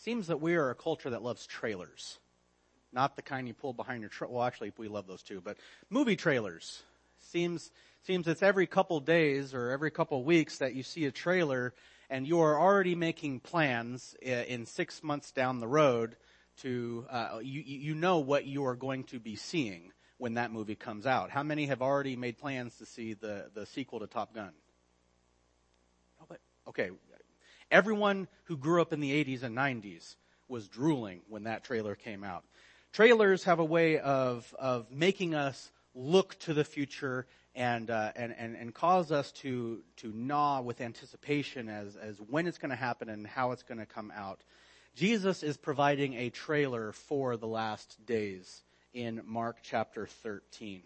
seems 0.00 0.28
that 0.28 0.40
we 0.40 0.56
are 0.56 0.70
a 0.70 0.74
culture 0.74 1.10
that 1.10 1.22
loves 1.22 1.46
trailers. 1.46 2.18
Not 2.92 3.16
the 3.16 3.22
kind 3.22 3.46
you 3.46 3.54
pull 3.54 3.72
behind 3.72 4.00
your 4.00 4.08
truck. 4.08 4.30
Well, 4.30 4.42
actually, 4.42 4.72
we 4.76 4.88
love 4.88 5.06
those 5.06 5.22
too, 5.22 5.40
but 5.40 5.58
movie 5.90 6.16
trailers. 6.16 6.82
Seems, 7.20 7.70
seems 8.02 8.26
it's 8.26 8.42
every 8.42 8.66
couple 8.66 8.98
days 9.00 9.54
or 9.54 9.70
every 9.70 9.90
couple 9.90 10.24
weeks 10.24 10.58
that 10.58 10.74
you 10.74 10.82
see 10.82 11.04
a 11.04 11.10
trailer 11.10 11.74
and 12.08 12.26
you 12.26 12.40
are 12.40 12.58
already 12.58 12.94
making 12.94 13.40
plans 13.40 14.16
in 14.22 14.66
six 14.66 15.02
months 15.02 15.30
down 15.30 15.60
the 15.60 15.68
road 15.68 16.16
to, 16.62 17.06
uh, 17.08 17.38
you, 17.42 17.62
you 17.64 17.94
know 17.94 18.18
what 18.18 18.46
you 18.46 18.64
are 18.64 18.74
going 18.74 19.04
to 19.04 19.20
be 19.20 19.36
seeing 19.36 19.92
when 20.18 20.34
that 20.34 20.50
movie 20.50 20.74
comes 20.74 21.06
out. 21.06 21.30
How 21.30 21.42
many 21.42 21.66
have 21.66 21.82
already 21.82 22.16
made 22.16 22.38
plans 22.38 22.76
to 22.78 22.86
see 22.86 23.14
the, 23.14 23.50
the 23.54 23.66
sequel 23.66 24.00
to 24.00 24.06
Top 24.06 24.34
Gun? 24.34 24.52
Okay, 26.68 26.90
everyone 27.70 28.28
who 28.44 28.56
grew 28.56 28.80
up 28.80 28.92
in 28.92 29.00
the 29.00 29.24
80s 29.24 29.42
and 29.42 29.56
90s 29.56 30.16
was 30.48 30.68
drooling 30.68 31.20
when 31.28 31.44
that 31.44 31.64
trailer 31.64 31.94
came 31.94 32.24
out. 32.24 32.44
Trailers 32.92 33.44
have 33.44 33.60
a 33.60 33.64
way 33.64 33.98
of, 33.98 34.52
of 34.58 34.90
making 34.90 35.34
us 35.34 35.70
look 35.94 36.38
to 36.40 36.54
the 36.54 36.64
future 36.64 37.26
and, 37.54 37.90
uh, 37.90 38.12
and, 38.16 38.34
and, 38.36 38.56
and 38.56 38.74
cause 38.74 39.12
us 39.12 39.32
to, 39.32 39.80
to 39.96 40.12
gnaw 40.12 40.60
with 40.60 40.80
anticipation 40.80 41.68
as, 41.68 41.96
as 41.96 42.16
when 42.28 42.46
it's 42.46 42.58
going 42.58 42.70
to 42.70 42.76
happen 42.76 43.08
and 43.08 43.26
how 43.26 43.52
it's 43.52 43.62
going 43.62 43.78
to 43.78 43.86
come 43.86 44.12
out. 44.16 44.40
Jesus 44.96 45.42
is 45.42 45.56
providing 45.56 46.14
a 46.14 46.30
trailer 46.30 46.92
for 46.92 47.36
the 47.36 47.46
last 47.46 48.04
days 48.06 48.62
in 48.92 49.22
Mark 49.24 49.58
chapter 49.62 50.06
13. 50.06 50.82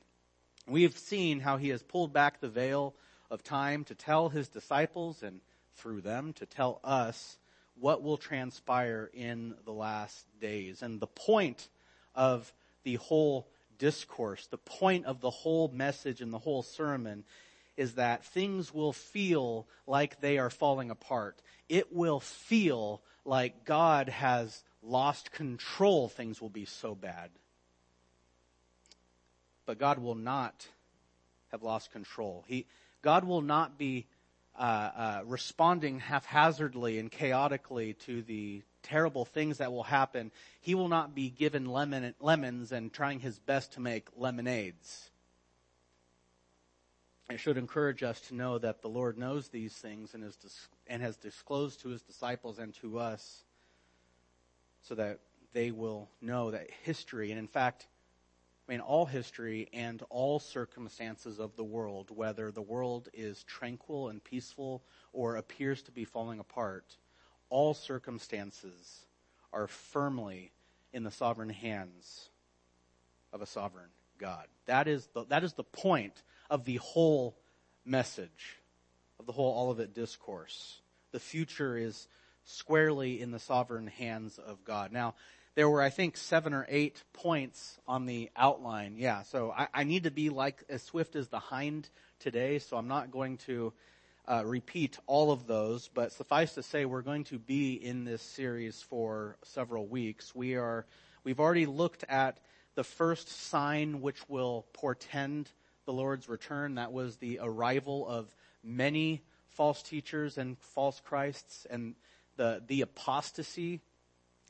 We've 0.66 0.96
seen 0.96 1.41
how 1.41 1.56
he 1.56 1.70
has 1.70 1.82
pulled 1.82 2.12
back 2.12 2.41
the 2.41 2.48
veil 2.48 2.94
of 3.30 3.42
time 3.42 3.84
to 3.84 3.94
tell 3.94 4.28
his 4.28 4.48
disciples 4.48 5.22
and 5.22 5.41
through 5.77 6.01
them 6.01 6.33
to 6.34 6.46
tell 6.46 6.80
us 6.84 7.38
what 7.78 8.02
will 8.02 8.16
transpire 8.16 9.10
in 9.12 9.55
the 9.64 9.73
last 9.73 10.27
days. 10.41 10.83
And 10.83 11.00
the 11.00 11.06
point 11.06 11.69
of 12.14 12.52
the 12.84 12.97
whole 12.97 13.48
discourse, 13.78 14.47
the 14.47 14.58
point 14.58 15.06
of 15.06 15.20
the 15.20 15.31
whole 15.31 15.69
message 15.69 16.20
and 16.20 16.33
the 16.33 16.39
whole 16.39 16.62
sermon 16.62 17.25
is 17.77 17.94
that 17.94 18.25
things 18.25 18.72
will 18.72 18.92
feel 18.92 19.66
like 19.86 20.20
they 20.20 20.39
are 20.39 20.50
falling 20.50 20.91
apart. 20.91 21.41
It 21.69 21.92
will 21.92 22.20
feel 22.20 23.03
like 23.25 23.64
God 23.64 24.09
has 24.09 24.62
lost 24.83 25.33
control. 25.33 26.09
Things 26.09 26.41
will 26.41 26.50
be 26.50 26.66
so 26.66 26.94
bad. 26.94 27.31
But 29.66 29.78
God 29.78 29.98
will 29.98 30.14
not 30.14 30.69
have 31.50 31.62
lost 31.62 31.91
control. 31.91 32.44
He, 32.47 32.66
God 33.03 33.25
will 33.25 33.41
not 33.41 33.78
be 33.78 34.06
uh, 34.56 34.62
uh, 34.62 35.22
responding 35.27 36.00
haphazardly 36.00 36.98
and 36.98 37.10
chaotically 37.10 37.94
to 37.94 38.22
the 38.22 38.62
terrible 38.83 39.24
things 39.24 39.58
that 39.58 39.72
will 39.72 39.83
happen, 39.83 40.30
he 40.60 40.74
will 40.74 40.88
not 40.88 41.14
be 41.14 41.30
given 41.30 41.66
lemon, 41.66 42.14
lemons 42.20 42.72
and 42.72 42.92
trying 42.92 43.20
his 43.20 43.38
best 43.38 43.72
to 43.72 43.80
make 43.80 44.08
lemonades. 44.16 45.10
It 47.30 47.41
should 47.41 47.56
encourage 47.56 48.02
us 48.02 48.20
to 48.28 48.34
know 48.34 48.58
that 48.58 48.82
the 48.82 48.88
Lord 48.88 49.16
knows 49.16 49.48
these 49.48 49.72
things 49.72 50.14
and, 50.14 50.22
is 50.22 50.36
dis- 50.36 50.69
and 50.86 51.00
has 51.02 51.16
disclosed 51.16 51.80
to 51.80 51.88
his 51.88 52.02
disciples 52.02 52.58
and 52.58 52.75
to 52.77 52.98
us 52.98 53.44
so 54.82 54.94
that 54.94 55.20
they 55.55 55.70
will 55.70 56.08
know 56.20 56.50
that 56.50 56.69
history, 56.82 57.30
and 57.30 57.38
in 57.38 57.48
fact, 57.48 57.86
I 58.66 58.72
mean, 58.72 58.80
all 58.80 59.04
history 59.04 59.68
and 59.74 60.02
all 60.08 60.38
circumstances 60.38 61.38
of 61.38 61.54
the 61.56 61.64
world, 61.64 62.10
whether 62.10 62.50
the 62.50 62.62
world 62.62 63.08
is 63.12 63.44
tranquil 63.44 64.08
and 64.08 64.24
peaceful 64.24 64.82
or 65.12 65.36
appears 65.36 65.82
to 65.82 65.92
be 65.92 66.04
falling 66.04 66.38
apart, 66.38 66.96
all 67.50 67.74
circumstances 67.74 69.04
are 69.52 69.66
firmly 69.66 70.52
in 70.94 71.04
the 71.04 71.10
sovereign 71.10 71.50
hands 71.50 72.30
of 73.32 73.42
a 73.42 73.46
sovereign 73.46 73.90
God. 74.16 74.46
That 74.64 74.88
is 74.88 75.08
the, 75.12 75.24
that 75.26 75.44
is 75.44 75.52
the 75.52 75.64
point 75.64 76.22
of 76.48 76.64
the 76.64 76.76
whole 76.76 77.36
message, 77.84 78.60
of 79.20 79.26
the 79.26 79.32
whole 79.32 79.60
Olivet 79.60 79.92
discourse. 79.92 80.80
The 81.12 81.20
future 81.20 81.76
is 81.76 82.08
squarely 82.44 83.20
in 83.20 83.30
the 83.30 83.38
sovereign 83.38 83.88
hands 83.88 84.38
of 84.38 84.64
God. 84.64 84.91
Now, 84.91 85.14
there 85.54 85.69
were, 85.69 85.82
I 85.82 85.91
think, 85.91 86.16
seven 86.16 86.53
or 86.53 86.66
eight 86.69 87.03
points 87.12 87.78
on 87.87 88.06
the 88.06 88.31
outline. 88.37 88.97
Yeah, 88.97 89.22
so 89.22 89.53
I, 89.56 89.69
I 89.72 89.84
need 89.84 90.04
to 90.04 90.10
be 90.10 90.31
like 90.31 90.65
as 90.69 90.82
swift 90.82 91.15
as 91.15 91.28
the 91.28 91.38
hind 91.38 91.88
today, 92.19 92.59
so 92.59 92.76
I'm 92.76 92.88
not 92.88 93.10
going 93.10 93.37
to 93.38 93.72
uh, 94.26 94.42
repeat 94.44 94.98
all 95.06 95.31
of 95.31 95.47
those, 95.47 95.88
but 95.92 96.12
suffice 96.12 96.54
to 96.54 96.62
say, 96.62 96.84
we're 96.84 97.03
going 97.03 97.25
to 97.25 97.38
be 97.38 97.75
in 97.75 98.04
this 98.04 98.22
series 98.22 98.82
for 98.82 99.37
several 99.44 99.87
weeks. 99.87 100.34
We 100.34 100.54
are, 100.54 100.87
we've 101.22 101.41
already 101.41 101.66
looked 101.66 102.04
at 102.09 102.38
the 102.75 102.84
first 102.84 103.28
sign 103.28 104.00
which 104.00 104.28
will 104.28 104.66
portend 104.72 105.50
the 105.84 105.92
Lord's 105.92 106.28
return. 106.28 106.76
That 106.76 106.92
was 106.92 107.16
the 107.16 107.38
arrival 107.42 108.09
of 108.09 108.34
many 108.65 109.22
false 109.50 109.82
teachers 109.82 110.38
and 110.38 110.59
false 110.59 111.00
Christs 111.04 111.66
and 111.71 111.94
the, 112.36 112.62
the 112.66 112.81
apostasy 112.81 113.81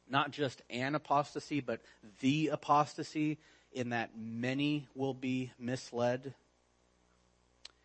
not 0.08 0.30
just 0.30 0.62
an 0.70 0.94
apostasy, 0.94 1.60
but 1.60 1.80
the 2.20 2.48
apostasy 2.48 3.38
in 3.72 3.90
that 3.90 4.10
many 4.16 4.86
will 4.94 5.14
be 5.14 5.52
misled. 5.58 6.34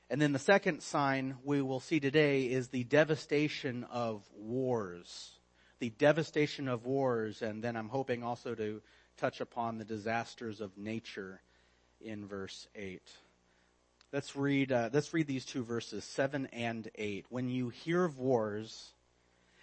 And 0.10 0.22
then 0.22 0.34
the 0.34 0.40
second 0.40 0.82
sign 0.82 1.38
we 1.44 1.62
will 1.62 1.80
see 1.80 2.00
today 2.00 2.44
is 2.44 2.70
the 2.70 2.84
devastation 2.84 3.86
of 3.92 4.24
wars. 4.36 5.32
The 5.80 5.92
devastation 5.92 6.68
of 6.68 6.86
wars, 6.86 7.42
and 7.42 7.64
then 7.64 7.76
I'm 7.76 7.90
hoping 7.90 8.24
also 8.24 8.56
to 8.56 8.82
touch 9.18 9.40
upon 9.42 9.78
the 9.78 9.86
disasters 9.86 10.62
of 10.62 10.78
nature 10.78 11.42
in 12.02 12.28
verse 12.28 12.68
8. 12.76 13.02
Let's 14.12 14.36
read, 14.36 14.72
uh, 14.72 14.90
let's 14.92 15.14
read 15.14 15.28
these 15.28 15.46
two 15.46 15.64
verses, 15.64 16.04
7 16.04 16.48
and 16.48 16.90
8. 16.96 17.26
When 17.30 17.50
you 17.50 17.70
hear 17.70 18.04
of 18.04 18.18
wars 18.18 18.92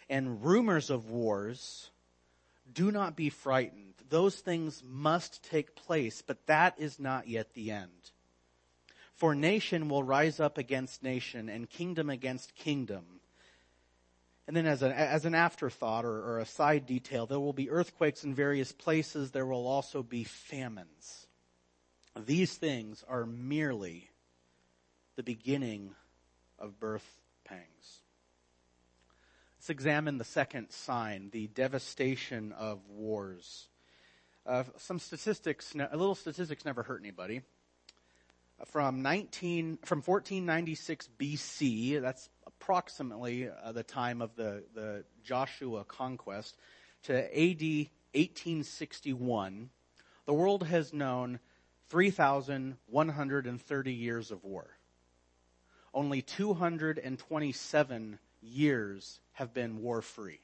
and 0.08 0.44
rumors 0.44 0.90
of 0.90 1.10
wars, 1.10 1.90
do 2.72 2.90
not 2.90 3.16
be 3.16 3.30
frightened. 3.30 3.94
Those 4.08 4.36
things 4.36 4.82
must 4.86 5.42
take 5.42 5.74
place, 5.74 6.22
but 6.22 6.46
that 6.46 6.74
is 6.78 7.00
not 7.00 7.28
yet 7.28 7.54
the 7.54 7.70
end. 7.70 7.90
For 9.14 9.34
nation 9.34 9.88
will 9.88 10.02
rise 10.02 10.40
up 10.40 10.58
against 10.58 11.02
nation 11.02 11.48
and 11.48 11.68
kingdom 11.68 12.10
against 12.10 12.54
kingdom. 12.54 13.04
And 14.46 14.56
then 14.56 14.66
as, 14.66 14.82
a, 14.82 14.94
as 14.94 15.24
an 15.24 15.34
afterthought 15.34 16.04
or, 16.04 16.22
or 16.22 16.38
a 16.38 16.46
side 16.46 16.86
detail, 16.86 17.26
there 17.26 17.40
will 17.40 17.52
be 17.52 17.70
earthquakes 17.70 18.24
in 18.24 18.34
various 18.34 18.72
places. 18.72 19.30
There 19.30 19.46
will 19.46 19.66
also 19.66 20.02
be 20.02 20.24
famines. 20.24 21.26
These 22.14 22.54
things 22.54 23.04
are 23.08 23.26
merely 23.26 24.10
the 25.16 25.22
beginning 25.22 25.94
of 26.58 26.78
birth 26.78 27.06
pangs. 27.44 28.00
Let's 29.66 29.72
examine 29.72 30.16
the 30.16 30.22
second 30.22 30.70
sign, 30.70 31.30
the 31.32 31.48
devastation 31.48 32.52
of 32.52 32.78
wars. 32.88 33.66
Uh, 34.46 34.62
some 34.76 35.00
statistics, 35.00 35.74
a 35.74 35.96
little 35.96 36.14
statistics 36.14 36.64
never 36.64 36.84
hurt 36.84 37.00
anybody. 37.00 37.42
Uh, 38.60 38.64
from 38.66 39.02
19, 39.02 39.78
from 39.84 40.02
1496 40.02 41.08
BC, 41.18 42.00
that's 42.00 42.28
approximately 42.46 43.48
uh, 43.48 43.72
the 43.72 43.82
time 43.82 44.22
of 44.22 44.36
the, 44.36 44.62
the 44.72 45.02
Joshua 45.24 45.82
conquest, 45.82 46.56
to 47.02 47.16
AD 47.16 47.62
1861, 48.14 49.70
the 50.26 50.32
world 50.32 50.62
has 50.62 50.92
known 50.92 51.40
3,130 51.88 53.92
years 53.92 54.30
of 54.30 54.44
war. 54.44 54.68
Only 55.92 56.22
227 56.22 58.20
years 58.46 59.20
have 59.32 59.52
been 59.52 59.82
war 59.82 60.02
free. 60.02 60.40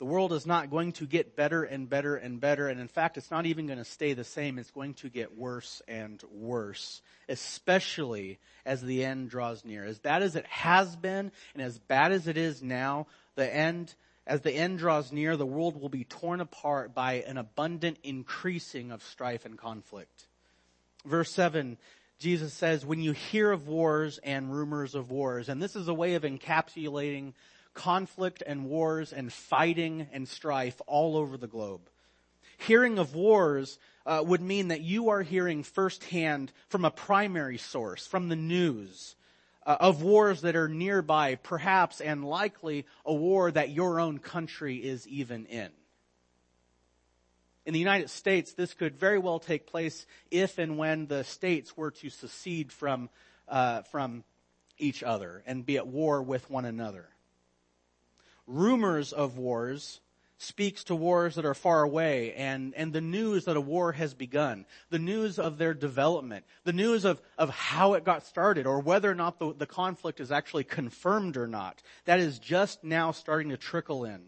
the 0.00 0.04
world 0.04 0.32
is 0.32 0.46
not 0.46 0.70
going 0.70 0.92
to 0.92 1.06
get 1.06 1.36
better 1.36 1.62
and 1.62 1.88
better 1.88 2.16
and 2.16 2.40
better. 2.40 2.68
And 2.68 2.80
in 2.80 2.88
fact, 2.88 3.16
it's 3.16 3.30
not 3.30 3.46
even 3.46 3.66
going 3.66 3.78
to 3.78 3.84
stay 3.84 4.14
the 4.14 4.24
same. 4.24 4.58
It's 4.58 4.70
going 4.70 4.94
to 4.94 5.08
get 5.08 5.36
worse 5.36 5.82
and 5.86 6.20
worse, 6.32 7.02
especially 7.28 8.38
as 8.64 8.82
the 8.82 9.04
end 9.04 9.30
draws 9.30 9.64
near. 9.64 9.84
As 9.84 9.98
bad 9.98 10.22
as 10.22 10.36
it 10.36 10.46
has 10.46 10.96
been 10.96 11.30
and 11.54 11.62
as 11.62 11.78
bad 11.78 12.12
as 12.12 12.26
it 12.26 12.36
is 12.36 12.62
now, 12.62 13.06
the 13.36 13.54
end, 13.54 13.94
as 14.26 14.40
the 14.40 14.52
end 14.52 14.78
draws 14.78 15.12
near, 15.12 15.36
the 15.36 15.46
world 15.46 15.80
will 15.80 15.90
be 15.90 16.04
torn 16.04 16.40
apart 16.40 16.94
by 16.94 17.22
an 17.26 17.36
abundant 17.36 17.98
increasing 18.02 18.90
of 18.90 19.02
strife 19.04 19.44
and 19.44 19.58
conflict. 19.58 20.26
Verse 21.04 21.30
7, 21.30 21.76
Jesus 22.18 22.54
says, 22.54 22.86
when 22.86 23.00
you 23.00 23.12
hear 23.12 23.52
of 23.52 23.68
wars 23.68 24.18
and 24.24 24.50
rumors 24.50 24.94
of 24.94 25.10
wars, 25.10 25.50
and 25.50 25.62
this 25.62 25.76
is 25.76 25.88
a 25.88 25.94
way 25.94 26.14
of 26.14 26.22
encapsulating 26.22 27.34
conflict 27.74 28.42
and 28.46 28.64
wars 28.64 29.12
and 29.12 29.32
fighting 29.32 30.08
and 30.12 30.28
strife 30.28 30.80
all 30.86 31.16
over 31.16 31.36
the 31.36 31.46
globe. 31.46 31.88
Hearing 32.58 32.98
of 32.98 33.14
wars 33.14 33.78
uh, 34.04 34.22
would 34.26 34.40
mean 34.40 34.68
that 34.68 34.80
you 34.80 35.10
are 35.10 35.22
hearing 35.22 35.62
firsthand 35.62 36.52
from 36.68 36.84
a 36.84 36.90
primary 36.90 37.58
source, 37.58 38.06
from 38.06 38.28
the 38.28 38.36
news, 38.36 39.16
uh, 39.64 39.76
of 39.80 40.02
wars 40.02 40.42
that 40.42 40.56
are 40.56 40.68
nearby, 40.68 41.36
perhaps 41.36 42.00
and 42.00 42.24
likely 42.24 42.86
a 43.04 43.14
war 43.14 43.50
that 43.50 43.70
your 43.70 44.00
own 44.00 44.18
country 44.18 44.76
is 44.76 45.06
even 45.06 45.46
in. 45.46 45.70
In 47.66 47.74
the 47.74 47.78
United 47.78 48.10
States, 48.10 48.54
this 48.54 48.74
could 48.74 48.96
very 48.96 49.18
well 49.18 49.38
take 49.38 49.66
place 49.66 50.06
if 50.30 50.58
and 50.58 50.76
when 50.76 51.06
the 51.06 51.24
states 51.24 51.76
were 51.76 51.90
to 51.92 52.10
secede 52.10 52.72
from, 52.72 53.10
uh, 53.48 53.82
from 53.82 54.24
each 54.78 55.02
other 55.02 55.42
and 55.46 55.64
be 55.64 55.76
at 55.76 55.86
war 55.86 56.22
with 56.22 56.50
one 56.50 56.64
another 56.64 57.08
rumors 58.50 59.12
of 59.12 59.38
wars 59.38 60.00
speaks 60.38 60.84
to 60.84 60.94
wars 60.94 61.34
that 61.34 61.44
are 61.44 61.54
far 61.54 61.82
away 61.82 62.32
and, 62.34 62.74
and 62.74 62.92
the 62.92 63.00
news 63.00 63.44
that 63.44 63.58
a 63.58 63.60
war 63.60 63.92
has 63.92 64.14
begun, 64.14 64.64
the 64.88 64.98
news 64.98 65.38
of 65.38 65.58
their 65.58 65.74
development, 65.74 66.44
the 66.64 66.72
news 66.72 67.04
of, 67.04 67.20
of 67.36 67.50
how 67.50 67.92
it 67.92 68.04
got 68.04 68.26
started 68.26 68.66
or 68.66 68.80
whether 68.80 69.10
or 69.10 69.14
not 69.14 69.38
the, 69.38 69.52
the 69.52 69.66
conflict 69.66 70.18
is 70.18 70.32
actually 70.32 70.64
confirmed 70.64 71.36
or 71.36 71.46
not. 71.46 71.82
That 72.06 72.20
is 72.20 72.38
just 72.38 72.82
now 72.82 73.12
starting 73.12 73.50
to 73.50 73.58
trickle 73.58 74.04
in. 74.04 74.22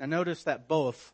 Now 0.00 0.06
notice 0.06 0.42
that 0.44 0.66
both 0.66 1.12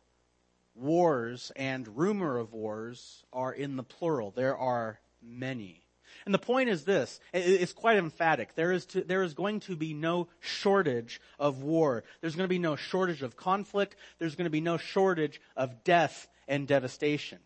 wars 0.73 1.51
and 1.55 1.87
rumor 1.95 2.37
of 2.37 2.53
wars 2.53 3.23
are 3.31 3.53
in 3.53 3.75
the 3.75 3.83
plural. 3.83 4.31
There 4.31 4.57
are 4.57 4.99
many. 5.21 5.83
And 6.25 6.33
the 6.33 6.39
point 6.39 6.69
is 6.69 6.85
this, 6.85 7.19
it's 7.33 7.73
quite 7.73 7.97
emphatic. 7.97 8.55
There 8.55 8.71
is, 8.71 8.85
to, 8.87 9.01
there 9.01 9.23
is 9.23 9.33
going 9.33 9.61
to 9.61 9.75
be 9.75 9.93
no 9.93 10.27
shortage 10.39 11.21
of 11.39 11.63
war. 11.63 12.03
There's 12.21 12.35
going 12.35 12.45
to 12.45 12.49
be 12.49 12.59
no 12.59 12.75
shortage 12.75 13.21
of 13.21 13.35
conflict. 13.35 13.95
There's 14.19 14.35
going 14.35 14.45
to 14.45 14.51
be 14.51 14.61
no 14.61 14.77
shortage 14.77 15.41
of 15.55 15.83
death 15.83 16.27
and 16.47 16.67
devastation. 16.67 17.39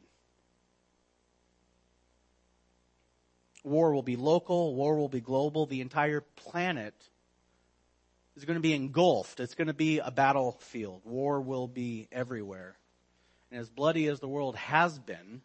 War 3.63 3.93
will 3.93 4.03
be 4.03 4.17
local, 4.17 4.75
war 4.75 4.97
will 4.97 5.07
be 5.07 5.21
global. 5.21 5.65
The 5.65 5.81
entire 5.81 6.21
planet 6.21 6.93
is 8.35 8.45
going 8.45 8.57
to 8.57 8.61
be 8.61 8.73
engulfed. 8.73 9.39
It's 9.39 9.55
going 9.55 9.67
to 9.67 9.73
be 9.73 9.99
a 9.99 10.11
battlefield. 10.11 11.01
War 11.05 11.39
will 11.39 11.67
be 11.67 12.07
everywhere. 12.11 12.75
And 13.51 13.61
as 13.61 13.69
bloody 13.69 14.07
as 14.07 14.19
the 14.19 14.27
world 14.27 14.55
has 14.55 14.97
been, 14.99 15.41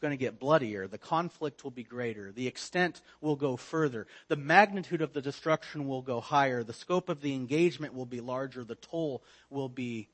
going 0.00 0.12
to 0.12 0.16
get 0.16 0.38
bloodier. 0.38 0.86
The 0.86 0.98
conflict 0.98 1.62
will 1.64 1.70
be 1.70 1.84
greater. 1.84 2.32
The 2.32 2.46
extent 2.46 3.00
will 3.20 3.36
go 3.36 3.56
further. 3.56 4.06
The 4.28 4.36
magnitude 4.36 5.02
of 5.02 5.12
the 5.12 5.22
destruction 5.22 5.86
will 5.86 6.02
go 6.02 6.20
higher. 6.20 6.62
The 6.62 6.72
scope 6.72 7.08
of 7.08 7.20
the 7.20 7.34
engagement 7.34 7.94
will 7.94 8.06
be 8.06 8.20
larger. 8.20 8.64
The 8.64 8.74
toll 8.74 9.22
will 9.50 9.68
be 9.68 10.08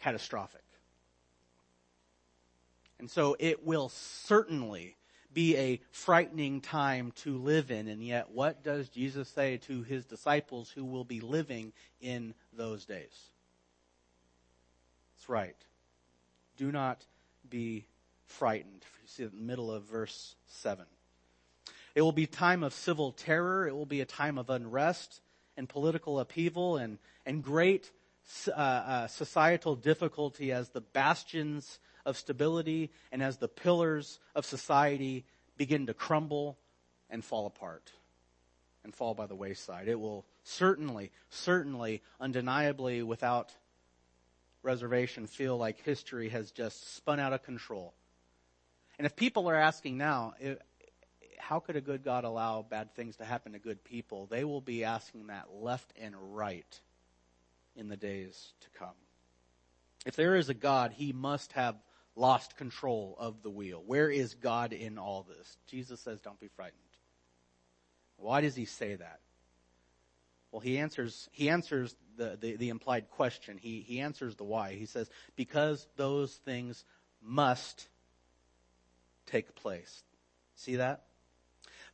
catastrophic. 0.00 0.62
And 2.98 3.10
so 3.10 3.36
it 3.38 3.64
will 3.66 3.88
certainly 3.88 4.96
be 5.32 5.56
a 5.56 5.80
frightening 5.90 6.60
time 6.60 7.12
to 7.16 7.36
live 7.36 7.70
in. 7.70 7.88
And 7.88 8.02
yet, 8.02 8.30
what 8.30 8.62
does 8.62 8.88
Jesus 8.88 9.28
say 9.28 9.56
to 9.66 9.82
his 9.82 10.04
disciples 10.04 10.70
who 10.70 10.84
will 10.84 11.04
be 11.04 11.20
living 11.20 11.72
in 12.00 12.34
those 12.52 12.84
days? 12.84 13.30
That's 15.16 15.28
right. 15.28 15.56
Do 16.56 16.70
not 16.70 17.04
be 17.48 17.86
frightened. 18.26 18.84
You 19.02 19.08
see 19.08 19.24
the 19.24 19.36
middle 19.36 19.70
of 19.70 19.84
verse 19.84 20.36
7. 20.46 20.84
It 21.94 22.02
will 22.02 22.12
be 22.12 22.26
time 22.26 22.62
of 22.62 22.72
civil 22.72 23.12
terror. 23.12 23.68
It 23.68 23.74
will 23.74 23.86
be 23.86 24.00
a 24.00 24.06
time 24.06 24.38
of 24.38 24.50
unrest 24.50 25.20
and 25.56 25.68
political 25.68 26.18
upheaval 26.18 26.76
and, 26.76 26.98
and 27.24 27.42
great 27.42 27.90
uh, 28.48 28.50
uh, 28.52 29.06
societal 29.06 29.76
difficulty 29.76 30.50
as 30.50 30.70
the 30.70 30.80
bastions 30.80 31.78
of 32.04 32.16
stability 32.16 32.90
and 33.12 33.22
as 33.22 33.36
the 33.36 33.48
pillars 33.48 34.18
of 34.34 34.44
society 34.44 35.24
begin 35.56 35.86
to 35.86 35.94
crumble 35.94 36.58
and 37.10 37.24
fall 37.24 37.46
apart 37.46 37.92
and 38.82 38.94
fall 38.94 39.14
by 39.14 39.26
the 39.26 39.34
wayside. 39.34 39.86
It 39.88 39.98
will 39.98 40.26
certainly, 40.42 41.12
certainly, 41.30 42.02
undeniably, 42.20 43.02
without 43.02 43.54
reservation, 44.62 45.26
feel 45.26 45.56
like 45.56 45.80
history 45.82 46.30
has 46.30 46.50
just 46.50 46.96
spun 46.96 47.20
out 47.20 47.32
of 47.32 47.42
control 47.42 47.94
and 48.98 49.06
if 49.06 49.16
people 49.16 49.48
are 49.48 49.56
asking 49.56 49.98
now, 49.98 50.34
how 51.38 51.60
could 51.60 51.76
a 51.76 51.80
good 51.80 52.02
God 52.02 52.24
allow 52.24 52.62
bad 52.62 52.94
things 52.94 53.16
to 53.16 53.24
happen 53.24 53.52
to 53.52 53.58
good 53.58 53.84
people? 53.84 54.26
They 54.26 54.44
will 54.44 54.60
be 54.60 54.84
asking 54.84 55.26
that 55.26 55.46
left 55.52 55.92
and 56.00 56.14
right 56.34 56.80
in 57.76 57.88
the 57.88 57.96
days 57.96 58.52
to 58.60 58.78
come. 58.78 58.94
If 60.06 60.16
there 60.16 60.36
is 60.36 60.48
a 60.48 60.54
God, 60.54 60.92
he 60.92 61.12
must 61.12 61.52
have 61.52 61.76
lost 62.16 62.56
control 62.56 63.16
of 63.18 63.42
the 63.42 63.50
wheel. 63.50 63.82
Where 63.84 64.10
is 64.10 64.34
God 64.34 64.72
in 64.72 64.98
all 64.98 65.26
this? 65.28 65.56
Jesus 65.66 66.00
says, 66.00 66.20
don't 66.20 66.40
be 66.40 66.48
frightened. 66.48 66.78
Why 68.16 68.40
does 68.40 68.54
he 68.54 68.64
say 68.64 68.94
that? 68.94 69.20
Well, 70.52 70.60
he 70.60 70.78
answers, 70.78 71.28
he 71.32 71.50
answers 71.50 71.96
the, 72.16 72.38
the, 72.40 72.56
the 72.56 72.68
implied 72.68 73.10
question. 73.10 73.58
He, 73.58 73.80
he 73.80 74.00
answers 74.00 74.36
the 74.36 74.44
why. 74.44 74.74
He 74.74 74.86
says, 74.86 75.10
because 75.34 75.84
those 75.96 76.32
things 76.32 76.84
must 77.20 77.88
take 79.34 79.54
place. 79.56 80.02
See 80.54 80.76
that? 80.76 81.02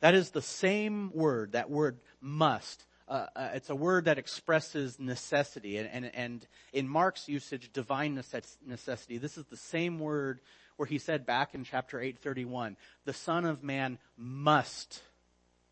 That 0.01 0.13
is 0.13 0.29
the 0.31 0.41
same 0.41 1.11
word, 1.13 1.53
that 1.53 1.69
word 1.69 1.99
must. 2.19 2.85
Uh, 3.07 3.25
uh, 3.35 3.49
it's 3.53 3.69
a 3.69 3.75
word 3.75 4.05
that 4.05 4.19
expresses 4.19 4.99
necessity, 4.99 5.77
and, 5.77 5.89
and, 5.91 6.15
and 6.15 6.47
in 6.71 6.87
Mark's 6.87 7.27
usage, 7.27 7.71
divine 7.73 8.15
necessity. 8.15 9.17
This 9.17 9.37
is 9.37 9.45
the 9.45 9.57
same 9.57 9.99
word 9.99 10.39
where 10.77 10.87
he 10.87 10.97
said 10.97 11.25
back 11.25 11.53
in 11.53 11.63
chapter 11.63 11.99
831, 11.99 12.77
the 13.05 13.13
Son 13.13 13.45
of 13.45 13.63
Man 13.63 13.97
must 14.17 15.01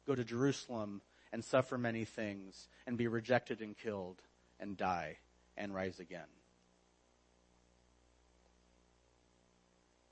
go 0.06 0.16
to 0.16 0.24
Jerusalem 0.24 1.02
and 1.32 1.44
suffer 1.44 1.78
many 1.78 2.06
things, 2.06 2.68
and 2.88 2.98
be 2.98 3.08
rejected 3.08 3.62
and 3.62 3.78
killed, 3.78 4.20
and 4.60 4.76
die, 4.76 5.18
and 5.56 5.74
rise 5.74 6.00
again. 6.00 6.39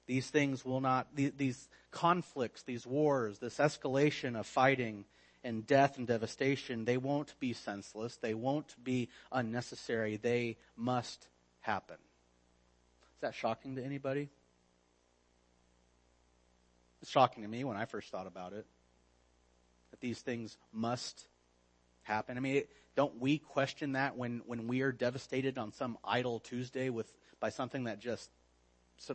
These 0.08 0.30
things 0.30 0.64
will 0.66 0.82
not, 0.82 1.08
these 1.16 1.70
conflicts, 1.92 2.64
these 2.64 2.88
wars, 2.88 3.40
this 3.40 3.58
escalation 3.58 4.40
of 4.40 4.48
fighting 4.48 5.06
and 5.44 5.68
death 5.68 5.98
and 5.98 6.08
devastation, 6.08 6.86
they 6.86 6.98
won't 6.98 7.38
be 7.40 7.54
senseless. 7.54 8.18
They 8.18 8.34
won't 8.34 8.76
be 8.84 9.10
unnecessary. 9.32 10.18
They 10.18 10.58
must 10.76 11.28
happen. 11.60 11.98
Is 13.16 13.22
that 13.22 13.36
shocking 13.36 13.76
to 13.76 13.84
anybody? 13.84 14.30
It's 17.02 17.12
shocking 17.12 17.44
to 17.44 17.50
me 17.50 17.64
when 17.64 17.78
I 17.78 17.86
first 17.86 18.10
thought 18.10 18.28
about 18.28 18.54
it. 18.54 18.66
That 19.92 20.00
these 20.00 20.20
things 20.20 20.58
must 20.72 21.28
happen. 22.04 22.38
I 22.38 22.40
mean, 22.40 22.64
don't 22.96 23.20
we 23.20 23.38
question 23.38 23.94
that 23.94 24.18
when, 24.18 24.42
when 24.46 24.68
we 24.68 24.82
are 24.82 24.92
devastated 24.92 25.58
on 25.58 25.74
some 25.74 25.98
idle 26.04 26.40
Tuesday 26.40 26.90
with, 26.90 27.12
by 27.40 27.50
something 27.50 27.86
that 27.86 28.00
just 28.00 28.30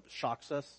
shocks 0.09 0.51
us. 0.51 0.71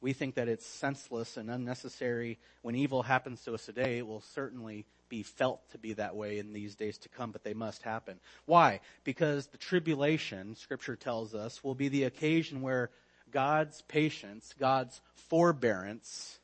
We 0.00 0.12
think 0.12 0.34
that 0.34 0.48
it's 0.48 0.66
senseless 0.66 1.36
and 1.36 1.50
unnecessary. 1.50 2.38
When 2.62 2.74
evil 2.74 3.02
happens 3.02 3.42
to 3.44 3.54
us 3.54 3.64
today, 3.64 3.98
it 3.98 4.06
will 4.06 4.22
certainly 4.34 4.86
be 5.08 5.22
felt 5.22 5.68
to 5.70 5.78
be 5.78 5.94
that 5.94 6.16
way 6.16 6.38
in 6.38 6.52
these 6.52 6.74
days 6.74 6.98
to 6.98 7.08
come, 7.08 7.30
but 7.30 7.44
they 7.44 7.54
must 7.54 7.82
happen. 7.82 8.18
Why? 8.44 8.80
Because 9.04 9.46
the 9.46 9.58
tribulation, 9.58 10.56
scripture 10.56 10.96
tells 10.96 11.34
us, 11.34 11.62
will 11.64 11.74
be 11.74 11.88
the 11.88 12.04
occasion 12.04 12.60
where 12.60 12.90
God's 13.30 13.82
patience, 13.82 14.54
God's 14.58 15.00
forbearance 15.28 16.38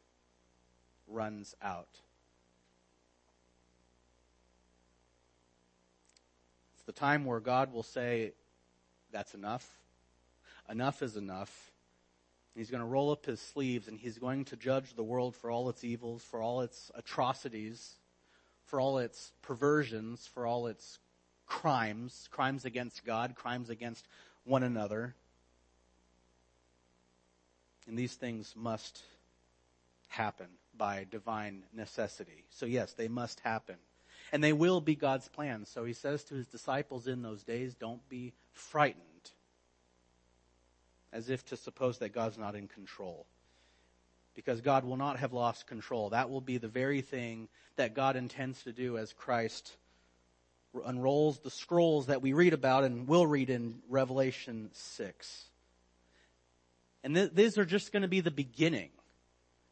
runs 1.09 1.55
out. 1.63 1.89
It's 6.75 6.85
the 6.85 6.93
time 6.93 7.25
where 7.25 7.41
God 7.41 7.73
will 7.73 7.83
say, 7.83 8.33
that's 9.13 9.35
enough. 9.35 9.69
Enough 10.69 11.03
is 11.03 11.17
enough. 11.17 11.73
He's 12.55 12.71
going 12.71 12.83
to 12.83 12.87
roll 12.87 13.11
up 13.11 13.25
his 13.25 13.41
sleeves 13.41 13.89
and 13.89 13.99
he's 13.99 14.19
going 14.19 14.45
to 14.47 14.57
judge 14.57 14.95
the 14.95 15.03
world 15.03 15.35
for 15.35 15.51
all 15.51 15.69
its 15.69 15.85
evils, 15.85 16.23
for 16.23 16.43
all 16.43 16.61
its 16.61 16.91
atrocities, 16.95 17.95
for 18.65 18.81
all 18.81 18.99
its 18.99 19.33
perversions, 19.43 20.27
for 20.27 20.47
all 20.47 20.67
its 20.67 20.99
crimes, 21.47 22.29
crimes 22.31 22.65
against 22.65 23.05
God, 23.05 23.35
crimes 23.35 23.71
against 23.71 24.07
one 24.45 24.63
another. 24.63 25.15
And 27.87 27.99
these 27.99 28.15
things 28.15 28.55
must 28.57 29.03
happen 30.09 30.49
by 30.77 31.07
divine 31.11 31.65
necessity. 31.75 32.45
So 32.51 32.67
yes, 32.67 32.93
they 32.93 33.09
must 33.09 33.41
happen. 33.41 33.77
And 34.31 34.43
they 34.43 34.53
will 34.53 34.81
be 34.81 34.95
God's 34.95 35.29
plan. 35.29 35.67
So 35.67 35.85
he 35.85 35.93
says 35.93 36.25
to 36.25 36.35
his 36.35 36.47
disciples 36.47 37.07
in 37.07 37.23
those 37.23 37.43
days, 37.43 37.75
don't 37.75 38.07
be 38.09 38.33
frightened. 38.53 39.12
As 41.13 41.29
if 41.29 41.45
to 41.47 41.57
suppose 41.57 41.99
that 41.99 42.15
God's 42.15 42.39
not 42.39 42.55
in 42.55 42.69
control. 42.69 43.27
Because 44.35 44.61
God 44.61 44.85
will 44.85 44.97
not 44.97 45.19
have 45.19 45.33
lost 45.33 45.67
control. 45.67 46.11
That 46.11 46.31
will 46.31 46.41
be 46.41 46.59
the 46.59 46.69
very 46.69 47.03
thing 47.03 47.49
that 47.77 47.95
God 47.95 48.17
intends 48.17 48.63
to 48.63 48.73
do 48.73 48.97
as 48.97 49.13
Christ 49.13 49.77
unrolls 50.87 51.39
the 51.41 51.51
scrolls 51.51 52.07
that 52.07 52.23
we 52.23 52.33
read 52.33 52.55
about 52.55 52.85
and 52.85 53.07
will 53.07 53.27
read 53.27 53.51
in 53.51 53.81
Revelation 53.89 54.71
6. 54.73 55.45
And 57.05 57.15
th- 57.15 57.31
these 57.35 57.59
are 57.59 57.65
just 57.65 57.93
going 57.93 58.03
to 58.03 58.09
be 58.09 58.21
the 58.21 58.31
beginning. 58.31 58.91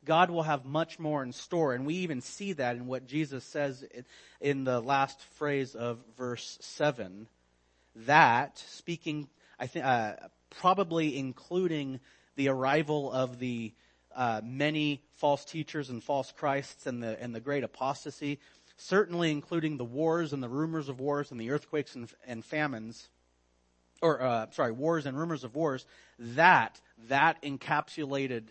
God 0.04 0.30
will 0.30 0.42
have 0.42 0.64
much 0.64 0.98
more 0.98 1.22
in 1.22 1.32
store. 1.32 1.74
And 1.74 1.86
we 1.86 1.94
even 1.96 2.20
see 2.20 2.54
that 2.54 2.76
in 2.76 2.86
what 2.86 3.06
Jesus 3.06 3.44
says 3.44 3.84
in 4.40 4.64
the 4.64 4.80
last 4.80 5.20
phrase 5.36 5.74
of 5.74 5.98
verse 6.16 6.58
7. 6.60 7.26
That, 8.06 8.58
speaking, 8.58 9.28
I 9.58 9.66
think, 9.66 9.84
uh, 9.84 10.14
probably 10.50 11.16
including 11.16 12.00
the 12.36 12.48
arrival 12.48 13.12
of 13.12 13.38
the 13.38 13.72
uh, 14.14 14.40
many 14.44 15.02
false 15.14 15.44
teachers 15.44 15.90
and 15.90 16.02
false 16.02 16.32
Christs 16.32 16.86
and 16.86 17.02
the, 17.02 17.20
and 17.22 17.34
the 17.34 17.40
great 17.40 17.64
apostasy, 17.64 18.40
certainly 18.76 19.30
including 19.30 19.76
the 19.76 19.84
wars 19.84 20.32
and 20.32 20.42
the 20.42 20.48
rumors 20.48 20.88
of 20.88 21.00
wars 21.00 21.30
and 21.30 21.40
the 21.40 21.50
earthquakes 21.50 21.94
and, 21.94 22.08
and 22.26 22.44
famines, 22.44 23.08
or 24.02 24.20
uh, 24.20 24.46
sorry, 24.50 24.72
wars 24.72 25.06
and 25.06 25.18
rumors 25.18 25.44
of 25.44 25.54
wars, 25.54 25.86
that 26.18 26.80
that 27.08 27.40
encapsulated 27.42 28.44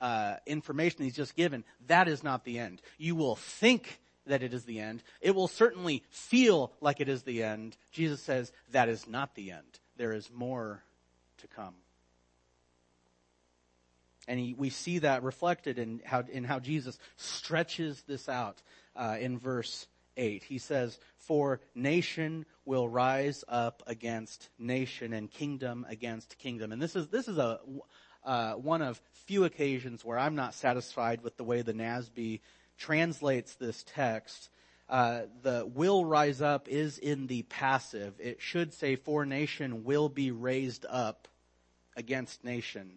uh, 0.00 0.34
information 0.46 1.04
he's 1.04 1.16
just 1.16 1.36
given, 1.36 1.64
that 1.86 2.08
is 2.08 2.22
not 2.22 2.44
the 2.44 2.58
end. 2.58 2.80
You 2.98 3.14
will 3.14 3.36
think 3.36 4.00
that 4.26 4.42
it 4.42 4.52
is 4.52 4.64
the 4.64 4.80
end. 4.80 5.02
It 5.20 5.34
will 5.34 5.48
certainly 5.48 6.02
feel 6.10 6.72
like 6.80 7.00
it 7.00 7.08
is 7.08 7.22
the 7.22 7.42
end. 7.42 7.76
Jesus 7.92 8.20
says 8.20 8.52
that 8.72 8.88
is 8.88 9.08
not 9.08 9.34
the 9.34 9.52
end. 9.52 9.80
There 9.96 10.12
is 10.12 10.30
more 10.32 10.82
to 11.38 11.46
come. 11.46 11.74
And 14.28 14.40
he, 14.40 14.54
we 14.54 14.70
see 14.70 14.98
that 14.98 15.22
reflected 15.22 15.78
in 15.78 16.00
how, 16.04 16.24
in 16.30 16.44
how 16.44 16.58
Jesus 16.58 16.98
stretches 17.16 18.02
this 18.02 18.28
out 18.28 18.60
uh, 18.96 19.16
in 19.20 19.38
verse 19.38 19.86
8. 20.16 20.42
He 20.42 20.58
says, 20.58 20.98
For 21.16 21.60
nation 21.74 22.44
will 22.64 22.88
rise 22.88 23.44
up 23.48 23.82
against 23.86 24.48
nation 24.58 25.12
and 25.12 25.30
kingdom 25.30 25.86
against 25.88 26.38
kingdom. 26.38 26.72
And 26.72 26.82
this 26.82 26.96
is, 26.96 27.08
this 27.08 27.28
is 27.28 27.38
a, 27.38 27.60
uh, 28.24 28.54
one 28.54 28.82
of 28.82 29.00
few 29.26 29.44
occasions 29.44 30.04
where 30.04 30.18
I'm 30.18 30.34
not 30.34 30.54
satisfied 30.54 31.22
with 31.22 31.36
the 31.36 31.44
way 31.44 31.62
the 31.62 31.72
NASB 31.72 32.40
translates 32.78 33.54
this 33.54 33.84
text. 33.86 34.50
Uh, 34.88 35.22
the 35.42 35.66
will 35.66 36.04
rise 36.04 36.40
up 36.40 36.68
is 36.68 36.98
in 36.98 37.26
the 37.26 37.42
passive. 37.42 38.14
It 38.20 38.40
should 38.40 38.72
say, 38.72 38.96
For 38.96 39.26
nation 39.26 39.84
will 39.84 40.08
be 40.08 40.30
raised 40.30 40.86
up 40.88 41.28
against 41.96 42.44
nation 42.44 42.92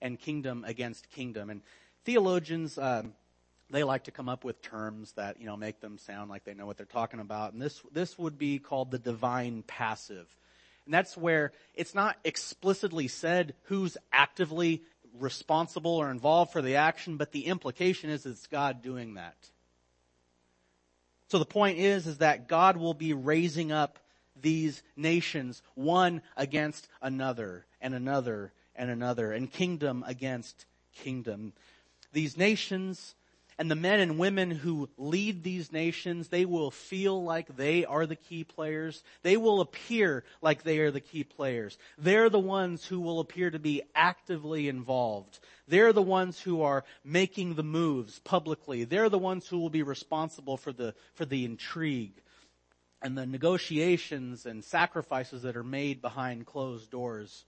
and 0.00 0.18
kingdom 0.18 0.64
against 0.66 1.10
kingdom. 1.10 1.50
And 1.50 1.62
theologians, 2.04 2.78
um, 2.78 3.14
they 3.70 3.82
like 3.82 4.04
to 4.04 4.12
come 4.12 4.28
up 4.28 4.44
with 4.44 4.62
terms 4.62 5.12
that 5.12 5.40
you 5.40 5.46
know 5.46 5.56
make 5.56 5.80
them 5.80 5.98
sound 5.98 6.30
like 6.30 6.44
they 6.44 6.54
know 6.54 6.66
what 6.66 6.76
they're 6.76 6.86
talking 6.86 7.20
about. 7.20 7.52
And 7.52 7.60
this 7.60 7.82
this 7.92 8.16
would 8.18 8.38
be 8.38 8.58
called 8.58 8.90
the 8.90 8.98
divine 8.98 9.64
passive. 9.66 10.28
And 10.84 10.94
that's 10.94 11.16
where 11.16 11.50
it's 11.74 11.94
not 11.94 12.16
explicitly 12.22 13.08
said 13.08 13.54
who's 13.64 13.96
actively 14.12 14.82
responsible 15.18 15.96
or 15.96 16.10
involved 16.12 16.52
for 16.52 16.62
the 16.62 16.76
action, 16.76 17.16
but 17.16 17.32
the 17.32 17.46
implication 17.46 18.10
is 18.10 18.24
it's 18.24 18.46
God 18.46 18.82
doing 18.82 19.14
that. 19.14 19.36
So 21.28 21.38
the 21.38 21.44
point 21.44 21.78
is, 21.78 22.06
is 22.06 22.18
that 22.18 22.48
God 22.48 22.76
will 22.76 22.94
be 22.94 23.12
raising 23.12 23.72
up 23.72 23.98
these 24.40 24.82
nations 24.96 25.62
one 25.74 26.22
against 26.36 26.88
another 27.00 27.66
and 27.80 27.94
another 27.94 28.52
and 28.74 28.90
another 28.90 29.32
and 29.32 29.50
kingdom 29.50 30.04
against 30.06 30.66
kingdom. 30.94 31.52
These 32.12 32.36
nations 32.36 33.14
and 33.58 33.70
the 33.70 33.74
men 33.74 34.00
and 34.00 34.18
women 34.18 34.50
who 34.50 34.90
lead 34.98 35.42
these 35.42 35.72
nations, 35.72 36.28
they 36.28 36.44
will 36.44 36.70
feel 36.70 37.22
like 37.22 37.56
they 37.56 37.86
are 37.86 38.04
the 38.04 38.16
key 38.16 38.44
players. 38.44 39.02
They 39.22 39.36
will 39.36 39.60
appear 39.60 40.24
like 40.42 40.62
they 40.62 40.80
are 40.80 40.90
the 40.90 41.00
key 41.00 41.24
players. 41.24 41.78
They're 41.96 42.28
the 42.28 42.38
ones 42.38 42.84
who 42.84 43.00
will 43.00 43.18
appear 43.20 43.50
to 43.50 43.58
be 43.58 43.82
actively 43.94 44.68
involved. 44.68 45.38
They're 45.68 45.94
the 45.94 46.02
ones 46.02 46.38
who 46.38 46.62
are 46.62 46.84
making 47.02 47.54
the 47.54 47.62
moves 47.62 48.18
publicly. 48.18 48.84
They're 48.84 49.08
the 49.08 49.18
ones 49.18 49.48
who 49.48 49.58
will 49.58 49.70
be 49.70 49.82
responsible 49.82 50.58
for 50.58 50.72
the, 50.72 50.94
for 51.14 51.24
the 51.24 51.44
intrigue 51.44 52.20
and 53.00 53.16
the 53.16 53.26
negotiations 53.26 54.44
and 54.44 54.64
sacrifices 54.64 55.42
that 55.42 55.56
are 55.56 55.64
made 55.64 56.02
behind 56.02 56.44
closed 56.44 56.90
doors. 56.90 57.44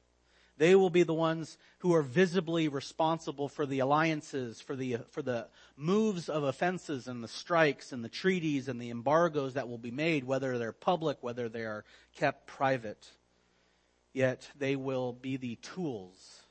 They 0.58 0.74
will 0.74 0.90
be 0.90 1.04
the 1.04 1.14
ones 1.14 1.56
who 1.78 1.94
are 1.94 2.02
visibly 2.02 2.66
responsible 2.66 3.48
for 3.48 3.64
the 3.64 3.78
alliances, 3.78 4.60
for 4.60 4.74
the, 4.74 4.98
for 5.10 5.22
the 5.22 5.46
moves 5.76 6.28
of 6.28 6.42
offenses 6.42 7.06
and 7.06 7.22
the 7.22 7.28
strikes 7.28 7.92
and 7.92 8.04
the 8.04 8.08
treaties 8.08 8.66
and 8.66 8.82
the 8.82 8.90
embargoes 8.90 9.54
that 9.54 9.68
will 9.68 9.78
be 9.78 9.92
made, 9.92 10.24
whether 10.24 10.58
they're 10.58 10.72
public, 10.72 11.18
whether 11.20 11.48
they 11.48 11.62
are 11.62 11.84
kept 12.16 12.48
private. 12.48 13.08
Yet 14.12 14.50
they 14.58 14.74
will 14.74 15.12
be 15.12 15.36
the 15.36 15.56
tools 15.56 16.42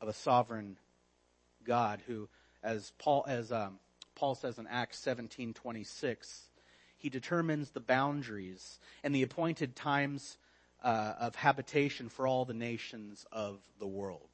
of 0.00 0.08
a 0.08 0.12
sovereign 0.12 0.78
God 1.64 2.02
who, 2.08 2.28
as 2.64 2.92
Paul, 2.98 3.24
as, 3.28 3.52
um, 3.52 3.78
Paul 4.16 4.34
says 4.34 4.58
in 4.58 4.66
Acts 4.66 4.98
17:26, 5.04 6.50
he 6.98 7.10
determines 7.10 7.70
the 7.70 7.80
boundaries 7.80 8.80
and 9.04 9.14
the 9.14 9.22
appointed 9.22 9.76
times 9.76 10.36
uh, 10.82 11.14
of 11.18 11.34
habitation 11.34 12.08
for 12.08 12.26
all 12.26 12.44
the 12.44 12.54
nations 12.54 13.26
of 13.32 13.58
the 13.78 13.86
world. 13.86 14.30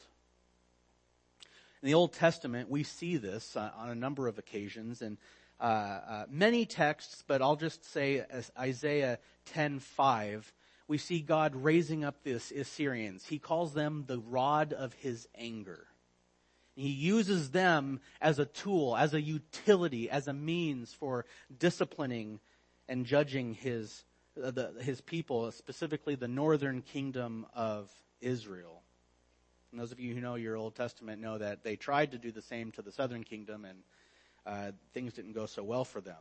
In 1.82 1.86
the 1.86 1.94
Old 1.94 2.12
Testament, 2.12 2.70
we 2.70 2.84
see 2.84 3.16
this 3.16 3.56
uh, 3.56 3.70
on 3.76 3.90
a 3.90 3.94
number 3.94 4.28
of 4.28 4.38
occasions 4.38 5.02
in 5.02 5.18
uh, 5.60 5.64
uh 5.64 6.24
many 6.28 6.66
texts, 6.66 7.22
but 7.26 7.40
I'll 7.40 7.56
just 7.56 7.84
say 7.84 8.24
Isaiah 8.58 9.18
10:5. 9.54 10.42
We 10.88 10.98
see 10.98 11.20
God 11.20 11.54
raising 11.54 12.04
up 12.04 12.22
the 12.22 12.32
Assyrians. 12.32 13.26
He 13.26 13.38
calls 13.38 13.72
them 13.72 14.04
the 14.06 14.18
rod 14.18 14.72
of 14.72 14.92
his 14.94 15.28
anger. 15.34 15.86
He 16.74 16.88
uses 16.88 17.50
them 17.50 18.00
as 18.20 18.38
a 18.38 18.46
tool, 18.46 18.96
as 18.96 19.14
a 19.14 19.20
utility, 19.20 20.08
as 20.08 20.26
a 20.26 20.32
means 20.32 20.92
for 20.92 21.26
disciplining 21.56 22.40
and 22.88 23.06
judging 23.06 23.54
his 23.54 24.04
the, 24.34 24.74
his 24.80 25.00
people, 25.00 25.50
specifically 25.52 26.14
the 26.14 26.28
northern 26.28 26.82
kingdom 26.82 27.46
of 27.54 27.90
Israel. 28.20 28.82
And 29.70 29.80
those 29.80 29.92
of 29.92 30.00
you 30.00 30.14
who 30.14 30.20
know 30.20 30.34
your 30.34 30.56
Old 30.56 30.74
Testament 30.74 31.20
know 31.20 31.38
that 31.38 31.64
they 31.64 31.76
tried 31.76 32.12
to 32.12 32.18
do 32.18 32.30
the 32.30 32.42
same 32.42 32.72
to 32.72 32.82
the 32.82 32.92
southern 32.92 33.24
kingdom 33.24 33.64
and 33.64 33.78
uh, 34.44 34.72
things 34.92 35.12
didn't 35.12 35.32
go 35.32 35.46
so 35.46 35.62
well 35.62 35.84
for 35.84 36.00
them. 36.00 36.18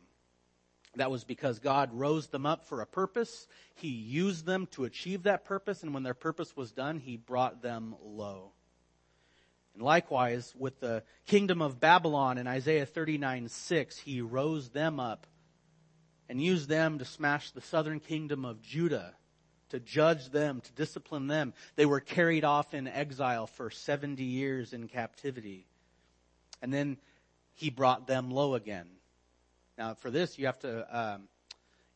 That 0.96 1.10
was 1.10 1.24
because 1.24 1.58
God 1.58 1.90
rose 1.92 2.28
them 2.28 2.44
up 2.44 2.66
for 2.66 2.82
a 2.82 2.86
purpose. 2.86 3.46
He 3.74 3.88
used 3.88 4.44
them 4.44 4.66
to 4.72 4.84
achieve 4.84 5.22
that 5.22 5.44
purpose, 5.44 5.82
and 5.82 5.94
when 5.94 6.02
their 6.02 6.14
purpose 6.14 6.54
was 6.54 6.70
done, 6.70 6.98
He 6.98 7.16
brought 7.16 7.62
them 7.62 7.94
low. 8.04 8.52
And 9.74 9.82
likewise, 9.82 10.54
with 10.58 10.80
the 10.80 11.02
kingdom 11.26 11.62
of 11.62 11.80
Babylon 11.80 12.36
in 12.36 12.46
Isaiah 12.46 12.84
39 12.84 13.48
6, 13.48 13.98
He 13.98 14.20
rose 14.20 14.68
them 14.68 15.00
up 15.00 15.26
and 16.28 16.40
used 16.40 16.68
them 16.68 16.98
to 16.98 17.04
smash 17.04 17.50
the 17.50 17.60
southern 17.60 18.00
kingdom 18.00 18.44
of 18.44 18.62
Judah, 18.62 19.14
to 19.70 19.80
judge 19.80 20.30
them, 20.30 20.60
to 20.60 20.72
discipline 20.72 21.26
them. 21.26 21.52
They 21.76 21.86
were 21.86 22.00
carried 22.00 22.44
off 22.44 22.74
in 22.74 22.86
exile 22.86 23.46
for 23.46 23.70
70 23.70 24.22
years 24.22 24.72
in 24.72 24.88
captivity. 24.88 25.66
And 26.60 26.72
then 26.72 26.98
he 27.54 27.70
brought 27.70 28.06
them 28.06 28.30
low 28.30 28.54
again. 28.54 28.86
Now, 29.76 29.94
for 29.94 30.10
this, 30.10 30.38
you 30.38 30.46
have 30.46 30.58
to 30.60 30.98
um, 30.98 31.22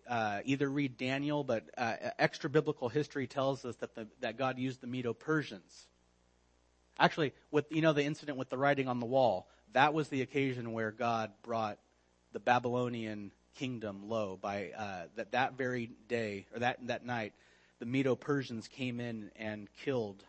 uh, 0.08 0.40
either 0.44 0.68
read 0.68 0.96
Daniel, 0.96 1.44
but 1.44 1.64
uh, 1.76 1.94
extra 2.18 2.48
biblical 2.48 2.88
history 2.88 3.26
tells 3.26 3.64
us 3.64 3.76
that 3.76 3.94
the, 3.94 4.06
that 4.20 4.36
God 4.36 4.58
used 4.58 4.80
the 4.80 4.86
Medo 4.86 5.12
Persians. 5.12 5.86
Actually, 6.98 7.32
with 7.50 7.66
you 7.70 7.82
know 7.82 7.92
the 7.92 8.04
incident 8.04 8.38
with 8.38 8.48
the 8.48 8.56
writing 8.56 8.88
on 8.88 9.00
the 9.00 9.06
wall, 9.06 9.48
that 9.72 9.92
was 9.92 10.08
the 10.08 10.22
occasion 10.22 10.72
where 10.72 10.90
God 10.90 11.30
brought 11.42 11.78
the 12.32 12.40
Babylonian 12.40 13.32
kingdom 13.56 14.08
low 14.08 14.38
by 14.40 14.70
uh, 14.76 15.06
that 15.16 15.32
that 15.32 15.56
very 15.56 15.90
day 16.08 16.46
or 16.54 16.60
that 16.60 16.78
that 16.86 17.04
night, 17.04 17.32
the 17.78 17.86
Medo-Persians 17.86 18.68
came 18.68 19.00
in 19.00 19.30
and 19.36 19.68
killed 19.84 20.24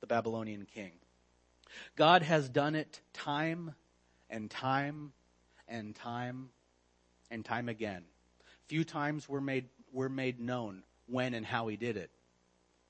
the 0.00 0.06
Babylonian 0.06 0.66
king. 0.66 0.92
God 1.96 2.22
has 2.22 2.48
done 2.48 2.74
it 2.74 3.00
time 3.12 3.74
and 4.30 4.50
time 4.50 5.12
and 5.68 5.94
time 5.94 6.50
and 7.30 7.44
time 7.44 7.68
again. 7.68 8.04
Few 8.66 8.84
times 8.84 9.28
were 9.28 9.40
made 9.40 9.68
were 9.92 10.08
made 10.08 10.40
known 10.40 10.82
when 11.06 11.34
and 11.34 11.44
how 11.46 11.68
he 11.68 11.76
did 11.76 11.96
it. 11.96 12.10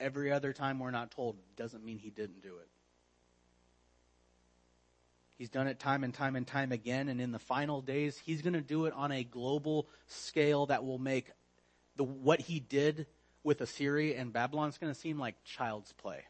Every 0.00 0.32
other 0.32 0.52
time 0.52 0.78
we're 0.78 0.90
not 0.90 1.10
told 1.10 1.36
doesn't 1.56 1.84
mean 1.84 1.98
he 1.98 2.10
didn't 2.10 2.42
do 2.42 2.56
it. 2.56 2.68
He's 5.36 5.50
done 5.50 5.66
it 5.66 5.80
time 5.80 6.04
and 6.04 6.14
time 6.14 6.36
and 6.36 6.46
time 6.46 6.70
again, 6.70 7.08
and 7.08 7.20
in 7.20 7.32
the 7.32 7.38
final 7.38 7.80
days, 7.80 8.16
he's 8.18 8.42
going 8.42 8.52
to 8.52 8.60
do 8.60 8.86
it 8.86 8.94
on 8.94 9.10
a 9.10 9.24
global 9.24 9.88
scale 10.06 10.66
that 10.66 10.84
will 10.84 10.98
make 10.98 11.30
the 11.96 12.04
what 12.04 12.40
he 12.40 12.60
did 12.60 13.06
with 13.42 13.60
Assyria 13.60 14.18
and 14.18 14.32
Babylon 14.32 14.68
is 14.68 14.78
going 14.78 14.92
to 14.92 14.98
seem 14.98 15.18
like 15.18 15.34
child's 15.44 15.92
play. 15.92 16.24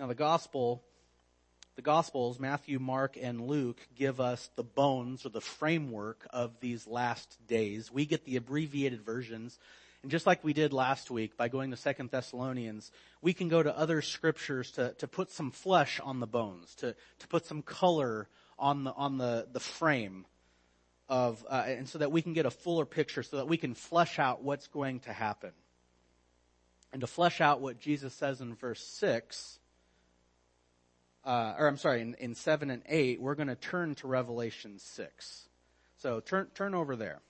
Now 0.00 0.06
the 0.08 0.14
gospel, 0.14 0.82
the 1.76 1.82
gospels, 1.82 2.40
Matthew, 2.40 2.78
Mark, 2.78 3.16
and 3.20 3.46
Luke 3.46 3.78
give 3.94 4.20
us 4.20 4.50
the 4.56 4.64
bones 4.64 5.24
or 5.24 5.28
the 5.28 5.40
framework 5.40 6.26
of 6.30 6.58
these 6.60 6.86
last 6.86 7.38
days. 7.46 7.92
We 7.92 8.04
get 8.04 8.24
the 8.24 8.36
abbreviated 8.36 9.02
versions. 9.02 9.58
And 10.02 10.10
just 10.10 10.26
like 10.26 10.42
we 10.42 10.52
did 10.52 10.72
last 10.72 11.10
week 11.10 11.36
by 11.36 11.48
going 11.48 11.70
to 11.70 11.76
Second 11.76 12.10
Thessalonians, 12.10 12.90
we 13.20 13.32
can 13.32 13.48
go 13.48 13.62
to 13.62 13.76
other 13.76 14.02
scriptures 14.02 14.72
to, 14.72 14.94
to 14.94 15.06
put 15.06 15.30
some 15.30 15.52
flesh 15.52 16.00
on 16.02 16.18
the 16.18 16.26
bones, 16.26 16.74
to, 16.76 16.96
to 17.20 17.28
put 17.28 17.46
some 17.46 17.62
color 17.62 18.28
on 18.58 18.84
the, 18.84 18.92
on 18.92 19.18
the, 19.18 19.46
the 19.52 19.60
frame 19.60 20.26
of, 21.08 21.44
uh, 21.48 21.64
and 21.66 21.88
so 21.88 21.98
that 21.98 22.10
we 22.10 22.20
can 22.20 22.32
get 22.32 22.46
a 22.46 22.50
fuller 22.50 22.84
picture, 22.84 23.22
so 23.22 23.36
that 23.36 23.48
we 23.48 23.56
can 23.56 23.74
flesh 23.74 24.18
out 24.18 24.42
what's 24.42 24.66
going 24.66 25.00
to 25.00 25.12
happen. 25.12 25.52
And 26.92 27.00
to 27.00 27.06
flesh 27.06 27.40
out 27.40 27.60
what 27.60 27.78
Jesus 27.78 28.12
says 28.12 28.40
in 28.40 28.54
verse 28.54 28.84
6, 28.84 29.58
uh, 31.24 31.54
or 31.58 31.68
I'm 31.68 31.76
sorry, 31.76 32.00
in, 32.00 32.14
in 32.14 32.34
7 32.34 32.70
and 32.70 32.82
8, 32.88 33.20
we're 33.20 33.36
going 33.36 33.48
to 33.48 33.54
turn 33.54 33.94
to 33.96 34.08
Revelation 34.08 34.78
6. 34.78 35.48
So 35.98 36.18
turn, 36.20 36.48
turn 36.54 36.74
over 36.74 36.96
there. 36.96 37.20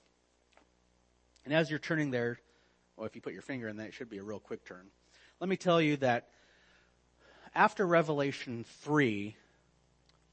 And 1.45 1.53
as 1.53 1.69
you're 1.69 1.79
turning 1.79 2.11
there, 2.11 2.39
well, 3.03 3.09
if 3.09 3.17
you 3.17 3.21
put 3.21 3.33
your 3.33 3.43
finger 3.43 3.67
in 3.67 3.79
that, 3.79 3.89
it 3.89 3.95
should 3.95 4.09
be 4.09 4.19
a 4.19 4.23
real 4.23 4.39
quick 4.39 4.65
turn. 4.65 4.87
Let 5.41 5.51
me 5.51 5.57
tell 5.57 5.83
you 5.83 5.97
that 5.97 6.29
after 7.53 7.85
Revelation 7.85 8.65
3, 8.83 9.35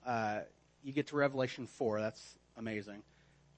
uh, 0.06 0.42
you 0.84 0.94
get 0.94 1.08
to 1.08 1.16
Revelation 1.16 1.66
4. 1.66 2.00
That's 2.00 2.36
amazing. 2.58 3.02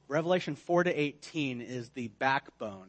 Revelation 0.08 0.56
4 0.56 0.86
to 0.86 0.98
18 0.98 1.60
is 1.60 1.90
the 1.90 2.08
backbone. 2.08 2.88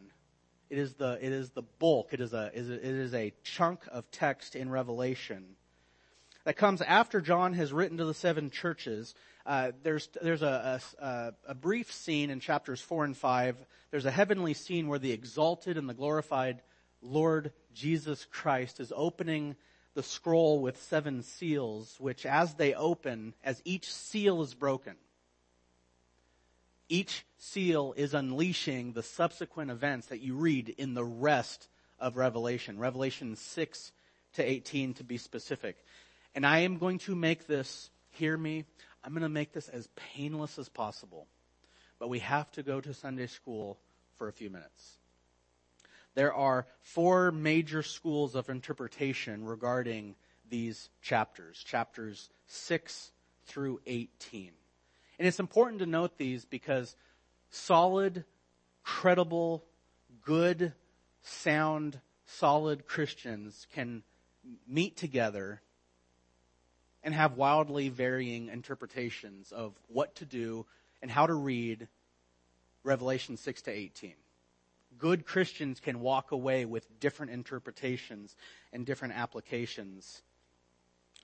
It 0.70 0.78
is 0.78 0.94
the, 0.94 1.18
it 1.20 1.32
is 1.32 1.50
the 1.50 1.62
bulk. 1.80 2.10
It 2.12 2.20
is 2.20 2.32
a, 2.32 2.52
it 2.54 2.68
is 2.70 3.14
a 3.14 3.32
chunk 3.42 3.80
of 3.90 4.08
text 4.12 4.54
in 4.54 4.70
Revelation 4.70 5.56
that 6.44 6.56
comes 6.56 6.82
after 6.82 7.20
John 7.20 7.54
has 7.54 7.72
written 7.72 7.98
to 7.98 8.04
the 8.04 8.14
seven 8.14 8.48
churches. 8.50 9.16
Uh, 9.44 9.72
there's 9.82 10.08
there's 10.20 10.42
a, 10.42 10.80
a, 11.00 11.32
a, 11.48 11.54
brief 11.54 11.92
scene 11.92 12.30
in 12.30 12.38
chapters 12.38 12.80
four 12.80 13.04
and 13.04 13.16
five. 13.16 13.56
There's 13.90 14.06
a 14.06 14.10
heavenly 14.10 14.54
scene 14.54 14.86
where 14.86 14.98
the 14.98 15.12
exalted 15.12 15.76
and 15.76 15.88
the 15.88 15.94
glorified 15.94 16.62
Lord 17.00 17.52
Jesus 17.74 18.24
Christ 18.30 18.78
is 18.78 18.92
opening 18.94 19.56
the 19.94 20.02
scroll 20.02 20.60
with 20.60 20.80
seven 20.82 21.22
seals, 21.22 21.96
which 21.98 22.24
as 22.24 22.54
they 22.54 22.72
open, 22.72 23.34
as 23.42 23.60
each 23.64 23.92
seal 23.92 24.42
is 24.42 24.54
broken, 24.54 24.94
each 26.88 27.24
seal 27.38 27.94
is 27.96 28.14
unleashing 28.14 28.92
the 28.92 29.02
subsequent 29.02 29.70
events 29.70 30.06
that 30.08 30.20
you 30.20 30.34
read 30.34 30.68
in 30.68 30.94
the 30.94 31.04
rest 31.04 31.68
of 31.98 32.16
Revelation. 32.16 32.78
Revelation 32.78 33.36
6 33.36 33.92
to 34.34 34.42
18 34.42 34.94
to 34.94 35.04
be 35.04 35.16
specific. 35.16 35.76
And 36.34 36.46
I 36.46 36.60
am 36.60 36.78
going 36.78 36.98
to 37.00 37.14
make 37.14 37.46
this, 37.46 37.90
hear 38.10 38.36
me, 38.36 38.64
I'm 39.04 39.12
going 39.12 39.22
to 39.22 39.28
make 39.28 39.52
this 39.52 39.68
as 39.68 39.88
painless 40.14 40.58
as 40.58 40.68
possible. 40.68 41.26
But 41.98 42.08
we 42.08 42.20
have 42.20 42.50
to 42.52 42.62
go 42.62 42.80
to 42.80 42.94
Sunday 42.94 43.26
school 43.26 43.78
for 44.16 44.28
a 44.28 44.32
few 44.32 44.50
minutes. 44.50 44.98
There 46.14 46.34
are 46.34 46.66
four 46.82 47.32
major 47.32 47.82
schools 47.82 48.34
of 48.34 48.50
interpretation 48.50 49.44
regarding 49.44 50.16
these 50.48 50.90
chapters, 51.00 51.62
chapters 51.64 52.28
6 52.46 53.12
through 53.46 53.80
18. 53.86 54.50
And 55.18 55.28
it's 55.28 55.40
important 55.40 55.80
to 55.80 55.86
note 55.86 56.18
these 56.18 56.44
because 56.44 56.96
solid, 57.50 58.24
credible, 58.82 59.64
good, 60.24 60.72
sound, 61.22 62.00
solid 62.26 62.86
Christians 62.86 63.66
can 63.74 64.02
meet 64.66 64.96
together 64.96 65.62
and 67.04 67.14
have 67.14 67.36
wildly 67.36 67.88
varying 67.88 68.48
interpretations 68.48 69.52
of 69.52 69.72
what 69.88 70.14
to 70.16 70.24
do 70.24 70.66
and 71.00 71.10
how 71.10 71.26
to 71.26 71.34
read 71.34 71.88
Revelation 72.84 73.36
6 73.36 73.62
to 73.62 73.70
18. 73.70 74.14
Good 74.98 75.24
Christians 75.26 75.80
can 75.80 76.00
walk 76.00 76.32
away 76.32 76.64
with 76.64 77.00
different 77.00 77.32
interpretations 77.32 78.36
and 78.72 78.84
different 78.84 79.14
applications 79.14 80.22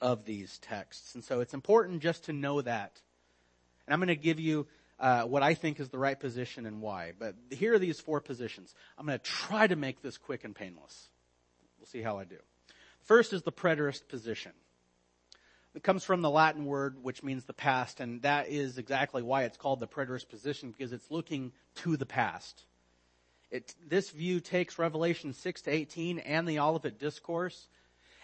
of 0.01 0.25
these 0.25 0.59
texts. 0.59 1.15
And 1.15 1.23
so 1.23 1.41
it's 1.41 1.55
important 1.55 2.03
just 2.03 2.25
to 2.25 2.33
know 2.33 2.61
that. 2.63 3.01
And 3.87 3.93
I'm 3.93 4.01
going 4.01 4.09
to 4.09 4.17
give 4.17 4.41
you 4.41 4.67
uh, 5.01 5.23
what 5.23 5.43
I 5.43 5.55
think 5.55 5.81
is 5.81 5.89
the 5.91 5.99
right 5.99 6.19
position 6.19 6.67
and 6.67 6.81
why. 6.81 7.13
But 7.19 7.35
here 7.51 7.75
are 7.75 7.79
these 7.79 8.01
four 8.01 8.21
positions. 8.21 8.75
I'm 8.97 9.07
going 9.07 9.19
to 9.19 9.25
try 9.25 9.67
to 9.67 9.77
make 9.77 10.03
this 10.03 10.19
quick 10.19 10.45
and 10.45 10.55
painless. 10.55 11.09
We'll 11.79 11.87
see 11.87 12.03
how 12.03 12.19
I 12.19 12.25
do. 12.25 12.39
First 13.03 13.33
is 13.33 13.43
the 13.43 13.53
preterist 13.53 14.09
position. 14.09 14.53
It 15.75 15.83
comes 15.83 16.05
from 16.05 16.23
the 16.23 16.31
Latin 16.31 16.65
word 16.65 17.03
which 17.03 17.23
means 17.23 17.45
the 17.45 17.53
past, 17.53 18.01
and 18.01 18.23
that 18.23 18.49
is 18.49 18.79
exactly 18.79 19.23
why 19.23 19.45
it's 19.45 19.57
called 19.57 19.81
the 19.81 19.87
preterist 19.87 20.29
position, 20.29 20.73
because 20.73 20.93
it's 20.93 21.11
looking 21.11 21.53
to 21.77 21.97
the 21.97 22.07
past. 22.07 22.65
It, 23.51 23.75
this 23.87 24.11
view 24.11 24.41
takes 24.41 24.79
Revelation 24.79 25.33
6 25.33 25.63
to 25.63 25.71
18 25.71 26.19
and 26.19 26.47
the 26.47 26.59
Olivet 26.59 26.99
Discourse, 26.99 27.69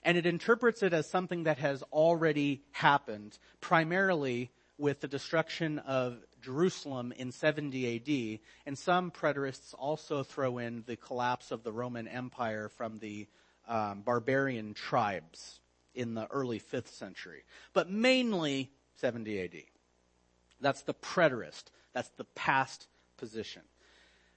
and 0.03 0.19
it 0.19 0.27
interprets 0.27 0.83
it 0.83 0.93
as 0.93 1.09
something 1.09 1.45
that 1.45 1.59
has 1.59 1.83
already 1.85 2.63
happened, 2.73 3.39
primarily 3.61 4.51
with 4.77 5.01
the 5.01 5.09
destruction 5.09 5.79
of 5.81 6.19
Jerusalem 6.43 7.13
in 7.17 7.31
70 7.31 7.97
AD, 7.97 8.41
and 8.67 8.77
some 8.77 9.11
preterists 9.11 9.75
also 9.79 10.23
throw 10.23 10.59
in 10.59 10.83
the 10.87 10.97
collapse 10.97 11.51
of 11.51 11.63
the 11.63 11.73
Roman 11.73 12.09
Empire 12.09 12.69
from 12.69 12.99
the 12.99 13.29
um, 13.67 14.03
barbarian 14.03 14.75
tribes 14.75 15.61
in 15.95 16.15
the 16.15 16.27
early 16.27 16.61
5th 16.61 16.89
century, 16.89 17.45
but 17.73 17.91
mainly 17.91 18.71
70 18.97 19.41
AD. 19.41 19.55
That's 20.61 20.83
the 20.83 20.95
preterist. 20.95 21.65
That's 21.93 22.11
the 22.11 22.25
past 22.25 22.87
position. 23.17 23.63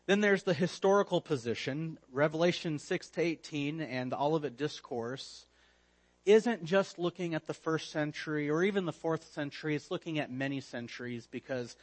Then 0.06 0.22
there's 0.22 0.44
the 0.44 0.54
historical 0.54 1.20
position. 1.20 1.98
Revelation 2.12 2.80
6 2.80 3.10
to 3.10 3.22
18 3.22 3.82
and 3.82 4.12
the 4.12 4.20
Olivet 4.20 4.58
Discourse 4.58 5.46
isn't 6.26 6.64
just 6.64 7.00
looking 7.00 7.34
at 7.34 7.46
the 7.46 7.54
first 7.54 7.92
century 7.92 8.50
or 8.50 8.64
even 8.64 8.86
the 8.86 8.94
fourth 8.94 9.34
century. 9.34 9.76
It's 9.76 9.92
looking 9.92 10.20
at 10.20 10.32
many 10.32 10.62
centuries 10.62 11.28
because 11.30 11.76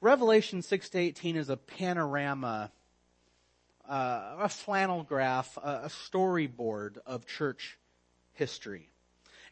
Revelation 0.00 0.62
6 0.62 0.90
to 0.90 0.98
18 0.98 1.36
is 1.36 1.48
a 1.48 1.56
panorama, 1.56 2.70
uh, 3.88 4.36
a 4.40 4.48
flannel 4.48 5.02
graph, 5.02 5.56
a 5.56 5.88
storyboard 5.88 6.98
of 7.06 7.26
church 7.26 7.78
history. 8.32 8.91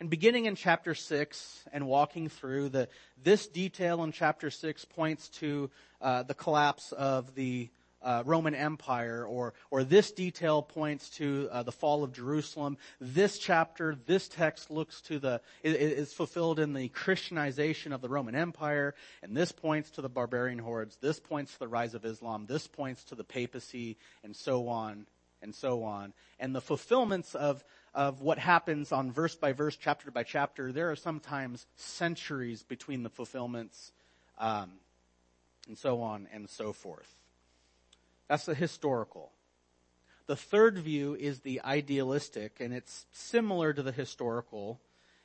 And 0.00 0.08
beginning 0.08 0.46
in 0.46 0.54
chapter 0.54 0.94
6 0.94 1.64
and 1.74 1.86
walking 1.86 2.30
through 2.30 2.70
the, 2.70 2.88
this 3.22 3.46
detail 3.46 4.02
in 4.02 4.12
chapter 4.12 4.50
6 4.50 4.86
points 4.86 5.28
to 5.40 5.70
uh, 6.00 6.22
the 6.22 6.32
collapse 6.32 6.92
of 6.92 7.34
the 7.34 7.68
uh, 8.02 8.22
Roman 8.24 8.54
Empire, 8.54 9.26
or 9.26 9.52
or 9.70 9.84
this 9.84 10.10
detail 10.10 10.62
points 10.62 11.10
to 11.10 11.50
uh, 11.52 11.62
the 11.64 11.70
fall 11.70 12.02
of 12.02 12.14
Jerusalem. 12.14 12.78
This 12.98 13.38
chapter, 13.38 13.94
this 14.06 14.26
text 14.26 14.70
looks 14.70 15.02
to 15.02 15.18
the 15.18 15.42
is 15.62 16.14
fulfilled 16.14 16.58
in 16.58 16.72
the 16.72 16.88
Christianization 16.88 17.92
of 17.92 18.00
the 18.00 18.08
Roman 18.08 18.34
Empire, 18.34 18.94
and 19.22 19.36
this 19.36 19.52
points 19.52 19.90
to 19.90 20.00
the 20.00 20.08
barbarian 20.08 20.60
hordes. 20.60 20.96
This 21.02 21.20
points 21.20 21.52
to 21.52 21.58
the 21.58 21.68
rise 21.68 21.92
of 21.92 22.06
Islam. 22.06 22.46
This 22.46 22.66
points 22.66 23.04
to 23.04 23.14
the 23.14 23.22
papacy, 23.22 23.98
and 24.24 24.34
so 24.34 24.68
on 24.68 25.04
and 25.42 25.54
so 25.54 25.82
on. 25.84 26.12
And 26.38 26.54
the 26.54 26.60
fulfillments 26.60 27.34
of 27.34 27.64
of 27.94 28.20
what 28.20 28.38
happens 28.38 28.92
on 28.92 29.12
verse 29.12 29.34
by 29.34 29.52
verse, 29.52 29.76
chapter 29.76 30.10
by 30.10 30.22
chapter, 30.22 30.72
there 30.72 30.90
are 30.90 30.96
sometimes 30.96 31.66
centuries 31.76 32.62
between 32.62 33.02
the 33.02 33.10
fulfillments, 33.10 33.92
um, 34.38 34.72
and 35.66 35.76
so 35.76 36.00
on 36.00 36.28
and 36.32 36.48
so 36.48 36.72
forth. 36.72 37.16
That's 38.28 38.46
the 38.46 38.54
historical. 38.54 39.32
The 40.26 40.36
third 40.36 40.78
view 40.78 41.16
is 41.16 41.40
the 41.40 41.60
idealistic, 41.62 42.60
and 42.60 42.72
it's 42.72 43.06
similar 43.12 43.72
to 43.72 43.82
the 43.82 43.92
historical 43.92 44.80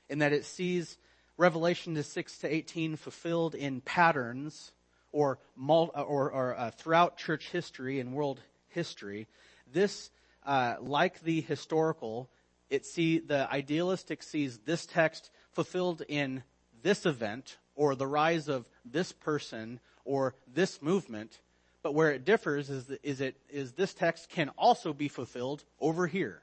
in 0.10 0.20
that 0.20 0.34
it 0.34 0.46
sees 0.46 0.98
Revelation 1.38 1.98
is 1.98 2.08
6 2.08 2.38
to 2.40 2.54
18 2.54 2.96
fulfilled 2.96 3.56
in 3.56 3.82
patterns 3.82 4.72
or, 5.12 5.38
or, 5.68 6.32
or 6.32 6.56
uh, 6.58 6.72
throughout 6.72 7.18
church 7.18 7.50
history 7.50 8.00
and 8.00 8.14
world 8.14 8.42
history. 8.70 9.28
This, 9.72 10.10
uh, 10.46 10.76
like 10.80 11.22
the 11.22 11.42
historical, 11.42 12.30
it 12.70 12.86
see 12.86 13.20
the 13.20 13.52
idealistic 13.52 14.24
sees 14.24 14.60
this 14.60 14.86
text 14.86 15.30
fulfilled 15.52 16.02
in 16.08 16.44
this 16.82 17.06
event 17.06 17.58
or 17.76 17.96
the 17.96 18.08
rise 18.08 18.48
of 18.48 18.66
this 18.84 19.12
person 19.12 19.80
or 20.04 20.36
this 20.54 20.82
movement. 20.82 21.40
But 21.84 21.94
where 21.94 22.12
it 22.12 22.26
differs 22.26 22.70
is, 22.70 22.90
is 23.04 23.22
it 23.22 23.38
is 23.50 23.74
this 23.74 23.94
text 23.94 24.30
can 24.30 24.50
also 24.58 24.94
be 24.94 25.08
fulfilled 25.08 25.64
over 25.80 26.08
here. 26.08 26.42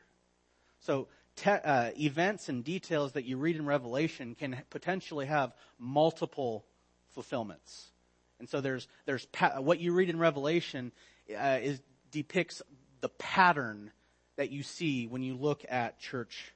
So 0.81 1.09
te- 1.37 1.51
uh, 1.51 1.91
events 1.99 2.49
and 2.49 2.63
details 2.63 3.13
that 3.13 3.25
you 3.25 3.37
read 3.37 3.57
in 3.57 3.67
Revelation 3.67 4.35
can 4.35 4.63
potentially 4.71 5.27
have 5.27 5.53
multiple 5.79 6.65
fulfillments. 7.11 7.91
And 8.39 8.49
so 8.49 8.61
there's 8.61 8.87
there's 9.07 9.27
pa- 9.27 9.61
what 9.61 9.81
you 9.81 9.93
read 9.93 10.11
in 10.11 10.19
Revelation 10.19 10.93
uh, 11.37 11.59
is 11.61 11.81
depicts 12.11 12.63
the 13.01 13.09
pattern 13.09 13.91
that 14.37 14.51
you 14.51 14.63
see 14.63 15.07
when 15.07 15.23
you 15.23 15.35
look 15.35 15.65
at 15.69 15.99
church 15.99 16.53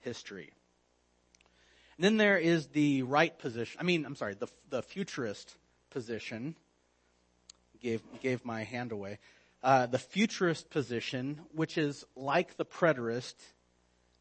history. 0.00 0.52
And 1.96 2.04
then 2.04 2.16
there 2.16 2.38
is 2.38 2.66
the 2.68 3.02
right 3.02 3.36
position. 3.38 3.80
I 3.80 3.84
mean, 3.84 4.04
I'm 4.04 4.16
sorry, 4.16 4.34
the 4.34 4.48
the 4.70 4.82
futurist 4.82 5.56
position. 5.90 6.56
Gave 7.80 8.02
gave 8.22 8.44
my 8.44 8.64
hand 8.64 8.90
away. 8.92 9.18
Uh, 9.62 9.86
the 9.86 9.98
futurist 9.98 10.70
position, 10.70 11.40
which 11.52 11.76
is 11.76 12.04
like 12.14 12.56
the 12.56 12.64
preterist, 12.64 13.34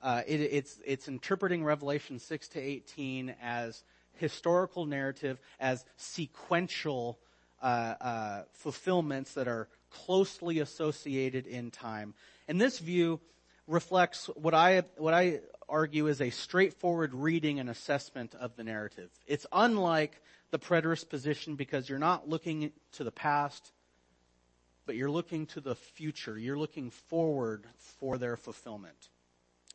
uh, 0.03 0.21
it, 0.27 0.41
it's 0.41 0.79
it's 0.85 1.07
interpreting 1.07 1.63
Revelation 1.63 2.19
six 2.19 2.49
to 2.49 2.59
eighteen 2.59 3.33
as 3.41 3.83
historical 4.13 4.85
narrative, 4.85 5.39
as 5.59 5.85
sequential 5.97 7.17
uh, 7.61 7.95
uh, 8.01 8.43
fulfillments 8.53 9.33
that 9.33 9.47
are 9.47 9.67
closely 10.05 10.59
associated 10.59 11.47
in 11.47 11.71
time. 11.71 12.13
And 12.47 12.59
this 12.59 12.79
view 12.79 13.19
reflects 13.67 14.27
what 14.35 14.53
I 14.53 14.83
what 14.97 15.13
I 15.13 15.39
argue 15.67 16.07
is 16.07 16.21
a 16.21 16.29
straightforward 16.29 17.13
reading 17.13 17.59
and 17.59 17.69
assessment 17.69 18.35
of 18.35 18.55
the 18.55 18.63
narrative. 18.63 19.09
It's 19.25 19.47
unlike 19.51 20.21
the 20.51 20.59
preterist 20.59 21.09
position 21.09 21.55
because 21.55 21.89
you're 21.89 21.97
not 21.99 22.29
looking 22.29 22.71
to 22.93 23.03
the 23.03 23.11
past, 23.11 23.71
but 24.85 24.95
you're 24.95 25.09
looking 25.09 25.47
to 25.47 25.61
the 25.61 25.75
future. 25.75 26.37
You're 26.37 26.57
looking 26.57 26.91
forward 26.91 27.65
for 27.77 28.17
their 28.17 28.37
fulfillment. 28.37 29.09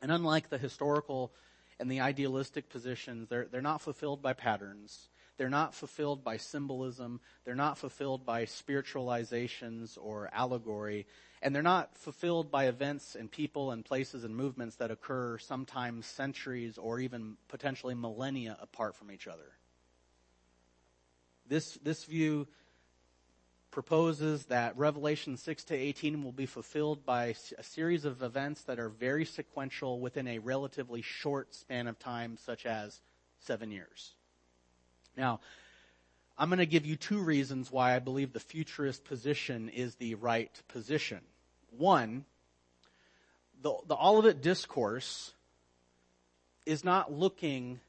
And 0.01 0.13
unlike 0.13 0.49
the 0.49 0.59
historical 0.59 1.33
and 1.81 1.91
the 1.91 2.01
idealistic 2.01 2.69
positions, 2.69 3.29
they're, 3.29 3.47
they're 3.51 3.61
not 3.61 3.81
fulfilled 3.81 4.23
by 4.23 4.33
patterns. 4.33 5.09
They're 5.41 5.49
not 5.49 5.75
fulfilled 5.75 6.23
by 6.23 6.37
symbolism. 6.37 7.19
They're 7.47 7.55
not 7.55 7.79
fulfilled 7.79 8.27
by 8.27 8.45
spiritualizations 8.45 9.97
or 9.99 10.29
allegory. 10.35 11.07
And 11.41 11.55
they're 11.55 11.63
not 11.63 11.97
fulfilled 11.97 12.51
by 12.51 12.67
events 12.67 13.15
and 13.15 13.31
people 13.31 13.71
and 13.71 13.83
places 13.83 14.23
and 14.23 14.37
movements 14.37 14.77
that 14.77 14.91
occur 14.91 15.39
sometimes 15.39 16.05
centuries 16.05 16.77
or 16.77 17.01
even 17.01 17.39
potentially 17.49 17.95
millennia 17.95 18.59
apart 18.61 18.97
from 18.97 19.11
each 19.11 19.27
other. 19.27 19.57
This, 21.49 21.79
this 21.83 22.05
view 22.05 22.47
proposes 23.71 24.45
that 24.45 24.77
Revelation 24.77 25.39
6 25.39 25.65
to 25.65 25.75
18 25.75 26.23
will 26.23 26.33
be 26.33 26.45
fulfilled 26.45 27.07
by 27.07 27.35
a 27.57 27.63
series 27.63 28.05
of 28.05 28.23
events 28.23 28.65
that 28.65 28.79
are 28.79 28.91
very 28.91 29.25
sequential 29.25 30.01
within 30.01 30.29
a 30.29 30.39
relatively 30.39 31.01
short 31.01 31.55
span 31.55 31.87
of 31.87 31.99
time, 31.99 32.37
such 32.37 32.67
as 32.67 33.01
seven 33.39 33.71
years. 33.71 34.13
Now, 35.17 35.41
I'm 36.39 36.49
going 36.49 36.59
to 36.59 36.67
give 36.67 36.87
you 36.87 36.97
two 36.97 37.21
reasons 37.21 37.71
why 37.71 37.95
I 37.95 37.99
believe 37.99 38.33
the 38.33 38.41
futurist 38.41 39.05
position 39.05 39.69
is 39.69 39.97
the 39.97 40.15
right 40.15 40.51
position. 40.69 41.21
One, 41.77 42.25
the, 43.63 43.75
the 43.87 43.97
Olivet 43.97 44.41
Discourse 44.41 45.35
is 46.65 46.85
not 46.85 47.13
looking 47.13 47.81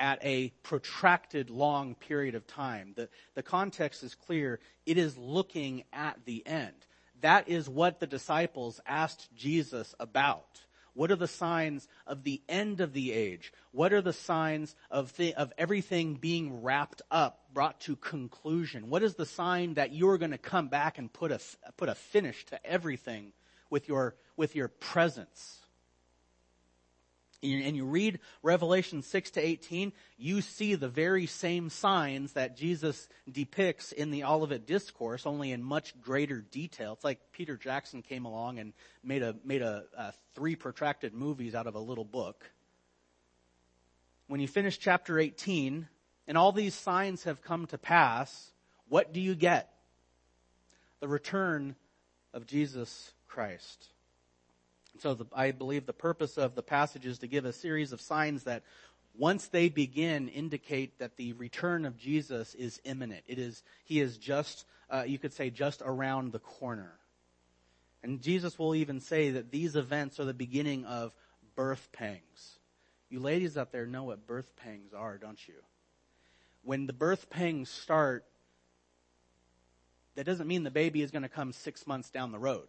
at 0.00 0.24
a 0.24 0.50
protracted 0.62 1.50
long 1.50 1.94
period 1.96 2.34
of 2.34 2.46
time. 2.46 2.92
The, 2.96 3.08
the 3.34 3.42
context 3.42 4.02
is 4.02 4.14
clear. 4.14 4.60
It 4.86 4.96
is 4.96 5.18
looking 5.18 5.84
at 5.92 6.24
the 6.24 6.46
end. 6.46 6.74
That 7.20 7.48
is 7.48 7.68
what 7.68 7.98
the 7.98 8.06
disciples 8.06 8.80
asked 8.86 9.28
Jesus 9.34 9.94
about. 9.98 10.62
What 10.98 11.12
are 11.12 11.16
the 11.16 11.28
signs 11.28 11.86
of 12.08 12.24
the 12.24 12.42
end 12.48 12.80
of 12.80 12.92
the 12.92 13.12
age? 13.12 13.52
What 13.70 13.92
are 13.92 14.02
the 14.02 14.12
signs 14.12 14.74
of, 14.90 15.14
of 15.36 15.52
everything 15.56 16.16
being 16.16 16.60
wrapped 16.60 17.02
up, 17.08 17.44
brought 17.54 17.78
to 17.82 17.94
conclusion? 17.94 18.90
What 18.90 19.04
is 19.04 19.14
the 19.14 19.24
sign 19.24 19.74
that 19.74 19.92
you're 19.92 20.18
going 20.18 20.32
to 20.32 20.38
come 20.38 20.66
back 20.66 20.98
and 20.98 21.12
put 21.12 21.30
a, 21.30 21.38
put 21.76 21.88
a 21.88 21.94
finish 21.94 22.44
to 22.46 22.66
everything 22.66 23.32
with 23.70 23.86
your, 23.86 24.16
with 24.36 24.56
your 24.56 24.66
presence? 24.66 25.57
And 27.42 27.76
you 27.76 27.84
read 27.84 28.18
Revelation 28.42 29.02
6 29.02 29.30
to 29.32 29.40
18, 29.40 29.92
you 30.16 30.40
see 30.40 30.74
the 30.74 30.88
very 30.88 31.26
same 31.26 31.70
signs 31.70 32.32
that 32.32 32.56
Jesus 32.56 33.08
depicts 33.30 33.92
in 33.92 34.10
the 34.10 34.24
Olivet 34.24 34.66
Discourse, 34.66 35.24
only 35.24 35.52
in 35.52 35.62
much 35.62 36.00
greater 36.00 36.40
detail. 36.40 36.94
It's 36.94 37.04
like 37.04 37.20
Peter 37.32 37.56
Jackson 37.56 38.02
came 38.02 38.24
along 38.24 38.58
and 38.58 38.72
made 39.04 39.22
a, 39.22 39.36
made 39.44 39.62
a, 39.62 40.12
three 40.34 40.56
protracted 40.56 41.14
movies 41.14 41.54
out 41.54 41.66
of 41.66 41.76
a 41.76 41.80
little 41.80 42.04
book. 42.04 42.50
When 44.26 44.40
you 44.40 44.48
finish 44.48 44.78
chapter 44.78 45.18
18, 45.18 45.88
and 46.26 46.36
all 46.36 46.52
these 46.52 46.74
signs 46.74 47.24
have 47.24 47.42
come 47.42 47.66
to 47.66 47.78
pass, 47.78 48.52
what 48.88 49.12
do 49.12 49.20
you 49.20 49.34
get? 49.34 49.72
The 51.00 51.08
return 51.08 51.76
of 52.34 52.46
Jesus 52.46 53.12
Christ. 53.28 53.88
So 55.00 55.14
the, 55.14 55.26
I 55.32 55.52
believe 55.52 55.86
the 55.86 55.92
purpose 55.92 56.36
of 56.38 56.54
the 56.54 56.62
passage 56.62 57.06
is 57.06 57.18
to 57.18 57.26
give 57.26 57.44
a 57.44 57.52
series 57.52 57.92
of 57.92 58.00
signs 58.00 58.44
that 58.44 58.62
once 59.16 59.48
they 59.48 59.68
begin 59.68 60.28
indicate 60.28 60.98
that 60.98 61.16
the 61.16 61.32
return 61.34 61.84
of 61.84 61.98
Jesus 61.98 62.54
is 62.54 62.80
imminent. 62.84 63.24
It 63.26 63.38
is, 63.38 63.62
he 63.84 64.00
is 64.00 64.16
just, 64.16 64.64
uh, 64.90 65.04
you 65.06 65.18
could 65.18 65.32
say 65.32 65.50
just 65.50 65.82
around 65.84 66.32
the 66.32 66.38
corner. 66.38 66.92
And 68.02 68.22
Jesus 68.22 68.58
will 68.58 68.74
even 68.74 69.00
say 69.00 69.30
that 69.30 69.50
these 69.50 69.74
events 69.74 70.20
are 70.20 70.24
the 70.24 70.34
beginning 70.34 70.84
of 70.84 71.12
birth 71.56 71.88
pangs. 71.92 72.58
You 73.10 73.20
ladies 73.20 73.56
out 73.56 73.72
there 73.72 73.86
know 73.86 74.04
what 74.04 74.26
birth 74.26 74.54
pangs 74.56 74.92
are, 74.92 75.18
don't 75.18 75.48
you? 75.48 75.54
When 76.62 76.86
the 76.86 76.92
birth 76.92 77.28
pangs 77.30 77.68
start, 77.68 78.24
that 80.14 80.24
doesn't 80.24 80.46
mean 80.46 80.62
the 80.62 80.70
baby 80.70 81.02
is 81.02 81.10
going 81.10 81.22
to 81.22 81.28
come 81.28 81.52
six 81.52 81.86
months 81.86 82.10
down 82.10 82.30
the 82.30 82.38
road. 82.38 82.68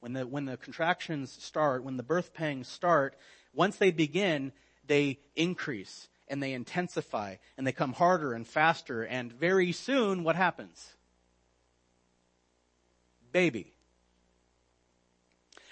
When 0.00 0.14
the, 0.14 0.26
when 0.26 0.46
the 0.46 0.56
contractions 0.56 1.30
start, 1.30 1.84
when 1.84 1.96
the 1.96 2.02
birth 2.02 2.32
pangs 2.32 2.68
start, 2.68 3.16
once 3.54 3.76
they 3.76 3.90
begin, 3.90 4.52
they 4.86 5.20
increase 5.36 6.08
and 6.28 6.42
they 6.42 6.52
intensify 6.52 7.36
and 7.56 7.66
they 7.66 7.72
come 7.72 7.92
harder 7.92 8.32
and 8.32 8.46
faster 8.46 9.02
and 9.02 9.32
very 9.32 9.72
soon 9.72 10.24
what 10.24 10.36
happens? 10.36 10.94
Baby. 13.32 13.72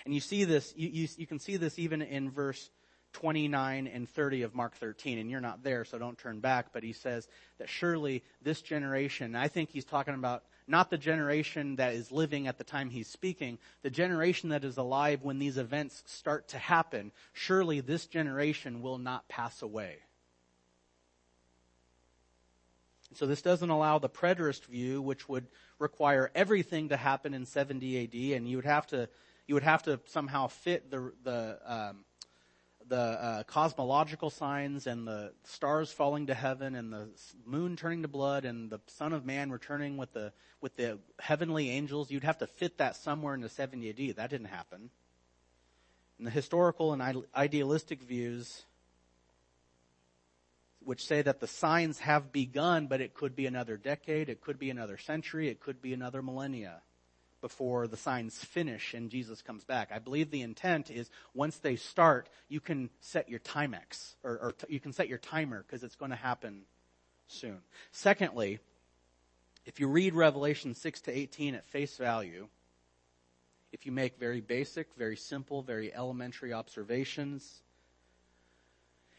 And 0.04 0.14
you 0.14 0.20
see 0.20 0.44
this, 0.44 0.72
you, 0.76 0.88
you, 0.88 1.08
you 1.16 1.26
can 1.26 1.38
see 1.38 1.56
this 1.56 1.78
even 1.78 2.02
in 2.02 2.30
verse 2.30 2.70
29 3.14 3.86
and 3.86 4.08
30 4.08 4.42
of 4.42 4.54
Mark 4.54 4.76
13, 4.76 5.18
and 5.18 5.30
you're 5.30 5.40
not 5.40 5.62
there, 5.62 5.84
so 5.84 5.98
don't 5.98 6.18
turn 6.18 6.40
back, 6.40 6.72
but 6.72 6.82
he 6.82 6.92
says 6.92 7.26
that 7.58 7.68
surely 7.68 8.22
this 8.42 8.62
generation, 8.62 9.34
I 9.34 9.48
think 9.48 9.70
he's 9.70 9.84
talking 9.84 10.14
about 10.14 10.44
not 10.68 10.90
the 10.90 10.98
generation 10.98 11.76
that 11.76 11.94
is 11.94 12.12
living 12.12 12.46
at 12.46 12.58
the 12.58 12.64
time 12.64 12.90
he's 12.90 13.08
speaking, 13.08 13.58
the 13.82 13.90
generation 13.90 14.50
that 14.50 14.64
is 14.64 14.76
alive 14.76 15.22
when 15.22 15.38
these 15.38 15.58
events 15.58 16.02
start 16.06 16.48
to 16.48 16.58
happen, 16.58 17.12
surely 17.32 17.80
this 17.80 18.06
generation 18.06 18.82
will 18.82 18.98
not 18.98 19.28
pass 19.28 19.62
away. 19.62 19.98
So 23.14 23.26
this 23.26 23.42
doesn't 23.42 23.70
allow 23.70 23.98
the 23.98 24.08
preterist 24.08 24.66
view, 24.66 25.00
which 25.00 25.28
would 25.28 25.46
require 25.78 26.30
everything 26.34 26.90
to 26.90 26.96
happen 26.96 27.32
in 27.32 27.46
70 27.46 28.04
AD, 28.04 28.36
and 28.36 28.48
you 28.48 28.56
would 28.56 28.66
have 28.66 28.86
to 28.88 29.08
you 29.46 29.54
would 29.54 29.62
have 29.62 29.82
to 29.84 29.98
somehow 30.04 30.48
fit 30.48 30.90
the 30.90 31.12
the 31.24 31.58
um, 31.64 32.04
the 32.88 32.96
uh, 32.96 33.42
cosmological 33.44 34.30
signs 34.30 34.86
and 34.86 35.06
the 35.06 35.32
stars 35.44 35.92
falling 35.92 36.26
to 36.26 36.34
heaven 36.34 36.74
and 36.74 36.92
the 36.92 37.08
moon 37.44 37.76
turning 37.76 38.02
to 38.02 38.08
blood 38.08 38.44
and 38.44 38.70
the 38.70 38.80
Son 38.86 39.12
of 39.12 39.24
Man 39.24 39.50
returning 39.50 39.96
with 39.96 40.12
the 40.12 40.32
with 40.60 40.76
the 40.76 40.98
heavenly 41.20 41.70
angels, 41.70 42.10
you'd 42.10 42.24
have 42.24 42.38
to 42.38 42.46
fit 42.46 42.78
that 42.78 42.96
somewhere 42.96 43.34
in 43.34 43.40
the 43.40 43.48
70 43.48 43.90
AD. 43.90 44.16
That 44.16 44.30
didn't 44.30 44.48
happen. 44.48 44.90
And 46.18 46.26
the 46.26 46.32
historical 46.32 46.92
and 46.92 47.24
idealistic 47.34 48.02
views, 48.02 48.64
which 50.80 51.06
say 51.06 51.22
that 51.22 51.38
the 51.38 51.46
signs 51.46 52.00
have 52.00 52.32
begun, 52.32 52.88
but 52.88 53.00
it 53.00 53.14
could 53.14 53.36
be 53.36 53.46
another 53.46 53.76
decade, 53.76 54.28
it 54.28 54.40
could 54.40 54.58
be 54.58 54.70
another 54.70 54.98
century, 54.98 55.48
it 55.48 55.60
could 55.60 55.80
be 55.80 55.92
another 55.92 56.22
millennia. 56.22 56.82
Before 57.40 57.86
the 57.86 57.96
signs 57.96 58.42
finish 58.42 58.94
and 58.94 59.10
Jesus 59.10 59.42
comes 59.42 59.64
back. 59.64 59.90
I 59.92 59.98
believe 59.98 60.30
the 60.30 60.42
intent 60.42 60.90
is 60.90 61.10
once 61.34 61.58
they 61.58 61.76
start, 61.76 62.28
you 62.48 62.60
can 62.60 62.90
set 63.00 63.28
your 63.28 63.40
Timex, 63.40 64.14
or, 64.24 64.38
or 64.38 64.52
t- 64.52 64.66
you 64.68 64.80
can 64.80 64.92
set 64.92 65.08
your 65.08 65.18
timer 65.18 65.64
because 65.66 65.84
it's 65.84 65.96
going 65.96 66.10
to 66.10 66.16
happen 66.16 66.62
soon. 67.28 67.58
Secondly, 67.92 68.58
if 69.66 69.78
you 69.80 69.88
read 69.88 70.14
Revelation 70.14 70.74
6 70.74 71.00
to 71.02 71.16
18 71.16 71.54
at 71.54 71.66
face 71.66 71.96
value, 71.96 72.48
if 73.72 73.84
you 73.84 73.92
make 73.92 74.18
very 74.18 74.40
basic, 74.40 74.94
very 74.94 75.16
simple, 75.16 75.62
very 75.62 75.94
elementary 75.94 76.52
observations, 76.52 77.62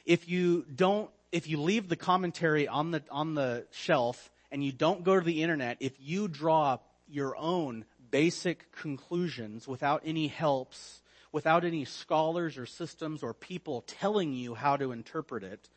if 0.05 0.27
you 0.27 0.65
don't, 0.75 1.09
if 1.31 1.47
you 1.47 1.61
leave 1.61 1.87
the 1.87 1.95
commentary 1.95 2.67
on 2.67 2.91
the, 2.91 3.03
on 3.11 3.35
the 3.35 3.67
shelf 3.71 4.31
and 4.51 4.63
you 4.63 4.71
don't 4.71 5.03
go 5.03 5.19
to 5.19 5.23
the 5.23 5.43
internet, 5.43 5.77
if 5.79 5.93
you 5.99 6.27
draw 6.27 6.79
your 7.07 7.35
own 7.37 7.85
basic 8.11 8.71
conclusions 8.71 9.67
without 9.67 10.01
any 10.05 10.27
helps, 10.27 11.01
without 11.31 11.63
any 11.63 11.85
scholars 11.85 12.57
or 12.57 12.65
systems 12.65 13.23
or 13.23 13.33
people 13.33 13.81
telling 13.81 14.33
you 14.33 14.55
how 14.55 14.77
to 14.77 14.91
interpret 14.91 15.43
it, 15.43 15.69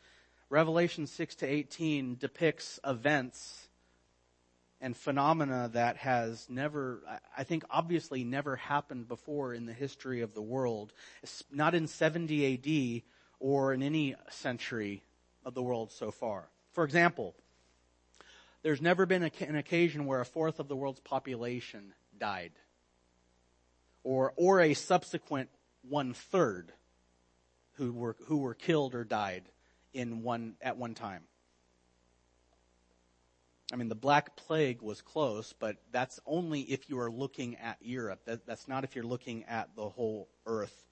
Revelation 0.49 1.07
6 1.07 1.35
to 1.35 1.47
18 1.47 2.17
depicts 2.19 2.79
events 2.85 3.67
and 4.79 4.95
phenomena 4.97 5.69
that 5.73 5.97
has 5.97 6.45
never, 6.49 7.01
I 7.37 7.45
think 7.45 7.63
obviously 7.69 8.23
never 8.23 8.57
happened 8.57 9.07
before 9.07 9.53
in 9.53 9.65
the 9.65 9.73
history 9.73 10.21
of 10.21 10.33
the 10.33 10.41
world, 10.41 10.91
not 11.51 11.73
in 11.73 11.87
70 11.87 13.01
AD 13.01 13.03
or 13.39 13.73
in 13.73 13.81
any 13.81 14.15
century 14.29 15.03
of 15.45 15.53
the 15.53 15.63
world 15.63 15.91
so 15.91 16.11
far. 16.11 16.49
For 16.73 16.83
example, 16.83 17.33
there's 18.61 18.81
never 18.81 19.05
been 19.05 19.23
an 19.23 19.55
occasion 19.55 20.05
where 20.05 20.19
a 20.19 20.25
fourth 20.25 20.59
of 20.59 20.67
the 20.67 20.75
world's 20.75 20.99
population 20.99 21.93
died. 22.23 22.53
Or, 24.05 24.31
or 24.37 24.61
a 24.61 24.73
subsequent 24.73 25.49
one 25.89 26.13
third 26.13 26.71
who 27.73 27.91
were, 27.91 28.15
who 28.27 28.37
were 28.37 28.53
killed 28.53 28.95
or 28.95 29.03
died 29.03 29.43
in 29.93 30.23
one, 30.23 30.55
at 30.61 30.77
one 30.77 30.93
time. 30.93 31.23
I 33.73 33.75
mean, 33.75 33.89
the 33.89 33.95
Black 33.95 34.37
Plague 34.37 34.81
was 34.81 35.01
close, 35.01 35.53
but 35.59 35.75
that's 35.91 36.21
only 36.25 36.61
if 36.61 36.89
you 36.89 36.97
are 36.99 37.11
looking 37.11 37.57
at 37.57 37.77
Europe. 37.81 38.21
That, 38.23 38.45
that's 38.45 38.69
not 38.69 38.85
if 38.85 38.95
you're 38.95 39.03
looking 39.03 39.43
at 39.43 39.75
the 39.75 39.89
whole 39.89 40.29
earth. 40.45 40.85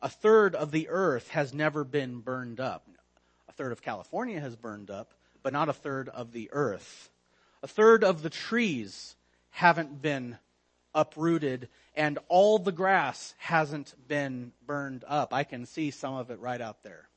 A 0.00 0.08
third 0.08 0.54
of 0.54 0.70
the 0.70 0.88
earth 0.88 1.28
has 1.28 1.52
never 1.52 1.84
been 1.84 2.20
burned 2.20 2.60
up. 2.60 2.88
A 3.46 3.52
third 3.52 3.72
of 3.72 3.82
California 3.82 4.40
has 4.40 4.56
burned 4.56 4.90
up, 4.90 5.12
but 5.42 5.52
not 5.52 5.68
a 5.68 5.74
third 5.74 6.08
of 6.08 6.32
the 6.32 6.48
earth. 6.50 7.10
A 7.62 7.68
third 7.68 8.04
of 8.04 8.22
the 8.22 8.30
trees 8.30 9.16
haven't 9.52 10.00
been 10.00 10.38
uprooted 10.94 11.68
and 11.94 12.18
all 12.28 12.58
the 12.58 12.72
grass 12.72 13.34
hasn't 13.38 13.94
been 14.08 14.52
burned 14.66 15.04
up. 15.06 15.34
I 15.34 15.44
can 15.44 15.66
see 15.66 15.90
some 15.90 16.14
of 16.14 16.30
it 16.30 16.40
right 16.40 16.60
out 16.60 16.82
there. 16.82 17.08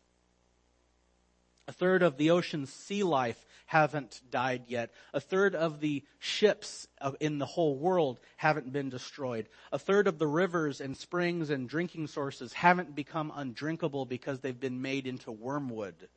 A 1.67 1.71
third 1.71 2.03
of 2.03 2.17
the 2.17 2.29
ocean's 2.29 2.71
sea 2.71 3.03
life 3.03 3.43
haven't 3.65 4.21
died 4.29 4.63
yet. 4.67 4.91
A 5.13 5.19
third 5.19 5.55
of 5.55 5.79
the 5.79 6.03
ships 6.19 6.87
uh, 7.01 7.13
in 7.19 7.39
the 7.39 7.45
whole 7.45 7.75
world 7.75 8.19
haven't 8.37 8.71
been 8.71 8.89
destroyed. 8.89 9.49
A 9.71 9.79
third 9.79 10.07
of 10.07 10.19
the 10.19 10.27
rivers 10.27 10.79
and 10.79 10.95
springs 10.95 11.49
and 11.49 11.67
drinking 11.67 12.07
sources 12.07 12.53
haven't 12.53 12.95
become 12.95 13.31
undrinkable 13.35 14.05
because 14.05 14.39
they've 14.39 14.59
been 14.59 14.81
made 14.81 15.07
into 15.07 15.31
wormwood. 15.31 16.07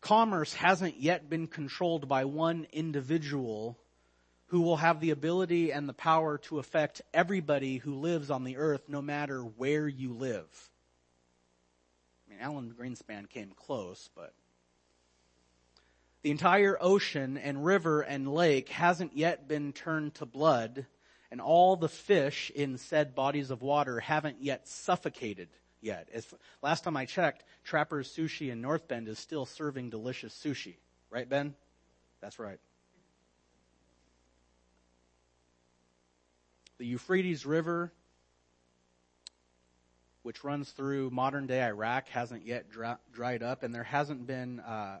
Commerce 0.00 0.52
hasn't 0.54 1.00
yet 1.00 1.30
been 1.30 1.46
controlled 1.46 2.08
by 2.08 2.24
one 2.24 2.66
individual 2.72 3.78
who 4.54 4.60
will 4.60 4.76
have 4.76 5.00
the 5.00 5.10
ability 5.10 5.72
and 5.72 5.88
the 5.88 5.92
power 5.92 6.38
to 6.38 6.60
affect 6.60 7.02
everybody 7.12 7.78
who 7.78 7.92
lives 7.92 8.30
on 8.30 8.44
the 8.44 8.56
earth, 8.56 8.82
no 8.86 9.02
matter 9.02 9.40
where 9.40 9.88
you 9.88 10.12
live. 10.12 10.46
I 12.24 12.30
mean, 12.30 12.40
Alan 12.40 12.72
Greenspan 12.72 13.28
came 13.28 13.50
close, 13.56 14.08
but 14.14 14.32
the 16.22 16.30
entire 16.30 16.78
ocean 16.80 17.36
and 17.36 17.64
river 17.64 18.02
and 18.02 18.32
lake 18.32 18.68
hasn't 18.68 19.16
yet 19.16 19.48
been 19.48 19.72
turned 19.72 20.14
to 20.14 20.24
blood, 20.24 20.86
and 21.32 21.40
all 21.40 21.74
the 21.74 21.88
fish 21.88 22.52
in 22.54 22.78
said 22.78 23.16
bodies 23.16 23.50
of 23.50 23.60
water 23.60 23.98
haven't 23.98 24.40
yet 24.40 24.68
suffocated 24.68 25.48
yet. 25.80 26.08
As, 26.14 26.32
last 26.62 26.84
time 26.84 26.96
I 26.96 27.06
checked, 27.06 27.42
Trapper's 27.64 28.08
Sushi 28.08 28.52
in 28.52 28.60
North 28.60 28.86
Bend 28.86 29.08
is 29.08 29.18
still 29.18 29.46
serving 29.46 29.90
delicious 29.90 30.32
sushi. 30.32 30.76
Right, 31.10 31.28
Ben? 31.28 31.56
That's 32.20 32.38
right. 32.38 32.60
The 36.78 36.86
Euphrates 36.86 37.46
River, 37.46 37.92
which 40.22 40.42
runs 40.42 40.70
through 40.70 41.10
modern 41.10 41.46
day 41.46 41.62
Iraq, 41.62 42.08
hasn't 42.08 42.46
yet 42.46 42.70
dry, 42.70 42.96
dried 43.12 43.42
up, 43.42 43.62
and 43.62 43.74
there 43.74 43.84
hasn't 43.84 44.26
been 44.26 44.58
uh, 44.60 44.98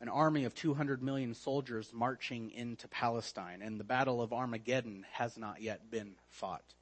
an 0.00 0.08
army 0.08 0.44
of 0.44 0.54
200 0.54 1.02
million 1.02 1.34
soldiers 1.34 1.90
marching 1.92 2.50
into 2.50 2.88
Palestine, 2.88 3.62
and 3.62 3.78
the 3.78 3.84
Battle 3.84 4.20
of 4.20 4.32
Armageddon 4.32 5.06
has 5.12 5.38
not 5.38 5.62
yet 5.62 5.90
been 5.90 6.12
fought. 6.28 6.74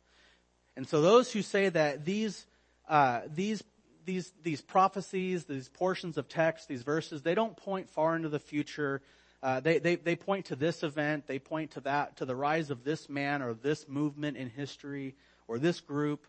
And 0.77 0.87
so 0.87 1.03
those 1.03 1.33
who 1.33 1.43
say 1.43 1.69
that 1.69 2.05
these, 2.05 2.47
uh, 2.89 3.23
these, 3.35 3.63
these, 4.05 4.33
these 4.43 4.61
prophecies, 4.61 5.45
these 5.45 5.69
portions 5.69 6.17
of 6.17 6.29
text, 6.29 6.69
these 6.69 6.83
verses, 6.83 7.23
they 7.23 7.35
don't 7.35 7.57
point 7.57 7.91
far 7.91 8.15
into 8.15 8.29
the 8.29 8.39
future. 8.39 9.03
Uh, 9.43 9.61
they, 9.61 9.79
they, 9.79 9.95
they 9.97 10.17
point 10.17 10.47
to 10.47 10.57
this 10.57 10.83
event, 10.83 11.27
they 11.27 11.39
point 11.39 11.73
to 11.73 11.81
that, 11.81 12.17
to 12.17 12.25
the 12.25 12.35
rise 12.35 12.71
of 12.71 12.83
this 12.83 13.09
man 13.09 13.41
or 13.41 13.55
this 13.55 13.89
movement 13.89 14.37
in 14.37 14.51
history 14.51 15.15
or 15.47 15.59
this 15.59 15.81
group, 15.81 16.27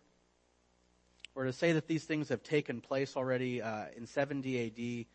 or 1.34 1.44
to 1.44 1.52
say 1.52 1.72
that 1.72 1.88
these 1.88 2.04
things 2.04 2.28
have 2.28 2.42
taken 2.42 2.80
place 2.80 3.16
already 3.16 3.62
uh, 3.62 3.86
in 3.96 4.06
70 4.06 5.06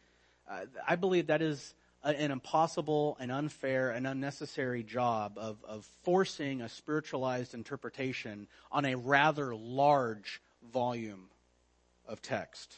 AD. 0.49 0.53
Uh, 0.53 0.65
I 0.88 0.95
believe 0.97 1.27
that 1.27 1.41
is 1.41 1.73
a, 2.03 2.10
an 2.10 2.31
impossible 2.31 3.15
and 3.19 3.31
unfair 3.31 3.91
and 3.91 4.05
unnecessary 4.05 4.84
job 4.84 5.38
of, 5.38 5.63
of 5.65 5.86
forcing 6.03 6.62
a 6.62 6.69
spiritualized 6.69 7.53
interpretation 7.53 8.47
on 8.71 8.86
a 8.86 8.95
rather 8.95 9.55
large 9.55 10.41
volume 10.71 11.29
of 12.08 12.21
text. 12.21 12.73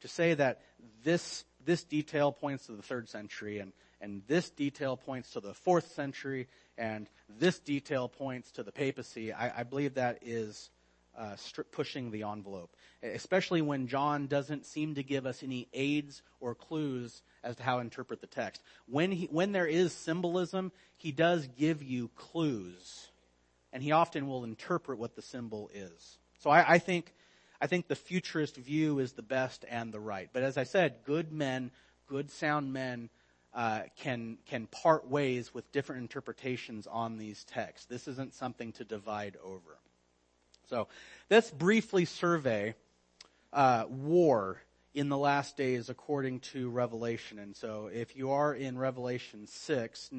To 0.00 0.08
say 0.08 0.34
that 0.34 0.62
this, 1.04 1.44
this 1.64 1.84
detail 1.84 2.32
points 2.32 2.66
to 2.66 2.72
the 2.72 2.82
third 2.82 3.08
century 3.08 3.58
and 3.58 3.72
and 4.00 4.22
this 4.26 4.50
detail 4.50 4.96
points 4.96 5.30
to 5.32 5.40
the 5.40 5.54
fourth 5.54 5.92
century, 5.92 6.48
and 6.76 7.08
this 7.38 7.58
detail 7.58 8.08
points 8.08 8.50
to 8.52 8.62
the 8.62 8.72
papacy. 8.72 9.32
I, 9.32 9.60
I 9.60 9.62
believe 9.62 9.94
that 9.94 10.18
is 10.22 10.70
uh, 11.16 11.36
pushing 11.72 12.10
the 12.10 12.24
envelope, 12.24 12.70
especially 13.02 13.62
when 13.62 13.88
John 13.88 14.26
doesn't 14.26 14.66
seem 14.66 14.94
to 14.96 15.02
give 15.02 15.24
us 15.24 15.42
any 15.42 15.68
aids 15.72 16.22
or 16.40 16.54
clues 16.54 17.22
as 17.42 17.56
to 17.56 17.62
how 17.62 17.76
to 17.76 17.80
interpret 17.80 18.20
the 18.20 18.26
text. 18.26 18.62
When 18.86 19.12
he, 19.12 19.26
when 19.26 19.52
there 19.52 19.66
is 19.66 19.92
symbolism, 19.92 20.72
he 20.96 21.12
does 21.12 21.48
give 21.58 21.82
you 21.82 22.10
clues, 22.16 23.08
and 23.72 23.82
he 23.82 23.92
often 23.92 24.28
will 24.28 24.44
interpret 24.44 24.98
what 24.98 25.16
the 25.16 25.22
symbol 25.22 25.70
is. 25.72 26.18
So 26.38 26.50
I, 26.50 26.74
I 26.74 26.78
think 26.78 27.12
I 27.60 27.66
think 27.66 27.88
the 27.88 27.96
futurist 27.96 28.56
view 28.56 28.98
is 28.98 29.12
the 29.12 29.22
best 29.22 29.64
and 29.70 29.92
the 29.92 30.00
right. 30.00 30.28
But 30.30 30.42
as 30.42 30.58
I 30.58 30.64
said, 30.64 30.96
good 31.06 31.32
men, 31.32 31.70
good 32.06 32.30
sound 32.30 32.72
men 32.72 33.08
uh, 33.56 33.80
can 33.96 34.36
can 34.44 34.66
part 34.66 35.08
ways 35.08 35.54
with 35.54 35.72
different 35.72 36.02
interpretations 36.02 36.86
on 36.86 37.16
these 37.16 37.42
texts. 37.44 37.86
This 37.86 38.06
isn't 38.06 38.34
something 38.34 38.72
to 38.72 38.84
divide 38.84 39.36
over. 39.42 39.78
So 40.68 40.88
let's 41.30 41.50
briefly 41.50 42.04
survey 42.04 42.74
uh, 43.54 43.84
war 43.88 44.60
in 44.92 45.08
the 45.08 45.16
last 45.16 45.56
days 45.56 45.88
according 45.88 46.40
to 46.40 46.68
Revelation. 46.68 47.38
And 47.38 47.56
so 47.56 47.88
if 47.92 48.14
you 48.14 48.30
are 48.32 48.54
in 48.54 48.78
Revelation 48.78 49.46
six. 49.46 50.10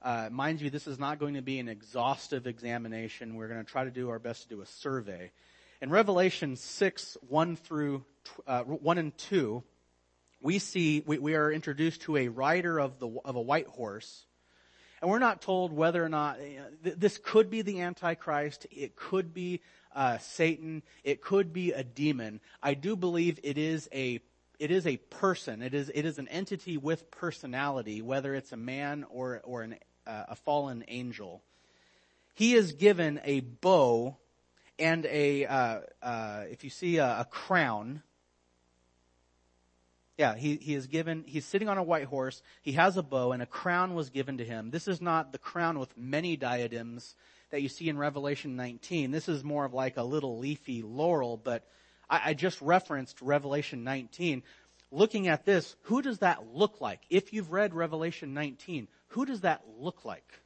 Uh, 0.00 0.28
mind 0.30 0.60
you, 0.60 0.70
this 0.70 0.86
is 0.86 0.96
not 0.96 1.18
going 1.18 1.34
to 1.34 1.42
be 1.42 1.58
an 1.58 1.68
exhaustive 1.68 2.46
examination. 2.46 3.34
We're 3.34 3.48
going 3.48 3.64
to 3.64 3.68
try 3.68 3.82
to 3.82 3.90
do 3.90 4.10
our 4.10 4.20
best 4.20 4.42
to 4.44 4.48
do 4.48 4.60
a 4.60 4.66
survey. 4.66 5.32
In 5.82 5.90
Revelation 5.90 6.54
6, 6.54 7.16
1 7.28 7.56
through, 7.56 8.04
uh, 8.46 8.62
1 8.62 8.98
and 8.98 9.18
2, 9.18 9.62
we 10.40 10.58
see, 10.58 11.02
we, 11.04 11.18
we 11.18 11.34
are 11.34 11.50
introduced 11.50 12.02
to 12.02 12.16
a 12.16 12.28
rider 12.28 12.78
of 12.78 12.98
the, 12.98 13.08
of 13.24 13.36
a 13.36 13.40
white 13.40 13.66
horse. 13.66 14.24
And 15.00 15.10
we're 15.10 15.18
not 15.18 15.42
told 15.42 15.72
whether 15.72 16.04
or 16.04 16.08
not 16.08 16.40
you 16.40 16.58
know, 16.58 16.66
th- 16.84 16.96
this 16.96 17.18
could 17.18 17.50
be 17.50 17.62
the 17.62 17.80
Antichrist. 17.80 18.66
It 18.70 18.96
could 18.96 19.32
be 19.32 19.60
uh, 19.94 20.18
Satan. 20.18 20.82
It 21.04 21.20
could 21.20 21.52
be 21.52 21.72
a 21.72 21.84
demon. 21.84 22.40
I 22.62 22.74
do 22.74 22.96
believe 22.96 23.38
it 23.42 23.58
is 23.58 23.88
a 23.92 24.20
it 24.58 24.72
is 24.72 24.88
a 24.88 24.96
person. 24.96 25.62
It 25.62 25.72
is 25.72 25.90
it 25.94 26.04
is 26.04 26.18
an 26.18 26.26
entity 26.28 26.76
with 26.76 27.10
personality, 27.12 28.02
whether 28.02 28.34
it's 28.34 28.50
a 28.50 28.56
man 28.56 29.04
or 29.08 29.40
or 29.44 29.62
an, 29.62 29.76
uh, 30.06 30.24
a 30.28 30.36
fallen 30.36 30.84
angel. 30.88 31.42
He 32.34 32.54
is 32.54 32.72
given 32.72 33.20
a 33.24 33.40
bow 33.40 34.16
and 34.80 35.06
a 35.06 35.46
uh, 35.46 35.80
uh 36.02 36.44
if 36.50 36.64
you 36.64 36.70
see 36.70 36.96
a, 36.96 37.20
a 37.20 37.24
crown 37.24 38.02
Yeah, 40.18 40.34
he, 40.34 40.56
he 40.56 40.74
is 40.74 40.88
given, 40.88 41.22
he's 41.26 41.44
sitting 41.44 41.68
on 41.68 41.78
a 41.78 41.82
white 41.82 42.06
horse, 42.06 42.42
he 42.62 42.72
has 42.72 42.96
a 42.96 43.04
bow, 43.04 43.30
and 43.30 43.40
a 43.40 43.46
crown 43.46 43.94
was 43.94 44.10
given 44.10 44.38
to 44.38 44.44
him. 44.44 44.70
This 44.72 44.88
is 44.88 45.00
not 45.00 45.30
the 45.30 45.38
crown 45.38 45.78
with 45.78 45.96
many 45.96 46.36
diadems 46.36 47.14
that 47.50 47.62
you 47.62 47.68
see 47.68 47.88
in 47.88 47.96
Revelation 47.96 48.56
19. 48.56 49.12
This 49.12 49.28
is 49.28 49.44
more 49.44 49.64
of 49.64 49.74
like 49.74 49.96
a 49.96 50.02
little 50.02 50.38
leafy 50.38 50.82
laurel, 50.82 51.36
but 51.36 51.64
I, 52.10 52.30
I 52.30 52.34
just 52.34 52.60
referenced 52.60 53.22
Revelation 53.22 53.84
19. 53.84 54.42
Looking 54.90 55.28
at 55.28 55.44
this, 55.44 55.76
who 55.82 56.02
does 56.02 56.18
that 56.18 56.52
look 56.52 56.80
like? 56.80 57.00
If 57.08 57.32
you've 57.32 57.52
read 57.52 57.72
Revelation 57.72 58.34
19, 58.34 58.88
who 59.08 59.24
does 59.24 59.42
that 59.42 59.62
look 59.78 60.04
like? 60.04 60.40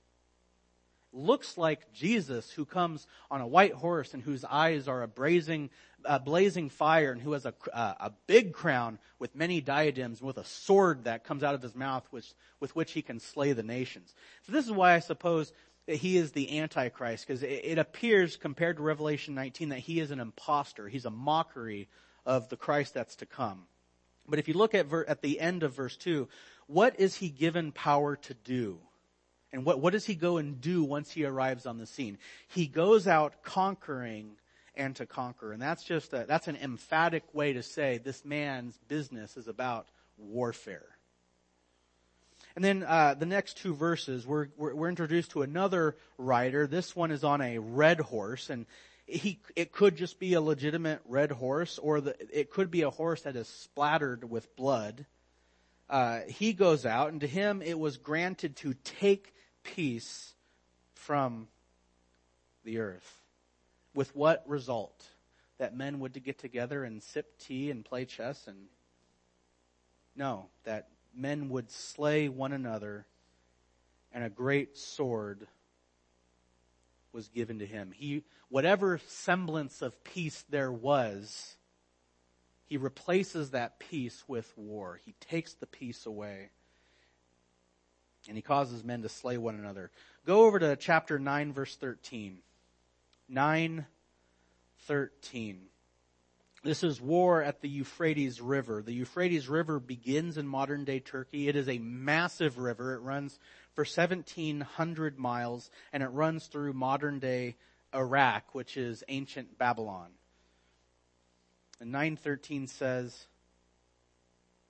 Looks 1.14 1.56
like 1.56 1.92
Jesus 1.92 2.50
who 2.50 2.64
comes 2.64 3.06
on 3.30 3.40
a 3.40 3.46
white 3.46 3.74
horse 3.74 4.14
and 4.14 4.22
whose 4.22 4.44
eyes 4.44 4.88
are 4.88 5.02
a 5.02 5.08
blazing, 5.08 5.70
a 6.04 6.18
blazing 6.18 6.68
fire 6.68 7.12
and 7.12 7.20
who 7.20 7.32
has 7.32 7.46
a, 7.46 7.54
uh, 7.72 7.94
a 8.00 8.12
big 8.26 8.52
crown 8.52 8.98
with 9.18 9.34
many 9.34 9.60
diadems 9.60 10.22
with 10.22 10.38
a 10.38 10.44
sword 10.44 11.04
that 11.04 11.24
comes 11.24 11.42
out 11.42 11.54
of 11.54 11.62
his 11.62 11.74
mouth 11.74 12.06
which, 12.10 12.32
with 12.60 12.74
which 12.74 12.92
he 12.92 13.02
can 13.02 13.20
slay 13.20 13.52
the 13.52 13.62
nations. 13.62 14.14
So 14.46 14.52
this 14.52 14.64
is 14.64 14.72
why 14.72 14.94
I 14.94 14.98
suppose 15.00 15.52
that 15.86 15.96
he 15.96 16.16
is 16.16 16.32
the 16.32 16.58
Antichrist, 16.58 17.26
because 17.26 17.42
it, 17.42 17.60
it 17.64 17.78
appears 17.78 18.36
compared 18.36 18.76
to 18.76 18.82
Revelation 18.82 19.34
19 19.34 19.70
that 19.70 19.80
he 19.80 20.00
is 20.00 20.10
an 20.10 20.20
impostor. 20.20 20.88
He's 20.88 21.04
a 21.04 21.10
mockery 21.10 21.88
of 22.24 22.48
the 22.48 22.56
Christ 22.56 22.94
that's 22.94 23.16
to 23.16 23.26
come. 23.26 23.64
But 24.28 24.38
if 24.38 24.48
you 24.48 24.54
look 24.54 24.74
at, 24.74 24.86
ver, 24.86 25.04
at 25.08 25.22
the 25.22 25.40
end 25.40 25.62
of 25.62 25.74
verse 25.74 25.96
2, 25.96 26.28
what 26.66 26.98
is 27.00 27.16
he 27.16 27.28
given 27.28 27.72
power 27.72 28.16
to 28.16 28.34
do? 28.34 28.78
And 29.52 29.64
what, 29.66 29.80
what 29.80 29.92
does 29.92 30.06
he 30.06 30.14
go 30.14 30.38
and 30.38 30.60
do 30.60 30.82
once 30.82 31.10
he 31.10 31.24
arrives 31.24 31.66
on 31.66 31.78
the 31.78 31.86
scene? 31.86 32.18
He 32.48 32.66
goes 32.66 33.06
out 33.06 33.42
conquering 33.42 34.36
and 34.74 34.96
to 34.96 35.06
conquer. 35.06 35.52
And 35.52 35.60
that's 35.60 35.84
just 35.84 36.12
a, 36.12 36.24
that's 36.26 36.48
an 36.48 36.56
emphatic 36.56 37.24
way 37.34 37.52
to 37.54 37.62
say 37.62 37.98
this 37.98 38.24
man's 38.24 38.78
business 38.88 39.36
is 39.36 39.48
about 39.48 39.86
warfare. 40.18 40.86
And 42.54 42.64
then 42.64 42.82
uh, 42.82 43.14
the 43.14 43.26
next 43.26 43.58
two 43.58 43.74
verses, 43.74 44.26
we're, 44.26 44.48
we're, 44.56 44.74
we're 44.74 44.88
introduced 44.88 45.30
to 45.32 45.42
another 45.42 45.96
rider. 46.18 46.66
This 46.66 46.94
one 46.94 47.10
is 47.10 47.24
on 47.24 47.40
a 47.40 47.58
red 47.58 48.00
horse, 48.00 48.50
and 48.50 48.66
he 49.06 49.40
it 49.56 49.72
could 49.72 49.96
just 49.96 50.18
be 50.18 50.34
a 50.34 50.40
legitimate 50.40 51.00
red 51.06 51.30
horse, 51.30 51.78
or 51.78 52.00
the, 52.00 52.14
it 52.30 52.50
could 52.50 52.70
be 52.70 52.82
a 52.82 52.90
horse 52.90 53.22
that 53.22 53.36
is 53.36 53.48
splattered 53.48 54.28
with 54.28 54.54
blood. 54.54 55.06
Uh, 55.88 56.20
he 56.28 56.52
goes 56.52 56.86
out, 56.86 57.10
and 57.10 57.22
to 57.22 57.26
him 57.26 57.62
it 57.62 57.78
was 57.78 57.96
granted 57.96 58.56
to 58.56 58.74
take 58.84 59.34
peace 59.62 60.34
from 60.94 61.48
the 62.64 62.78
earth. 62.78 63.21
With 63.94 64.14
what 64.16 64.42
result? 64.46 65.04
That 65.58 65.76
men 65.76 66.00
would 66.00 66.22
get 66.24 66.38
together 66.38 66.84
and 66.84 67.02
sip 67.02 67.38
tea 67.38 67.70
and 67.70 67.84
play 67.84 68.04
chess 68.04 68.46
and 68.46 68.66
no, 70.14 70.46
that 70.64 70.88
men 71.14 71.48
would 71.50 71.70
slay 71.70 72.28
one 72.28 72.52
another, 72.52 73.06
and 74.12 74.24
a 74.24 74.30
great 74.30 74.76
sword 74.76 75.46
was 77.12 77.28
given 77.28 77.58
to 77.60 77.66
him. 77.66 77.92
He, 77.92 78.24
whatever 78.48 79.00
semblance 79.08 79.82
of 79.82 80.02
peace 80.04 80.44
there 80.50 80.72
was, 80.72 81.56
he 82.66 82.76
replaces 82.76 83.50
that 83.50 83.78
peace 83.78 84.24
with 84.26 84.50
war. 84.56 85.00
He 85.04 85.14
takes 85.20 85.54
the 85.54 85.66
peace 85.66 86.06
away. 86.06 86.50
And 88.28 88.36
he 88.36 88.42
causes 88.42 88.84
men 88.84 89.02
to 89.02 89.08
slay 89.08 89.36
one 89.36 89.56
another. 89.56 89.90
Go 90.24 90.46
over 90.46 90.58
to 90.58 90.76
chapter 90.76 91.18
9 91.18 91.52
verse 91.52 91.74
13. 91.76 92.38
9, 93.32 93.86
13. 94.86 95.62
This 96.62 96.84
is 96.84 97.00
war 97.00 97.42
at 97.42 97.62
the 97.62 97.68
Euphrates 97.68 98.42
River. 98.42 98.82
The 98.82 98.92
Euphrates 98.92 99.48
River 99.48 99.80
begins 99.80 100.36
in 100.36 100.46
modern 100.46 100.84
day 100.84 101.00
Turkey. 101.00 101.48
It 101.48 101.56
is 101.56 101.68
a 101.68 101.78
massive 101.78 102.58
river. 102.58 102.94
It 102.94 103.00
runs 103.00 103.38
for 103.74 103.84
1700 103.84 105.18
miles 105.18 105.70
and 105.94 106.02
it 106.02 106.08
runs 106.08 106.46
through 106.46 106.74
modern 106.74 107.20
day 107.20 107.56
Iraq, 107.94 108.54
which 108.54 108.76
is 108.76 109.02
ancient 109.08 109.56
Babylon. 109.58 110.10
And 111.80 111.90
913 111.90 112.66
says, 112.66 113.26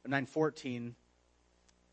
914 0.06 0.94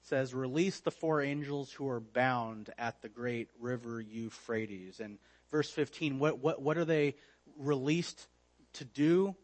says, 0.04 0.34
release 0.36 0.80
the 0.80 0.92
four 0.92 1.22
angels 1.22 1.72
who 1.72 1.90
are 1.90 2.00
bound 2.00 2.70
at 2.78 3.02
the 3.02 3.10
great 3.10 3.50
river 3.60 4.00
Euphrates. 4.00 5.00
And 5.00 5.18
verse 5.52 5.70
15, 5.70 6.20
what, 6.20 6.40
what, 6.40 6.62
what 6.62 6.78
are 6.78 6.86
they 6.86 7.16
released 7.58 8.28
to 8.74 8.86
do? 8.86 9.36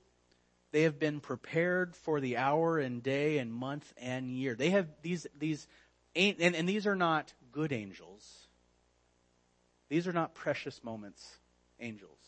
They 0.71 0.83
have 0.83 0.99
been 0.99 1.19
prepared 1.19 1.95
for 1.95 2.19
the 2.19 2.37
hour 2.37 2.79
and 2.79 3.01
day 3.01 3.37
and 3.37 3.53
month 3.53 3.93
and 3.97 4.35
year. 4.35 4.55
They 4.55 4.71
have 4.71 4.87
these, 5.01 5.25
these, 5.37 5.67
and, 6.15 6.39
and 6.39 6.67
these 6.67 6.85
are 6.87 6.95
not 6.95 7.33
good 7.51 7.71
angels. 7.71 8.47
These 9.89 10.07
are 10.07 10.13
not 10.13 10.35
precious 10.35 10.83
moments 10.83 11.39
angels. 11.79 12.19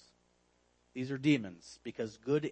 These 0.93 1.11
are 1.11 1.17
demons 1.17 1.79
because 1.83 2.17
good, 2.17 2.49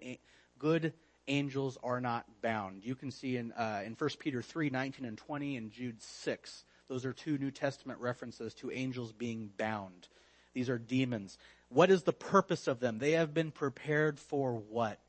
good 0.58 0.92
angels 1.28 1.78
are 1.82 2.00
not 2.00 2.26
bound. 2.42 2.84
You 2.84 2.94
can 2.94 3.10
see 3.10 3.36
in, 3.36 3.52
uh, 3.52 3.82
in 3.84 3.94
1 3.94 4.10
Peter 4.18 4.42
3, 4.42 4.70
19 4.70 5.04
and 5.04 5.18
20 5.18 5.56
and 5.56 5.70
Jude 5.70 6.02
6. 6.02 6.64
Those 6.88 7.04
are 7.04 7.12
two 7.12 7.38
New 7.38 7.50
Testament 7.50 8.00
references 8.00 8.54
to 8.54 8.70
angels 8.70 9.12
being 9.12 9.50
bound. 9.56 10.08
These 10.56 10.70
are 10.70 10.78
demons. 10.78 11.38
What 11.68 11.90
is 11.90 12.02
the 12.02 12.12
purpose 12.12 12.66
of 12.66 12.80
them? 12.80 12.98
They 12.98 13.12
have 13.12 13.32
been 13.32 13.52
prepared 13.52 14.18
for 14.18 14.54
what? 14.54 15.00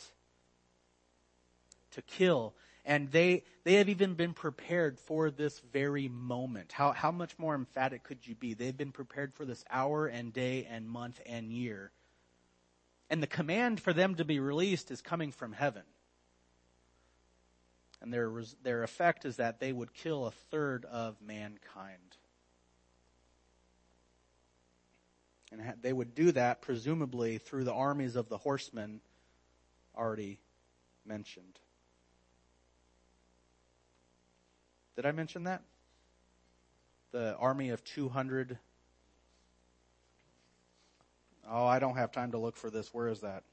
to 1.98 2.02
kill. 2.04 2.54
And 2.86 3.12
they, 3.12 3.44
they 3.66 3.74
have 3.74 3.90
even 3.90 4.14
been 4.14 4.34
prepared 4.34 4.98
for 4.98 5.30
this 5.30 5.60
very 5.74 6.08
moment. 6.08 6.72
How, 6.72 6.94
how 6.94 7.12
much 7.12 7.38
more 7.38 7.54
emphatic 7.54 8.04
could 8.04 8.26
you 8.26 8.34
be? 8.34 8.54
They've 8.54 8.78
been 8.78 8.94
prepared 8.94 9.34
for 9.34 9.44
this 9.44 9.66
hour 9.70 10.08
and 10.08 10.32
day 10.32 10.66
and 10.70 10.88
month 10.88 11.20
and 11.26 11.52
year. 11.52 11.92
And 13.10 13.22
the 13.22 13.28
command 13.28 13.82
for 13.82 13.92
them 13.92 14.16
to 14.16 14.26
be 14.26 14.40
released 14.40 14.90
is 14.90 15.02
coming 15.02 15.32
from 15.32 15.52
heaven. 15.52 15.84
And 18.02 18.14
their, 18.14 18.32
their 18.64 18.84
effect 18.84 19.26
is 19.26 19.38
that 19.38 19.60
they 19.60 19.74
would 19.74 19.94
kill 19.94 20.26
a 20.26 20.32
third 20.32 20.86
of 20.86 21.20
mankind. 21.22 22.18
And 25.52 25.62
they 25.82 25.94
would 25.94 26.14
do 26.14 26.32
that 26.34 26.62
presumably 26.62 27.38
through 27.38 27.64
the 27.64 27.74
armies 27.74 28.16
of 28.16 28.28
the 28.28 28.38
horsemen 28.38 29.00
already 29.96 30.40
mentioned. 31.06 31.60
Did 34.96 35.06
I 35.06 35.12
mention 35.12 35.44
that? 35.44 35.62
The 37.12 37.36
army 37.38 37.70
of 37.70 37.84
200. 37.84 38.58
Oh, 41.50 41.66
I 41.66 41.80
don't 41.80 41.96
have 41.96 42.12
time 42.12 42.32
to 42.32 42.38
look 42.38 42.58
for 42.58 42.70
this. 42.70 42.94
Where 42.94 43.08
is 43.08 43.22
that? 43.22 43.44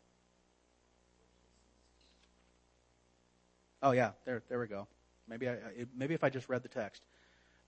Oh 3.83 3.93
yeah, 3.93 4.13
there, 4.25 4.43
there 4.49 4.59
we 4.59 4.67
go. 4.67 4.89
Maybe 5.29 5.49
I, 5.49 5.57
maybe 5.95 6.15
if 6.15 6.25
I 6.25 6.31
just 6.31 6.49
read 6.49 6.63
the 6.63 6.69
text. 6.69 7.03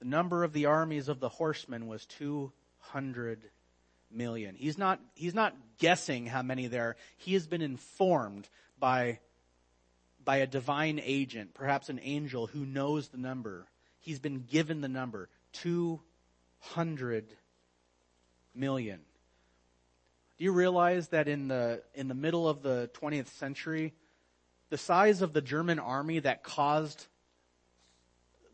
The 0.01 0.07
number 0.07 0.43
of 0.43 0.53
the 0.53 0.67
armies 0.67 1.09
of 1.09 1.21
the 1.21 1.29
horsemen 1.29 1.87
was 1.87 2.07
200 2.07 3.43
million. 4.11 4.55
He's 4.55 4.79
not, 4.79 5.01
he's 5.15 5.35
not 5.35 5.55
guessing 5.79 6.27
how 6.27 6.43
many 6.43 6.67
there. 6.67 6.97
He 7.17 7.35
has 7.35 7.47
been 7.47 7.63
informed 7.63 8.49
by 8.79 9.21
by 10.27 10.39
a 10.39 10.47
divine 10.47 11.01
agent, 11.03 11.55
perhaps 11.55 11.89
an 11.89 12.01
angel 12.03 12.49
who 12.49 12.67
knows 12.67 13.09
the 13.09 13.17
number. 13.17 13.65
He's 14.01 14.19
been 14.19 14.45
given 14.51 14.83
the 14.83 14.89
number 14.89 15.31
200 15.53 17.33
million. 18.55 19.01
Do 20.37 20.45
you 20.45 20.53
realize 20.53 21.09
that 21.09 21.29
in 21.29 21.49
the, 21.49 21.83
in 21.95 22.09
the 22.09 22.15
middle 22.15 22.47
of 22.49 22.63
the 22.63 22.91
20th 23.01 23.29
century, 23.39 23.95
the 24.69 24.77
size 24.77 25.23
of 25.23 25.33
the 25.33 25.41
German 25.41 25.79
army 25.79 26.19
that 26.19 26.43
caused 26.43 27.07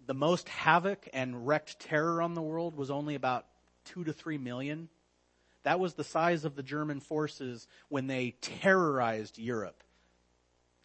the 0.07 0.15
most 0.15 0.49
havoc 0.51 1.09
and 1.15 1.47
wreaked 1.47 1.81
terror 1.81 2.21
on 2.21 2.35
the 2.35 2.43
world 2.43 2.77
was 2.77 2.91
only 2.91 3.15
about 3.15 3.47
two 3.87 4.05
to 4.05 4.13
three 4.13 4.39
million? 4.39 4.91
That 5.65 5.79
was 5.79 5.95
the 5.95 6.05
size 6.05 6.45
of 6.45 6.57
the 6.57 6.63
German 6.63 7.01
forces 7.01 7.69
when 7.89 8.07
they 8.07 8.37
terrorized 8.41 9.39
Europe. 9.39 9.83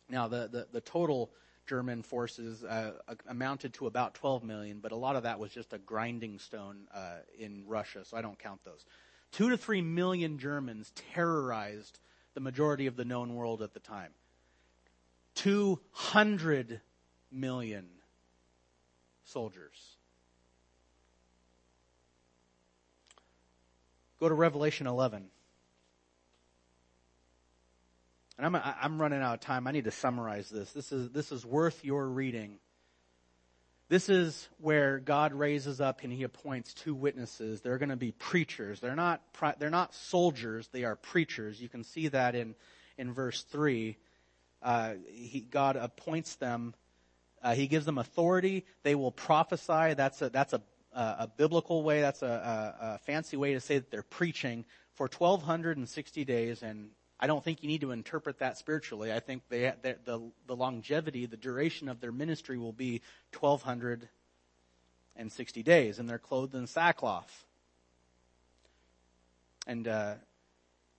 Now, 0.09 0.27
the, 0.27 0.47
the, 0.47 0.67
the 0.71 0.81
total 0.81 1.31
German 1.65 2.01
forces 2.01 2.63
uh, 2.63 2.93
amounted 3.27 3.73
to 3.75 3.87
about 3.87 4.13
12 4.15 4.43
million, 4.43 4.79
but 4.79 4.91
a 4.91 4.95
lot 4.95 5.15
of 5.15 5.23
that 5.23 5.39
was 5.39 5.51
just 5.51 5.73
a 5.73 5.77
grinding 5.77 6.39
stone 6.39 6.87
uh, 6.93 7.17
in 7.37 7.63
Russia, 7.67 8.05
so 8.05 8.15
I 8.15 8.21
don't 8.21 8.39
count 8.39 8.63
those. 8.63 8.85
Two 9.31 9.49
to 9.49 9.57
three 9.57 9.81
million 9.81 10.39
Germans 10.39 10.91
terrorized 11.13 11.99
the 12.33 12.39
majority 12.39 12.87
of 12.87 12.95
the 12.95 13.03
known 13.03 13.35
world 13.35 13.61
at 13.61 13.73
the 13.73 13.79
time. 13.79 14.11
200 15.35 16.81
million 17.31 17.87
soldiers. 19.25 19.96
Go 24.19 24.29
to 24.29 24.35
Revelation 24.35 24.87
11. 24.87 25.25
And 28.37 28.45
I'm, 28.45 28.55
I'm 28.81 29.01
running 29.01 29.21
out 29.21 29.35
of 29.35 29.39
time. 29.41 29.67
I 29.67 29.71
need 29.71 29.85
to 29.85 29.91
summarize 29.91 30.49
this. 30.49 30.71
This 30.71 30.91
is, 30.91 31.09
this 31.11 31.31
is 31.31 31.45
worth 31.45 31.83
your 31.83 32.07
reading 32.07 32.59
This 33.89 34.09
is 34.09 34.49
where 34.59 34.99
God 34.99 35.33
raises 35.33 35.79
up 35.79 36.03
and 36.03 36.11
he 36.11 36.23
appoints 36.23 36.73
two 36.73 36.93
witnesses. 36.93 37.61
They're 37.61 37.77
going 37.77 37.89
to 37.89 37.95
be 37.95 38.11
preachers. 38.11 38.81
They're 38.81 38.95
not, 38.95 39.21
they're 39.59 39.69
not 39.69 39.93
soldiers. 39.93 40.67
They 40.73 40.83
are 40.83 40.95
preachers. 40.97 41.61
You 41.61 41.69
can 41.69 41.83
see 41.85 42.09
that 42.09 42.35
in, 42.35 42.55
in 42.97 43.13
verse 43.13 43.43
3. 43.43 43.97
Uh, 44.61 44.93
he, 45.09 45.39
God 45.39 45.77
appoints 45.77 46.35
them. 46.35 46.73
Uh, 47.41 47.53
he 47.55 47.67
gives 47.67 47.85
them 47.85 47.97
authority. 47.97 48.65
They 48.83 48.95
will 48.95 49.11
prophesy. 49.11 49.93
That's 49.93 50.21
a, 50.21 50.29
that's 50.29 50.51
a, 50.53 50.61
a 51.01 51.31
biblical 51.35 51.83
way. 51.83 52.01
That's 52.01 52.21
a, 52.21 52.25
a, 52.25 52.85
a 52.85 52.97
fancy 52.99 53.37
way 53.37 53.53
to 53.53 53.59
say 53.59 53.79
that 53.79 53.91
they're 53.91 54.03
preaching 54.03 54.65
for 54.95 55.03
1260 55.03 56.25
days 56.25 56.63
and 56.63 56.89
I 57.19 57.27
don't 57.27 57.43
think 57.43 57.63
you 57.63 57.67
need 57.67 57.81
to 57.81 57.91
interpret 57.91 58.39
that 58.39 58.57
spiritually. 58.57 59.11
I 59.11 59.19
think 59.19 59.43
they, 59.49 59.73
the, 59.81 59.97
the, 60.05 60.21
the 60.45 60.55
longevity, 60.55 61.25
the 61.25 61.37
duration 61.37 61.89
of 61.89 61.99
their 61.99 62.11
ministry 62.11 62.59
will 62.59 62.73
be 62.73 63.01
1260 63.33 65.63
days, 65.63 65.97
and 65.97 66.07
they're 66.07 66.19
clothed 66.19 66.53
in 66.53 66.67
sackcloth. 66.67 67.45
And, 69.65 69.87
uh, 69.87 70.13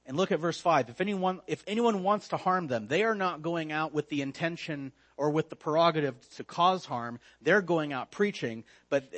and 0.06 0.16
look 0.16 0.32
at 0.32 0.40
verse 0.40 0.60
5. 0.60 0.88
If 0.88 1.00
anyone, 1.00 1.40
if 1.46 1.62
anyone 1.68 2.02
wants 2.02 2.26
to 2.28 2.36
harm 2.36 2.66
them, 2.66 2.88
they 2.88 3.04
are 3.04 3.14
not 3.14 3.42
going 3.42 3.70
out 3.70 3.94
with 3.94 4.08
the 4.08 4.22
intention 4.22 4.90
or 5.18 5.30
with 5.30 5.50
the 5.50 5.56
prerogative 5.56 6.14
to 6.36 6.44
cause 6.44 6.86
harm. 6.86 7.20
They're 7.42 7.60
going 7.60 7.92
out 7.92 8.10
preaching, 8.10 8.64
but 8.88 9.12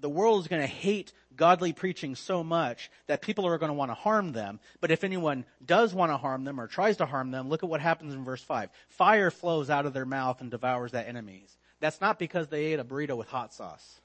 the 0.00 0.08
world 0.08 0.40
is 0.40 0.48
going 0.48 0.62
to 0.62 0.66
hate 0.66 1.12
godly 1.36 1.72
preaching 1.72 2.16
so 2.16 2.42
much 2.42 2.90
that 3.06 3.22
people 3.22 3.46
are 3.46 3.58
going 3.58 3.68
to 3.68 3.74
want 3.74 3.90
to 3.90 3.94
harm 3.94 4.32
them. 4.32 4.58
But 4.80 4.90
if 4.90 5.04
anyone 5.04 5.44
does 5.64 5.94
want 5.94 6.10
to 6.10 6.16
harm 6.16 6.44
them 6.44 6.58
or 6.58 6.66
tries 6.66 6.96
to 6.96 7.06
harm 7.06 7.30
them, 7.30 7.48
look 7.48 7.62
at 7.62 7.68
what 7.68 7.80
happens 7.80 8.14
in 8.14 8.24
verse 8.24 8.42
5. 8.42 8.70
Fire 8.88 9.30
flows 9.30 9.70
out 9.70 9.86
of 9.86 9.92
their 9.92 10.06
mouth 10.06 10.40
and 10.40 10.50
devours 10.50 10.92
that 10.92 11.06
enemies. 11.06 11.56
That's 11.80 12.00
not 12.00 12.18
because 12.18 12.48
they 12.48 12.66
ate 12.66 12.80
a 12.80 12.84
burrito 12.84 13.16
with 13.16 13.28
hot 13.28 13.52
sauce. 13.52 14.00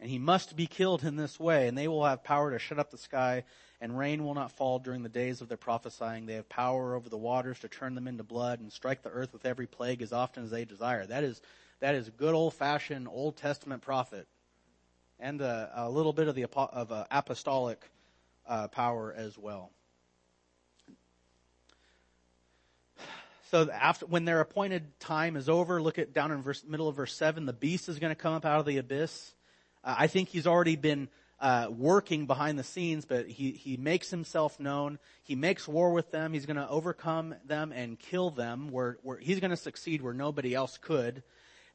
And 0.00 0.10
he 0.10 0.18
must 0.18 0.56
be 0.56 0.66
killed 0.66 1.04
in 1.04 1.16
this 1.16 1.40
way, 1.40 1.66
and 1.66 1.76
they 1.76 1.88
will 1.88 2.04
have 2.04 2.22
power 2.22 2.52
to 2.52 2.58
shut 2.58 2.78
up 2.78 2.90
the 2.90 2.98
sky, 2.98 3.44
and 3.80 3.96
rain 3.96 4.24
will 4.24 4.34
not 4.34 4.52
fall 4.52 4.78
during 4.78 5.02
the 5.02 5.08
days 5.08 5.40
of 5.40 5.48
their 5.48 5.56
prophesying. 5.56 6.26
They 6.26 6.34
have 6.34 6.48
power 6.48 6.94
over 6.94 7.08
the 7.08 7.16
waters 7.16 7.60
to 7.60 7.68
turn 7.68 7.94
them 7.94 8.08
into 8.08 8.24
blood 8.24 8.60
and 8.60 8.72
strike 8.72 9.02
the 9.02 9.10
earth 9.10 9.32
with 9.32 9.46
every 9.46 9.66
plague 9.66 10.02
as 10.02 10.12
often 10.12 10.44
as 10.44 10.50
they 10.50 10.64
desire. 10.64 11.06
That 11.06 11.24
is 11.24 11.40
that 11.80 11.94
is 11.94 12.10
good 12.10 12.34
old 12.34 12.54
fashioned 12.54 13.06
Old 13.08 13.36
Testament 13.36 13.82
prophet 13.82 14.26
and 15.20 15.40
a, 15.40 15.70
a 15.74 15.90
little 15.90 16.12
bit 16.12 16.28
of 16.28 16.34
the 16.34 16.46
of 16.46 16.90
uh, 16.90 17.04
apostolic 17.10 17.84
uh, 18.46 18.68
power 18.68 19.14
as 19.16 19.38
well. 19.38 19.70
So 23.50 23.70
after 23.70 24.06
when 24.06 24.24
their 24.24 24.40
appointed 24.40 24.98
time 25.00 25.36
is 25.36 25.48
over, 25.48 25.80
look 25.80 25.98
at 25.98 26.12
down 26.12 26.32
in 26.32 26.42
verse 26.42 26.64
middle 26.66 26.88
of 26.88 26.96
verse 26.96 27.14
seven. 27.14 27.46
The 27.46 27.52
beast 27.52 27.88
is 27.88 27.98
going 27.98 28.10
to 28.10 28.20
come 28.20 28.34
up 28.34 28.44
out 28.44 28.60
of 28.60 28.66
the 28.66 28.78
abyss. 28.78 29.32
Uh, 29.82 29.94
I 29.98 30.06
think 30.06 30.28
he's 30.28 30.46
already 30.46 30.76
been 30.76 31.08
uh, 31.40 31.68
working 31.70 32.26
behind 32.26 32.58
the 32.58 32.64
scenes, 32.64 33.04
but 33.04 33.28
he, 33.28 33.52
he 33.52 33.76
makes 33.76 34.10
himself 34.10 34.58
known. 34.58 34.98
He 35.22 35.36
makes 35.36 35.68
war 35.68 35.92
with 35.92 36.10
them. 36.10 36.32
He's 36.32 36.46
going 36.46 36.56
to 36.56 36.68
overcome 36.68 37.34
them 37.44 37.72
and 37.72 37.98
kill 37.98 38.30
them 38.30 38.70
where, 38.70 38.98
where 39.02 39.18
he's 39.18 39.40
going 39.40 39.50
to 39.50 39.56
succeed 39.56 40.02
where 40.02 40.14
nobody 40.14 40.54
else 40.54 40.78
could. 40.78 41.22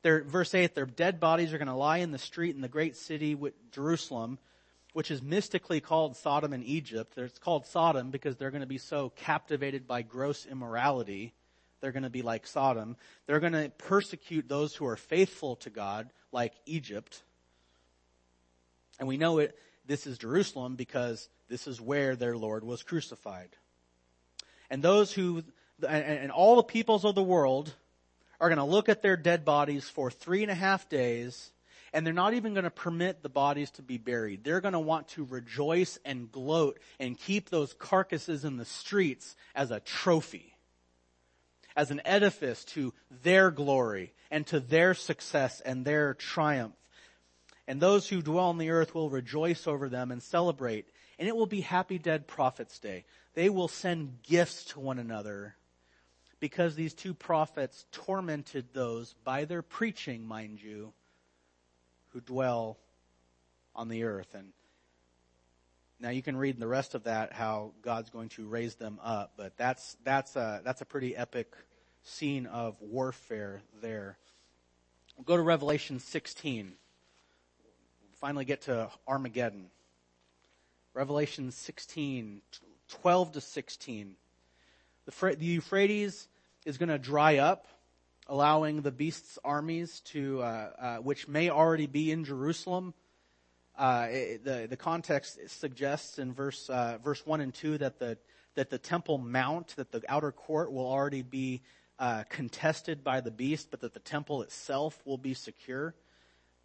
Their, 0.02 0.24
verse 0.24 0.54
8, 0.54 0.76
their 0.76 0.86
dead 0.86 1.20
bodies 1.22 1.54
are 1.54 1.58
going 1.58 1.70
to 1.70 1.74
lie 1.74 2.00
in 2.00 2.12
the 2.12 2.18
street 2.18 2.56
in 2.56 2.62
the 2.62 2.68
great 2.68 2.98
city, 2.98 3.38
Jerusalem, 3.72 4.38
which 4.92 5.10
is 5.10 5.22
mystically 5.22 5.80
called 5.80 6.18
Sodom 6.18 6.52
and 6.52 6.64
Egypt. 6.66 7.18
It's 7.18 7.40
called 7.40 7.66
Sodom 7.66 8.12
because 8.12 8.36
they're 8.36 8.52
going 8.52 8.62
to 8.62 8.68
be 8.68 8.78
so 8.78 9.10
captivated 9.16 9.88
by 9.88 10.02
gross 10.02 10.46
immorality. 10.46 11.34
They're 11.80 11.94
going 11.94 12.04
to 12.04 12.10
be 12.10 12.22
like 12.22 12.48
Sodom. 12.48 12.98
They're 13.28 13.40
going 13.40 13.54
to 13.54 13.70
persecute 13.78 14.50
those 14.50 14.76
who 14.76 14.86
are 14.86 14.98
faithful 14.98 15.56
to 15.58 15.70
God, 15.70 16.12
like 16.34 16.54
Egypt. 16.66 17.24
And 19.04 19.10
we 19.10 19.18
know 19.18 19.40
it, 19.40 19.60
this 19.86 20.08
is 20.08 20.18
Jerusalem 20.18 20.78
because 20.78 21.28
this 21.50 21.68
is 21.68 21.82
where 21.82 22.16
their 22.16 22.38
Lord 22.38 22.64
was 22.64 22.84
crucified. 22.84 23.50
And 24.70 24.82
those 24.82 25.12
who, 25.12 25.44
and 25.86 26.32
all 26.32 26.56
the 26.56 26.64
peoples 26.64 27.04
of 27.04 27.14
the 27.14 27.22
world 27.22 27.74
are 28.40 28.48
going 28.48 28.60
to 28.60 28.64
look 28.64 28.88
at 28.88 29.02
their 29.02 29.18
dead 29.18 29.44
bodies 29.44 29.90
for 29.90 30.10
three 30.10 30.42
and 30.42 30.50
a 30.50 30.56
half 30.56 30.88
days 30.88 31.52
and 31.92 32.06
they're 32.06 32.14
not 32.14 32.34
even 32.34 32.54
going 32.54 32.64
to 32.64 32.70
permit 32.70 33.22
the 33.22 33.28
bodies 33.28 33.72
to 33.72 33.82
be 33.82 33.98
buried. 33.98 34.46
They're 34.46 34.62
going 34.62 34.72
to 34.72 34.80
want 34.80 35.10
to 35.10 35.26
rejoice 35.26 36.00
and 36.06 36.32
gloat 36.32 36.80
and 36.98 37.20
keep 37.20 37.50
those 37.50 37.74
carcasses 37.74 38.46
in 38.46 38.56
the 38.56 38.64
streets 38.64 39.36
as 39.54 39.70
a 39.70 39.82
trophy, 39.82 40.56
as 41.76 41.92
an 41.92 42.00
edifice 42.06 42.64
to 42.68 42.94
their 43.22 43.52
glory 43.52 44.14
and 44.32 44.48
to 44.48 44.62
their 44.62 44.94
success 44.94 45.60
and 45.60 45.84
their 45.84 46.14
triumph. 46.14 46.74
And 47.68 47.80
those 47.80 48.08
who 48.08 48.22
dwell 48.22 48.50
on 48.50 48.58
the 48.58 48.72
earth 48.72 48.94
will 48.94 49.10
rejoice 49.10 49.68
over 49.68 49.88
them 49.88 50.12
and 50.12 50.22
celebrate. 50.22 50.88
And 51.18 51.28
it 51.28 51.36
will 51.36 51.46
be 51.46 51.62
Happy 51.62 51.98
Dead 51.98 52.28
Prophets 52.28 52.80
Day. 52.80 53.06
They 53.36 53.50
will 53.50 53.68
send 53.68 54.22
gifts 54.24 54.66
to 54.66 54.80
one 54.80 55.00
another 55.00 55.56
because 56.40 56.76
these 56.76 56.94
two 56.94 57.14
prophets 57.14 57.86
tormented 57.94 58.74
those 58.74 59.14
by 59.24 59.46
their 59.46 59.62
preaching, 59.62 60.28
mind 60.28 60.62
you, 60.62 60.92
who 62.10 62.20
dwell 62.20 62.78
on 63.76 63.88
the 63.88 64.04
earth. 64.04 64.36
And 64.36 64.52
now 66.00 66.10
you 66.10 66.22
can 66.22 66.36
read 66.36 66.60
the 66.60 66.68
rest 66.68 66.96
of 66.96 67.06
that 67.06 67.32
how 67.32 67.72
God's 67.82 68.10
going 68.10 68.28
to 68.30 68.46
raise 68.46 68.76
them 68.76 69.00
up, 69.02 69.34
but 69.38 69.56
that's 69.56 69.96
that's 70.04 70.36
a 70.36 70.62
that's 70.66 70.82
a 70.82 70.86
pretty 70.86 71.16
epic 71.16 71.54
scene 72.04 72.46
of 72.46 72.76
warfare 72.82 73.62
there. 73.82 74.18
We'll 75.16 75.24
go 75.24 75.38
to 75.38 75.44
Revelation 75.44 76.00
16. 76.00 76.74
Finally 78.24 78.46
get 78.46 78.62
to 78.62 78.90
Armageddon. 79.06 79.66
Revelation 80.94 81.52
16, 81.52 82.42
12 82.88 83.32
to 83.34 83.42
16. 83.42 84.16
The, 85.06 85.36
the 85.36 85.46
Euphrates 85.46 86.30
is 86.66 86.78
going 86.78 86.88
to 86.88 86.98
dry 86.98 87.40
up, 87.40 87.68
allowing 88.28 88.82
the 88.82 88.94
beast's 88.94 89.38
armies 89.44 90.00
to, 90.12 90.42
uh, 90.42 90.70
uh, 90.80 90.98
which 91.00 91.28
may 91.28 91.50
already 91.50 91.86
be 91.86 92.14
in 92.14 92.24
Jerusalem. 92.24 92.94
Uh, 93.78 94.08
it, 94.10 94.46
the 94.46 94.68
the 94.70 94.78
context 94.78 95.38
suggests 95.50 96.18
in 96.18 96.32
verse 96.32 96.70
uh, 96.70 97.00
verse 97.04 97.26
one 97.26 97.42
and 97.42 97.54
two 97.54 97.78
that 97.80 98.00
the 98.00 98.18
that 98.56 98.70
the 98.70 98.78
temple 98.78 99.18
mount, 99.18 99.76
that 99.76 99.92
the 99.92 100.02
outer 100.08 100.32
court 100.32 100.72
will 100.72 100.88
already 100.88 101.24
be 101.24 101.62
uh, 102.00 102.24
contested 102.30 103.04
by 103.04 103.20
the 103.20 103.32
beast, 103.32 103.68
but 103.70 103.82
that 103.82 103.94
the 103.94 104.00
temple 104.00 104.44
itself 104.44 104.98
will 105.04 105.18
be 105.18 105.34
secure. 105.34 105.94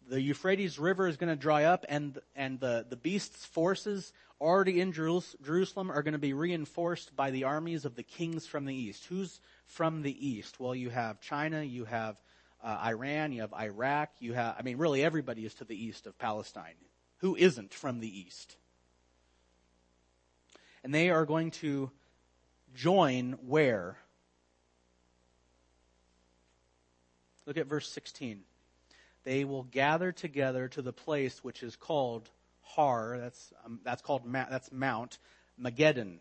The 0.09 0.19
Euphrates 0.19 0.79
River 0.79 1.07
is 1.07 1.17
going 1.17 1.29
to 1.29 1.35
dry 1.35 1.65
up, 1.65 1.85
and 1.87 2.19
and 2.35 2.59
the 2.59 2.83
the 2.89 2.95
beast's 2.95 3.45
forces 3.45 4.11
already 4.41 4.81
in 4.81 4.91
Jerusalem 4.91 5.91
are 5.91 6.01
going 6.01 6.13
to 6.13 6.17
be 6.17 6.33
reinforced 6.33 7.15
by 7.15 7.29
the 7.29 7.43
armies 7.43 7.85
of 7.85 7.95
the 7.95 8.03
kings 8.03 8.47
from 8.47 8.65
the 8.65 8.73
east. 8.73 9.05
Who's 9.05 9.39
from 9.67 10.01
the 10.01 10.27
east? 10.27 10.59
Well, 10.59 10.73
you 10.73 10.89
have 10.89 11.21
China, 11.21 11.61
you 11.61 11.85
have 11.85 12.15
uh, 12.63 12.79
Iran, 12.85 13.31
you 13.31 13.41
have 13.41 13.53
Iraq, 13.53 14.09
you 14.19 14.33
have, 14.33 14.55
I 14.57 14.63
mean, 14.63 14.77
really 14.77 15.03
everybody 15.03 15.45
is 15.45 15.53
to 15.55 15.63
the 15.63 15.75
east 15.75 16.07
of 16.07 16.17
Palestine. 16.17 16.73
Who 17.17 17.35
isn't 17.35 17.73
from 17.73 17.99
the 17.99 18.19
east? 18.19 18.55
And 20.83 20.93
they 20.93 21.09
are 21.09 21.25
going 21.25 21.51
to 21.51 21.91
join 22.73 23.37
where? 23.45 23.97
Look 27.45 27.57
at 27.57 27.67
verse 27.67 27.89
16. 27.89 28.43
They 29.29 29.45
will 29.45 29.61
gather 29.61 30.11
together 30.11 30.69
to 30.69 30.81
the 30.81 30.91
place 30.91 31.43
which 31.43 31.61
is 31.61 31.75
called 31.75 32.27
Har. 32.61 33.19
That's 33.19 33.53
um, 33.63 33.79
that's 33.83 34.01
called 34.01 34.23
that's 34.25 34.71
Mount 34.71 35.19
Mageddon. 35.61 36.17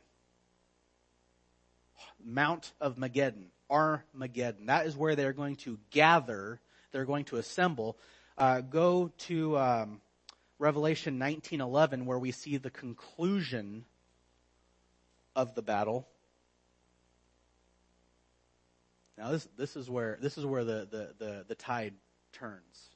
Mount 2.23 2.71
of 2.83 2.97
Mageddon, 2.97 3.47
Armageddon. 3.71 4.67
That 4.67 4.85
is 4.85 4.95
where 4.95 5.17
they're 5.17 5.33
going 5.33 5.57
to 5.57 5.79
gather. 5.91 6.61
They're 6.93 7.07
going 7.07 7.25
to 7.27 7.37
assemble. 7.37 7.97
Uh, 8.37 8.61
go 8.61 9.11
to 9.21 9.57
um, 9.57 10.03
Revelation 10.59 11.19
19:11, 11.19 12.05
where 12.05 12.19
we 12.19 12.31
see 12.31 12.59
the 12.59 12.69
conclusion 12.69 13.87
of 15.35 15.55
the 15.55 15.63
battle. 15.63 16.07
Now 19.17 19.31
this 19.31 19.49
this 19.57 19.77
is 19.77 19.89
where 19.89 20.19
this 20.21 20.37
is 20.37 20.45
where 20.45 20.65
the 20.65 20.87
the 20.91 21.15
the, 21.19 21.45
the 21.49 21.55
tide 21.55 21.95
turns. 22.33 22.91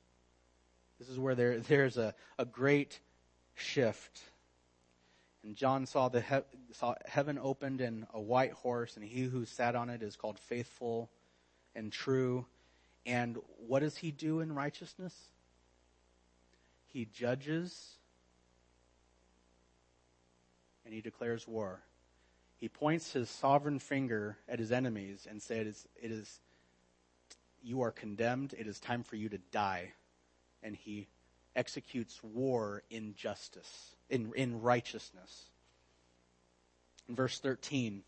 This 1.02 1.10
is 1.10 1.18
where 1.18 1.34
there 1.34 1.58
there's 1.58 1.96
a, 1.96 2.14
a 2.38 2.44
great 2.44 3.00
shift. 3.56 4.20
And 5.42 5.56
John 5.56 5.84
saw 5.84 6.08
the 6.08 6.20
he- 6.20 6.74
saw 6.74 6.94
heaven 7.06 7.40
opened 7.42 7.80
and 7.80 8.06
a 8.14 8.20
white 8.20 8.52
horse, 8.52 8.94
and 8.94 9.04
he 9.04 9.22
who 9.22 9.44
sat 9.44 9.74
on 9.74 9.90
it 9.90 10.00
is 10.00 10.14
called 10.14 10.38
faithful 10.38 11.10
and 11.74 11.90
true. 11.90 12.46
And 13.04 13.36
what 13.66 13.80
does 13.80 13.96
he 13.96 14.12
do 14.12 14.38
in 14.38 14.54
righteousness? 14.54 15.12
He 16.86 17.06
judges 17.06 17.96
and 20.84 20.94
he 20.94 21.00
declares 21.00 21.48
war. 21.48 21.80
He 22.58 22.68
points 22.68 23.12
his 23.12 23.28
sovereign 23.28 23.80
finger 23.80 24.38
at 24.48 24.60
his 24.60 24.70
enemies 24.70 25.26
and 25.28 25.42
says, 25.42 25.88
"It 26.00 26.12
is 26.12 26.38
you 27.60 27.82
are 27.82 27.90
condemned. 27.90 28.54
It 28.56 28.68
is 28.68 28.78
time 28.78 29.02
for 29.02 29.16
you 29.16 29.28
to 29.30 29.38
die. 29.50 29.94
And 30.62 30.76
he 30.76 31.08
executes 31.56 32.22
war 32.22 32.82
in 32.90 33.14
justice, 33.14 33.96
in, 34.08 34.32
in 34.34 34.62
righteousness. 34.62 35.46
In 37.08 37.16
verse 37.16 37.38
13, 37.40 38.02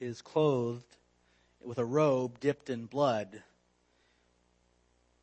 is 0.00 0.22
clothed 0.22 0.96
with 1.62 1.78
a 1.78 1.84
robe 1.84 2.40
dipped 2.40 2.70
in 2.70 2.86
blood. 2.86 3.42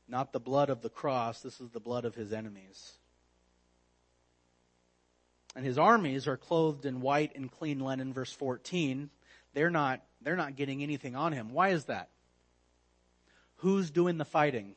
Not 0.07 0.31
the 0.31 0.39
blood 0.39 0.69
of 0.69 0.81
the 0.81 0.89
cross, 0.89 1.41
this 1.41 1.59
is 1.59 1.71
the 1.71 1.79
blood 1.79 2.05
of 2.05 2.15
his 2.15 2.31
enemies. 2.31 2.93
And 5.55 5.65
his 5.65 5.77
armies 5.77 6.27
are 6.27 6.37
clothed 6.37 6.85
in 6.85 7.01
white 7.01 7.35
and 7.35 7.51
clean 7.51 7.79
linen, 7.79 8.13
verse 8.13 8.31
14. 8.31 9.09
They're 9.53 9.71
not, 9.71 10.01
they're 10.21 10.35
not 10.35 10.55
getting 10.55 10.83
anything 10.83 11.15
on 11.15 11.33
him. 11.33 11.51
Why 11.51 11.69
is 11.69 11.85
that? 11.85 12.09
Who's 13.57 13.89
doing 13.89 14.17
the 14.17 14.25
fighting? 14.25 14.75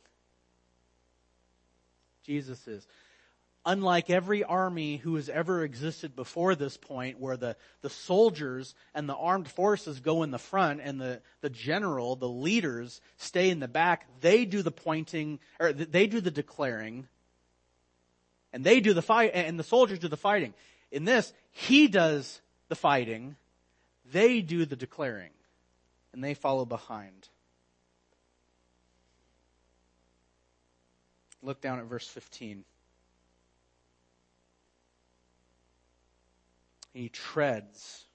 Jesus 2.23 2.67
is 2.67 2.85
unlike 3.65 4.09
every 4.09 4.43
army 4.43 4.97
who 4.97 5.15
has 5.15 5.29
ever 5.29 5.63
existed 5.63 6.15
before 6.15 6.55
this 6.55 6.77
point 6.77 7.19
where 7.19 7.37
the, 7.37 7.55
the 7.81 7.89
soldiers 7.89 8.73
and 8.93 9.07
the 9.07 9.15
armed 9.15 9.47
forces 9.47 9.99
go 9.99 10.23
in 10.23 10.31
the 10.31 10.39
front 10.39 10.81
and 10.83 10.99
the, 10.99 11.21
the 11.41 11.49
general, 11.49 12.15
the 12.15 12.27
leaders 12.27 13.01
stay 13.17 13.49
in 13.49 13.59
the 13.59 13.67
back, 13.67 14.07
they 14.21 14.45
do 14.45 14.61
the 14.61 14.71
pointing, 14.71 15.39
or 15.59 15.73
they 15.73 16.07
do 16.07 16.21
the 16.21 16.31
declaring, 16.31 17.07
and 18.51 18.63
they 18.63 18.79
do 18.79 18.93
the 18.93 19.01
fight, 19.01 19.31
and 19.33 19.59
the 19.59 19.63
soldiers 19.63 19.99
do 19.99 20.07
the 20.07 20.17
fighting. 20.17 20.53
In 20.91 21.05
this, 21.05 21.31
he 21.51 21.87
does 21.87 22.41
the 22.67 22.75
fighting, 22.75 23.35
they 24.11 24.41
do 24.41 24.65
the 24.65 24.75
declaring, 24.75 25.31
and 26.13 26.23
they 26.23 26.33
follow 26.33 26.65
behind. 26.65 27.29
Look 31.41 31.61
down 31.61 31.79
at 31.79 31.85
verse 31.85 32.07
15. 32.07 32.63
he 36.93 37.09
treads 37.09 38.05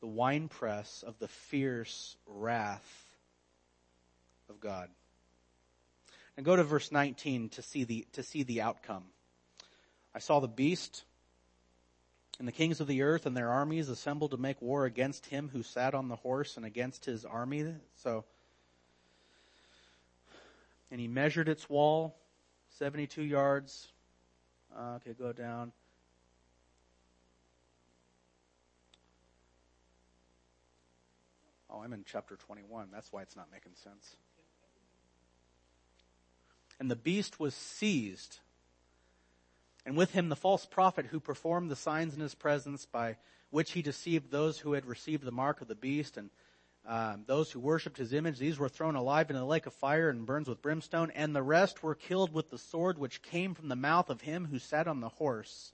the 0.00 0.06
winepress 0.06 1.04
of 1.06 1.18
the 1.18 1.28
fierce 1.28 2.16
wrath 2.26 3.10
of 4.48 4.60
God. 4.60 4.88
And 6.36 6.46
go 6.46 6.56
to 6.56 6.64
verse 6.64 6.90
19 6.90 7.50
to 7.50 7.62
see 7.62 7.84
the, 7.84 8.06
to 8.12 8.22
see 8.22 8.42
the 8.42 8.62
outcome. 8.62 9.04
I 10.14 10.18
saw 10.18 10.40
the 10.40 10.48
beast 10.48 11.04
and 12.38 12.48
the 12.48 12.52
kings 12.52 12.80
of 12.80 12.86
the 12.86 13.02
earth 13.02 13.26
and 13.26 13.36
their 13.36 13.50
armies 13.50 13.88
assembled 13.88 14.30
to 14.30 14.38
make 14.38 14.60
war 14.62 14.86
against 14.86 15.26
him 15.26 15.50
who 15.52 15.62
sat 15.62 15.94
on 15.94 16.08
the 16.08 16.16
horse 16.16 16.56
and 16.56 16.64
against 16.64 17.04
his 17.04 17.24
army. 17.24 17.74
So, 18.02 18.24
and 20.92 21.00
he 21.00 21.08
measured 21.08 21.48
its 21.48 21.70
wall, 21.70 22.14
72 22.78 23.22
yards. 23.22 23.88
Uh, 24.76 24.96
okay, 24.96 25.14
go 25.18 25.32
down. 25.32 25.72
Oh, 31.70 31.80
I'm 31.82 31.94
in 31.94 32.04
chapter 32.04 32.36
21. 32.36 32.88
That's 32.92 33.10
why 33.10 33.22
it's 33.22 33.34
not 33.34 33.48
making 33.50 33.72
sense. 33.82 34.16
And 36.78 36.90
the 36.90 36.96
beast 36.96 37.40
was 37.40 37.54
seized, 37.54 38.40
and 39.86 39.96
with 39.96 40.10
him 40.12 40.28
the 40.28 40.36
false 40.36 40.66
prophet 40.66 41.06
who 41.06 41.20
performed 41.20 41.70
the 41.70 41.76
signs 41.76 42.14
in 42.14 42.20
his 42.20 42.34
presence 42.34 42.84
by 42.84 43.16
which 43.48 43.72
he 43.72 43.80
deceived 43.80 44.30
those 44.30 44.58
who 44.58 44.74
had 44.74 44.84
received 44.84 45.24
the 45.24 45.32
mark 45.32 45.62
of 45.62 45.68
the 45.68 45.74
beast 45.74 46.18
and 46.18 46.28
um, 46.86 47.24
those 47.26 47.50
who 47.50 47.60
worshipped 47.60 47.96
his 47.96 48.12
image. 48.12 48.38
These 48.38 48.58
were 48.58 48.68
thrown 48.68 48.96
alive 48.96 49.30
into 49.30 49.40
the 49.40 49.46
lake 49.46 49.66
of 49.66 49.74
fire 49.74 50.08
and 50.08 50.26
burns 50.26 50.48
with 50.48 50.62
brimstone, 50.62 51.10
and 51.12 51.34
the 51.34 51.42
rest 51.42 51.82
were 51.82 51.94
killed 51.94 52.32
with 52.32 52.50
the 52.50 52.58
sword 52.58 52.98
which 52.98 53.22
came 53.22 53.54
from 53.54 53.68
the 53.68 53.76
mouth 53.76 54.10
of 54.10 54.22
him 54.22 54.46
who 54.46 54.58
sat 54.58 54.88
on 54.88 55.00
the 55.00 55.08
horse. 55.08 55.72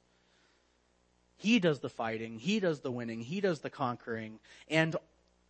He 1.37 1.61
does 1.61 1.81
the 1.81 1.89
fighting, 1.89 2.39
he 2.39 2.61
does 2.61 2.81
the 2.81 2.91
winning, 2.91 3.21
he 3.21 3.41
does 3.41 3.61
the 3.61 3.71
conquering, 3.71 4.39
and 4.69 4.97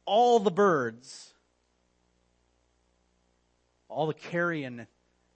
all 0.04 0.38
the 0.38 0.50
birds, 0.50 1.32
all 3.88 4.06
the 4.06 4.14
carrion 4.14 4.86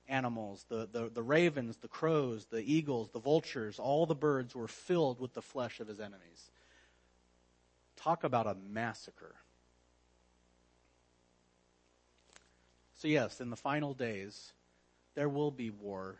animals, 0.09 0.65
the, 0.69 0.89
the, 0.93 1.11
the 1.13 1.23
ravens, 1.23 1.79
the 1.79 1.89
crows, 1.89 2.47
the 2.51 2.61
eagles, 2.61 3.09
the 3.11 3.19
vultures, 3.19 3.79
all 3.79 4.07
the 4.07 4.15
birds 4.15 4.55
were 4.55 4.69
filled 4.69 5.19
with 5.19 5.33
the 5.33 5.43
flesh 5.43 5.81
of 5.81 5.89
his 5.89 6.01
enemies. 6.01 6.51
Talk 7.97 8.23
about 8.23 8.47
a 8.47 8.57
massacre. 8.71 9.35
So, 13.03 13.09
yes, 13.09 13.41
in 13.41 13.51
the 13.51 13.57
final 13.57 13.95
days, 13.95 14.53
there 15.17 15.29
will 15.29 15.51
be 15.51 15.71
war. 15.71 16.19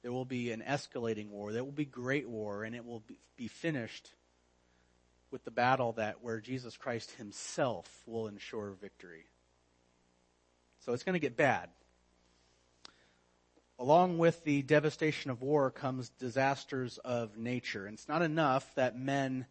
There 0.00 0.10
will 0.10 0.24
be 0.24 0.50
an 0.50 0.64
escalating 0.66 1.28
war. 1.28 1.52
There 1.52 1.62
will 1.62 1.70
be 1.70 1.84
great 1.84 2.26
war, 2.26 2.64
and 2.64 2.74
it 2.74 2.86
will 2.86 3.02
be 3.36 3.48
finished 3.48 4.08
with 5.30 5.44
the 5.44 5.50
battle 5.50 5.92
that 5.92 6.22
where 6.22 6.40
Jesus 6.40 6.78
Christ 6.78 7.10
himself 7.10 8.04
will 8.06 8.26
ensure 8.26 8.70
victory. 8.80 9.26
So 10.86 10.94
it's 10.94 11.02
going 11.02 11.12
to 11.12 11.18
get 11.18 11.36
bad. 11.36 11.68
Along 13.78 14.16
with 14.16 14.42
the 14.44 14.62
devastation 14.62 15.30
of 15.30 15.42
war 15.42 15.70
comes 15.70 16.08
disasters 16.08 16.96
of 17.04 17.36
nature. 17.36 17.84
And 17.84 17.92
it's 17.98 18.08
not 18.08 18.22
enough 18.22 18.74
that 18.76 18.98
men 18.98 19.44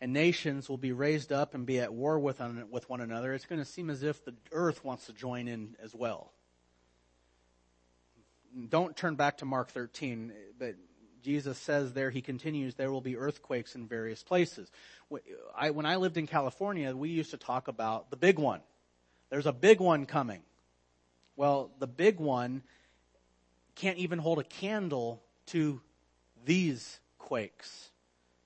and 0.00 0.12
nations 0.12 0.68
will 0.68 0.78
be 0.78 0.92
raised 0.92 1.32
up 1.32 1.54
and 1.54 1.66
be 1.66 1.80
at 1.80 1.92
war 1.92 2.18
with, 2.18 2.40
with 2.70 2.88
one 2.88 3.00
another. 3.00 3.34
It's 3.34 3.46
going 3.46 3.60
to 3.60 3.64
seem 3.64 3.90
as 3.90 4.02
if 4.02 4.24
the 4.24 4.34
earth 4.52 4.84
wants 4.84 5.06
to 5.06 5.12
join 5.12 5.48
in 5.48 5.76
as 5.82 5.94
well. 5.94 6.32
Don't 8.68 8.96
turn 8.96 9.16
back 9.16 9.38
to 9.38 9.44
Mark 9.44 9.70
13, 9.70 10.32
but 10.58 10.76
Jesus 11.22 11.58
says 11.58 11.92
there, 11.92 12.10
he 12.10 12.22
continues, 12.22 12.76
there 12.76 12.92
will 12.92 13.00
be 13.00 13.16
earthquakes 13.16 13.74
in 13.74 13.86
various 13.86 14.22
places. 14.22 14.70
When 15.08 15.86
I 15.86 15.96
lived 15.96 16.16
in 16.16 16.26
California, 16.26 16.94
we 16.94 17.10
used 17.10 17.32
to 17.32 17.36
talk 17.36 17.68
about 17.68 18.10
the 18.10 18.16
big 18.16 18.38
one. 18.38 18.60
There's 19.30 19.46
a 19.46 19.52
big 19.52 19.80
one 19.80 20.06
coming. 20.06 20.42
Well, 21.36 21.70
the 21.78 21.86
big 21.86 22.18
one 22.18 22.62
can't 23.74 23.98
even 23.98 24.18
hold 24.18 24.38
a 24.38 24.44
candle 24.44 25.22
to 25.46 25.80
these 26.44 27.00
quakes. 27.18 27.90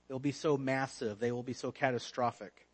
They'll 0.08 0.18
be 0.18 0.32
so 0.32 0.56
massive. 0.56 1.18
They 1.18 1.32
will 1.32 1.42
be 1.42 1.52
so 1.52 1.72
catastrophic. 1.72 2.66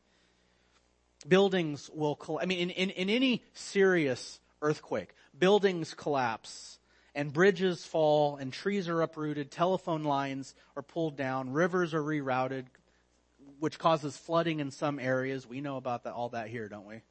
Buildings 1.26 1.90
will, 1.92 2.14
collapse. 2.14 2.44
I 2.44 2.46
mean, 2.46 2.58
in, 2.58 2.70
in, 2.70 2.90
in 2.90 3.10
any 3.10 3.42
serious 3.54 4.40
earthquake, 4.62 5.14
buildings 5.38 5.94
collapse 5.94 6.78
and 7.14 7.32
bridges 7.32 7.84
fall 7.84 8.36
and 8.36 8.52
trees 8.52 8.88
are 8.88 9.02
uprooted, 9.02 9.50
telephone 9.50 10.04
lines 10.04 10.54
are 10.76 10.82
pulled 10.82 11.16
down, 11.16 11.52
rivers 11.52 11.94
are 11.94 12.02
rerouted, 12.02 12.66
which 13.58 13.78
causes 13.78 14.16
flooding 14.16 14.60
in 14.60 14.70
some 14.70 14.98
areas. 14.98 15.46
We 15.46 15.60
know 15.60 15.76
about 15.76 16.04
that, 16.04 16.12
all 16.12 16.28
that 16.30 16.48
here, 16.48 16.68
don't 16.68 16.86
we? 16.86 17.02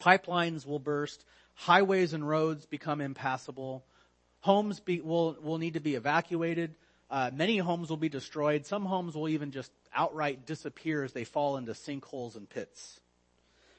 Pipelines 0.00 0.66
will 0.66 0.78
burst, 0.78 1.24
highways 1.54 2.14
and 2.14 2.26
roads 2.26 2.64
become 2.64 3.02
impassable, 3.02 3.84
homes 4.40 4.80
be, 4.80 5.02
will, 5.02 5.36
will 5.42 5.58
need 5.58 5.74
to 5.74 5.80
be 5.80 5.94
evacuated, 5.94 6.74
uh, 7.10 7.30
many 7.34 7.58
homes 7.58 7.90
will 7.90 7.96
be 7.96 8.08
destroyed. 8.08 8.66
Some 8.66 8.84
homes 8.84 9.14
will 9.14 9.28
even 9.28 9.50
just 9.50 9.72
outright 9.92 10.46
disappear 10.46 11.02
as 11.02 11.12
they 11.12 11.24
fall 11.24 11.56
into 11.56 11.72
sinkholes 11.72 12.36
and 12.36 12.48
pits. 12.48 13.00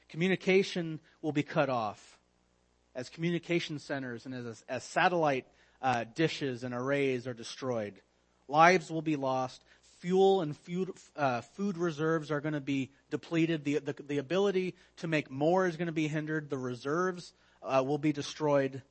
Communication 0.08 1.00
will 1.22 1.32
be 1.32 1.42
cut 1.42 1.70
off 1.70 2.18
as 2.94 3.08
communication 3.08 3.78
centers 3.78 4.26
and 4.26 4.34
as, 4.34 4.62
as 4.68 4.84
satellite 4.84 5.46
uh, 5.80 6.04
dishes 6.14 6.64
and 6.64 6.74
arrays 6.74 7.26
are 7.26 7.32
destroyed. 7.32 7.94
Lives 8.48 8.90
will 8.90 9.02
be 9.02 9.16
lost. 9.16 9.64
Fuel 10.00 10.42
and 10.42 10.56
food, 10.56 10.90
uh, 11.16 11.40
food 11.40 11.78
reserves 11.78 12.30
are 12.30 12.40
going 12.40 12.54
to 12.54 12.60
be 12.60 12.90
depleted. 13.10 13.64
The, 13.64 13.78
the, 13.78 13.94
the, 14.06 14.18
ability 14.18 14.74
to 14.98 15.06
make 15.06 15.30
more 15.30 15.66
is 15.66 15.76
going 15.76 15.86
to 15.86 15.92
be 15.92 16.08
hindered. 16.08 16.50
The 16.50 16.58
reserves 16.58 17.32
uh, 17.62 17.82
will 17.86 17.98
be 17.98 18.12
destroyed. 18.12 18.82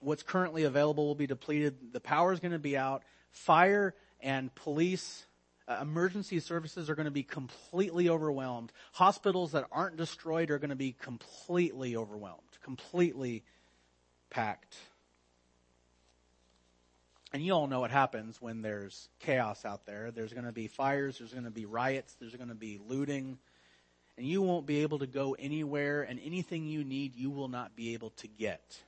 What's 0.00 0.22
currently 0.22 0.64
available 0.64 1.06
will 1.06 1.14
be 1.14 1.26
depleted. 1.26 1.92
The 1.92 2.00
power 2.00 2.32
is 2.32 2.40
going 2.40 2.52
to 2.52 2.58
be 2.58 2.76
out. 2.76 3.02
Fire 3.30 3.94
and 4.20 4.54
police 4.54 5.26
uh, 5.66 5.78
emergency 5.82 6.40
services 6.40 6.88
are 6.88 6.94
going 6.94 7.06
to 7.06 7.10
be 7.10 7.22
completely 7.22 8.08
overwhelmed. 8.08 8.72
Hospitals 8.92 9.52
that 9.52 9.66
aren't 9.70 9.96
destroyed 9.96 10.50
are 10.50 10.58
going 10.58 10.70
to 10.70 10.76
be 10.76 10.92
completely 10.92 11.94
overwhelmed 11.94 12.42
completely 12.68 13.42
packed. 14.28 14.76
And 17.32 17.42
you 17.42 17.52
all 17.52 17.66
know 17.66 17.80
what 17.80 17.90
happens 17.90 18.40
when 18.42 18.60
there's 18.60 19.08
chaos 19.20 19.64
out 19.64 19.86
there. 19.86 20.10
There's 20.10 20.34
going 20.34 20.44
to 20.44 20.52
be 20.52 20.66
fires, 20.66 21.16
there's 21.16 21.32
going 21.32 21.44
to 21.44 21.50
be 21.50 21.64
riots, 21.64 22.14
there's 22.20 22.34
going 22.34 22.50
to 22.50 22.54
be 22.54 22.78
looting, 22.86 23.38
and 24.18 24.26
you 24.26 24.42
won't 24.42 24.66
be 24.66 24.82
able 24.82 24.98
to 24.98 25.06
go 25.06 25.34
anywhere, 25.38 26.02
and 26.02 26.20
anything 26.22 26.66
you 26.66 26.84
need, 26.84 27.16
you 27.16 27.30
will 27.30 27.48
not 27.48 27.74
be 27.74 27.94
able 27.94 28.10
to 28.10 28.28
get. 28.28 28.78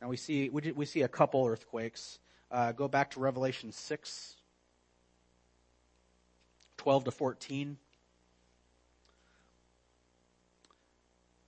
Now 0.00 0.08
we 0.08 0.16
see 0.16 0.48
we, 0.48 0.86
see 0.86 1.02
a 1.02 1.08
couple 1.08 1.46
earthquakes. 1.46 2.18
Uh, 2.50 2.72
go 2.72 2.88
back 2.88 3.12
to 3.12 3.20
Revelation 3.20 3.72
six. 3.72 4.36
12 6.76 7.04
to 7.04 7.10
14. 7.10 7.78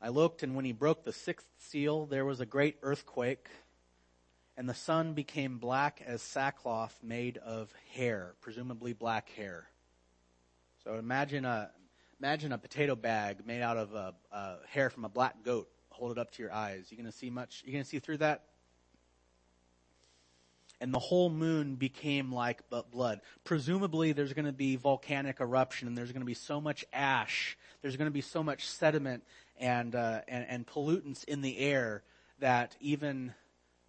I 0.00 0.08
looked, 0.08 0.42
and 0.42 0.54
when 0.54 0.64
he 0.64 0.72
broke 0.72 1.04
the 1.04 1.12
sixth 1.12 1.46
seal, 1.58 2.06
there 2.06 2.24
was 2.24 2.40
a 2.40 2.46
great 2.46 2.76
earthquake, 2.82 3.48
and 4.56 4.68
the 4.68 4.74
sun 4.74 5.12
became 5.12 5.58
black 5.58 6.02
as 6.06 6.22
sackcloth 6.22 6.98
made 7.02 7.36
of 7.38 7.72
hair, 7.92 8.34
presumably 8.40 8.92
black 8.92 9.30
hair. 9.30 9.68
So 10.84 10.94
imagine 10.94 11.44
a 11.44 11.70
imagine 12.20 12.52
a 12.52 12.58
potato 12.58 12.96
bag 12.96 13.46
made 13.46 13.62
out 13.62 13.76
of 13.76 13.94
a, 13.94 14.14
a 14.32 14.56
hair 14.68 14.90
from 14.90 15.04
a 15.04 15.08
black 15.08 15.44
goat. 15.44 15.68
Hold 15.98 16.12
it 16.12 16.18
up 16.18 16.30
to 16.32 16.42
your 16.42 16.52
eyes. 16.52 16.86
You 16.90 16.96
gonna 16.96 17.12
see 17.12 17.30
much? 17.30 17.62
You 17.66 17.72
gonna 17.72 17.84
see 17.84 17.98
through 17.98 18.18
that? 18.18 18.44
and 20.80 20.94
the 20.94 20.98
whole 20.98 21.30
moon 21.30 21.74
became 21.74 22.32
like 22.32 22.62
blood. 22.90 23.20
Presumably 23.44 24.12
there's 24.12 24.32
to 24.46 24.52
be 24.52 24.76
volcanic 24.76 25.40
eruption 25.40 25.88
and 25.88 25.98
there's 25.98 26.12
to 26.20 26.26
be 26.26 26.34
so 26.34 26.60
much 26.60 26.84
ash, 26.92 27.58
there's 27.82 27.96
to 28.06 28.12
be 28.12 28.20
so 28.20 28.42
much 28.42 28.66
sediment 28.66 29.24
and, 29.58 29.94
uh, 29.94 30.20
and, 30.28 30.46
and 30.48 30.66
pollutants 30.66 31.24
in 31.24 31.42
the 31.42 31.58
air 31.58 32.02
that 32.38 32.76
even 32.80 33.34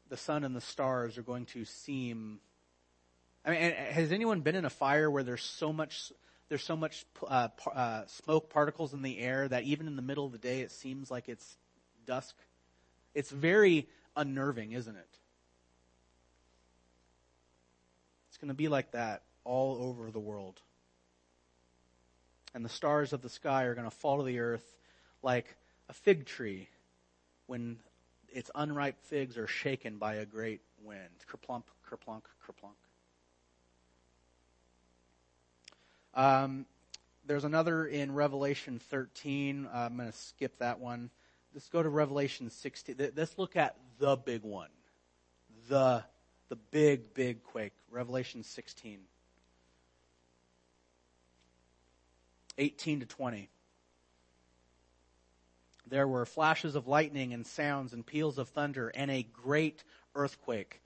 the 0.10 0.18
sun 0.18 0.44
and 0.44 0.56
the 0.56 0.62
stars 0.62 1.18
are 1.18 1.24
going 1.24 1.46
to 1.46 1.66
seem. 1.66 2.40
I 3.46 3.52
mean, 3.52 3.72
has 3.72 4.12
anyone 4.12 4.42
been 4.42 4.56
in 4.56 4.66
a 4.66 4.72
fire 4.72 5.10
where 5.10 5.24
there's 5.24 5.44
so 5.44 5.72
much 5.72 6.12
there's 6.50 6.64
so 6.64 6.76
much 6.76 7.06
uh, 7.28 7.50
uh, 7.72 8.08
smoke 8.08 8.50
particles 8.50 8.96
in 8.96 9.04
the 9.04 9.20
air 9.20 9.48
that 9.48 9.66
even 9.66 9.86
in 9.86 9.96
the 9.96 10.02
middle 10.02 10.26
of 10.26 10.32
the 10.32 10.40
day 10.40 10.62
it 10.62 10.72
seems 10.72 11.12
like 11.12 11.30
it's 11.30 11.58
dusk? 12.10 12.36
It's 13.14 13.30
very 13.30 13.88
unnerving, 14.16 14.72
isn't 14.72 14.96
it? 14.96 15.18
It's 18.30 18.38
going 18.38 18.48
to 18.48 18.56
be 18.56 18.68
like 18.68 18.92
that 18.92 19.22
all 19.44 19.78
over 19.80 20.10
the 20.10 20.20
world. 20.20 20.60
And 22.56 22.66
the 22.66 22.70
stars 22.70 23.14
of 23.14 23.22
the 23.22 23.30
sky 23.30 23.66
are 23.66 23.76
going 23.76 23.90
to 23.90 23.96
fall 23.96 24.18
to 24.18 24.24
the 24.24 24.40
earth 24.40 24.66
like 25.22 25.56
a 25.88 25.94
fig 25.94 26.26
tree 26.26 26.68
when 27.46 27.78
its 28.28 28.50
unripe 28.56 29.00
figs 29.04 29.38
are 29.38 29.48
shaken 29.48 29.98
by 29.98 30.16
a 30.16 30.26
great 30.26 30.62
wind. 30.84 31.10
Kerplunk, 31.32 31.64
kerplunk, 31.88 32.24
kerplunk. 32.44 32.74
Um, 36.16 36.66
there's 37.28 37.44
another 37.44 37.86
in 37.86 38.16
Revelation 38.16 38.80
13. 38.90 39.68
Uh, 39.68 39.78
I'm 39.78 39.96
going 39.96 40.12
to 40.12 40.18
skip 40.18 40.58
that 40.58 40.80
one. 40.80 41.12
Let's 41.54 41.70
go 41.70 41.82
to 41.82 41.90
Revelation 41.90 42.50
16. 42.50 43.12
Let's 43.16 43.38
look 43.38 43.56
at 43.56 43.76
the 43.98 44.16
big 44.16 44.44
one. 44.44 44.70
The, 45.68 46.04
the 46.50 46.56
big, 46.56 47.14
big 47.14 47.44
quake. 47.44 47.74
Revelation 47.90 48.44
16. 48.44 49.00
18 52.58 53.00
to 53.00 53.06
20. 53.06 53.50
There 55.88 56.08
were 56.08 56.26
flashes 56.26 56.76
of 56.76 56.88
lightning 56.88 57.34
and 57.34 57.48
sounds 57.48 57.94
and 57.94 58.06
peals 58.06 58.38
of 58.38 58.50
thunder 58.50 58.90
and 58.90 59.10
a 59.10 59.24
great 59.24 59.84
earthquake. 60.14 60.82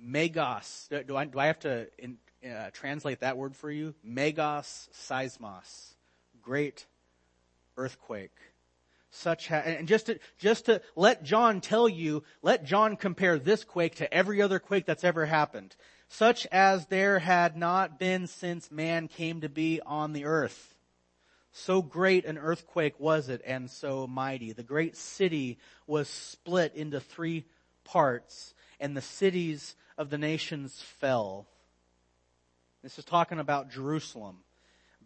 Megos. 0.00 0.88
Do 1.06 1.16
I, 1.16 1.24
do 1.24 1.38
I 1.38 1.46
have 1.46 1.58
to 1.60 1.88
in, 1.98 2.18
uh, 2.48 2.70
translate 2.72 3.20
that 3.20 3.36
word 3.36 3.56
for 3.56 3.70
you? 3.70 3.94
Megos 4.06 4.88
seismos. 4.94 5.94
Great 6.42 6.86
earthquake. 7.76 8.36
Such 9.10 9.48
ha- 9.48 9.62
and 9.64 9.88
just 9.88 10.06
to, 10.06 10.18
just 10.38 10.66
to 10.66 10.82
let 10.94 11.22
John 11.22 11.60
tell 11.60 11.88
you, 11.88 12.24
let 12.42 12.64
John 12.64 12.96
compare 12.96 13.38
this 13.38 13.64
quake 13.64 13.96
to 13.96 14.12
every 14.12 14.42
other 14.42 14.58
quake 14.58 14.86
that's 14.86 15.04
ever 15.04 15.26
happened. 15.26 15.74
Such 16.08 16.46
as 16.52 16.86
there 16.86 17.18
had 17.18 17.56
not 17.56 17.98
been 17.98 18.26
since 18.26 18.70
man 18.70 19.08
came 19.08 19.40
to 19.40 19.48
be 19.48 19.80
on 19.84 20.12
the 20.12 20.24
earth. 20.24 20.74
So 21.52 21.82
great 21.82 22.24
an 22.24 22.38
earthquake 22.38 23.00
was 23.00 23.28
it 23.28 23.42
and 23.46 23.70
so 23.70 24.06
mighty. 24.06 24.52
The 24.52 24.62
great 24.62 24.96
city 24.96 25.58
was 25.86 26.08
split 26.08 26.74
into 26.74 27.00
three 27.00 27.46
parts 27.84 28.54
and 28.78 28.96
the 28.96 29.02
cities 29.02 29.74
of 29.96 30.10
the 30.10 30.18
nations 30.18 30.80
fell. 31.00 31.46
This 32.82 32.98
is 32.98 33.04
talking 33.04 33.40
about 33.40 33.70
Jerusalem. 33.70 34.38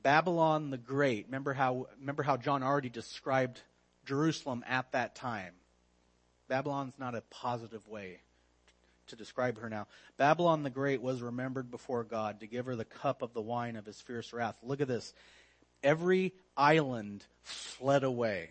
Babylon 0.02 0.70
the 0.70 0.78
Great. 0.78 1.26
Remember 1.26 1.52
how, 1.52 1.86
remember 2.00 2.22
how 2.22 2.36
John 2.36 2.62
already 2.62 2.90
described 2.90 3.62
Jerusalem 4.04 4.64
at 4.68 4.92
that 4.92 5.14
time. 5.14 5.54
Babylon's 6.48 6.98
not 6.98 7.14
a 7.14 7.22
positive 7.30 7.86
way 7.88 8.18
to 9.08 9.16
describe 9.16 9.58
her 9.58 9.68
now. 9.68 9.86
Babylon 10.16 10.62
the 10.62 10.70
Great 10.70 11.02
was 11.02 11.22
remembered 11.22 11.70
before 11.70 12.04
God 12.04 12.40
to 12.40 12.46
give 12.46 12.66
her 12.66 12.76
the 12.76 12.84
cup 12.84 13.22
of 13.22 13.34
the 13.34 13.40
wine 13.40 13.76
of 13.76 13.86
his 13.86 14.00
fierce 14.00 14.32
wrath. 14.32 14.56
Look 14.62 14.80
at 14.80 14.88
this 14.88 15.12
every 15.82 16.32
island 16.56 17.24
fled 17.42 18.04
away. 18.04 18.50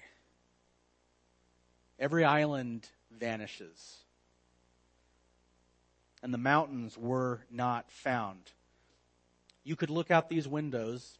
Every 1.99 2.25
island 2.25 2.87
vanishes. 3.11 3.97
And 6.23 6.33
the 6.33 6.37
mountains 6.37 6.97
were 6.97 7.41
not 7.51 7.91
found. 7.91 8.51
You 9.63 9.75
could 9.75 9.89
look 9.89 10.11
out 10.11 10.29
these 10.29 10.47
windows 10.47 11.17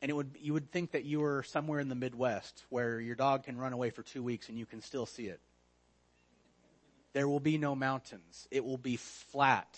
and 0.00 0.10
it 0.10 0.14
would, 0.14 0.36
you 0.40 0.52
would 0.52 0.70
think 0.70 0.92
that 0.92 1.04
you 1.04 1.20
were 1.20 1.42
somewhere 1.42 1.80
in 1.80 1.88
the 1.88 1.94
Midwest 1.94 2.64
where 2.68 3.00
your 3.00 3.16
dog 3.16 3.44
can 3.44 3.56
run 3.56 3.72
away 3.72 3.90
for 3.90 4.02
two 4.02 4.22
weeks 4.22 4.48
and 4.48 4.58
you 4.58 4.66
can 4.66 4.80
still 4.80 5.06
see 5.06 5.26
it. 5.26 5.40
There 7.12 7.28
will 7.28 7.40
be 7.40 7.58
no 7.58 7.74
mountains. 7.74 8.46
It 8.50 8.64
will 8.64 8.78
be 8.78 8.96
flat. 8.96 9.76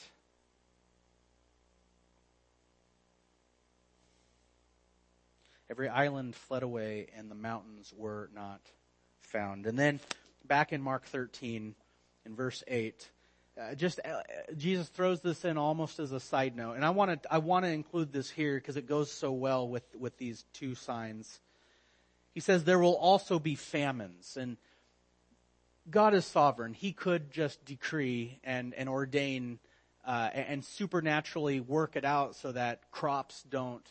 Every 5.70 5.88
island 5.88 6.34
fled 6.34 6.64
away, 6.64 7.06
and 7.16 7.30
the 7.30 7.36
mountains 7.36 7.94
were 7.96 8.28
not 8.34 8.60
found. 9.20 9.66
And 9.66 9.78
then 9.78 10.00
back 10.44 10.72
in 10.72 10.82
Mark 10.82 11.06
13, 11.06 11.76
in 12.26 12.34
verse 12.34 12.64
8, 12.66 13.08
uh, 13.58 13.74
just 13.74 14.00
uh, 14.04 14.22
Jesus 14.56 14.88
throws 14.88 15.20
this 15.20 15.44
in 15.44 15.58
almost 15.58 15.98
as 15.98 16.12
a 16.12 16.20
side 16.20 16.56
note, 16.56 16.74
and 16.74 16.84
I 16.84 16.90
want 16.90 17.22
to 17.22 17.32
I 17.32 17.38
want 17.38 17.64
to 17.64 17.70
include 17.70 18.12
this 18.12 18.30
here 18.30 18.56
because 18.56 18.76
it 18.76 18.86
goes 18.86 19.10
so 19.10 19.32
well 19.32 19.68
with 19.68 19.84
with 19.98 20.16
these 20.18 20.44
two 20.52 20.74
signs. 20.74 21.40
He 22.32 22.40
says 22.40 22.64
there 22.64 22.78
will 22.78 22.96
also 22.96 23.38
be 23.38 23.56
famines, 23.56 24.36
and 24.36 24.56
God 25.90 26.14
is 26.14 26.24
sovereign. 26.24 26.74
He 26.74 26.92
could 26.92 27.30
just 27.30 27.64
decree 27.64 28.38
and 28.44 28.72
and 28.74 28.88
ordain 28.88 29.58
uh, 30.04 30.30
and 30.32 30.64
supernaturally 30.64 31.60
work 31.60 31.96
it 31.96 32.04
out 32.04 32.36
so 32.36 32.52
that 32.52 32.90
crops 32.90 33.42
don't 33.48 33.86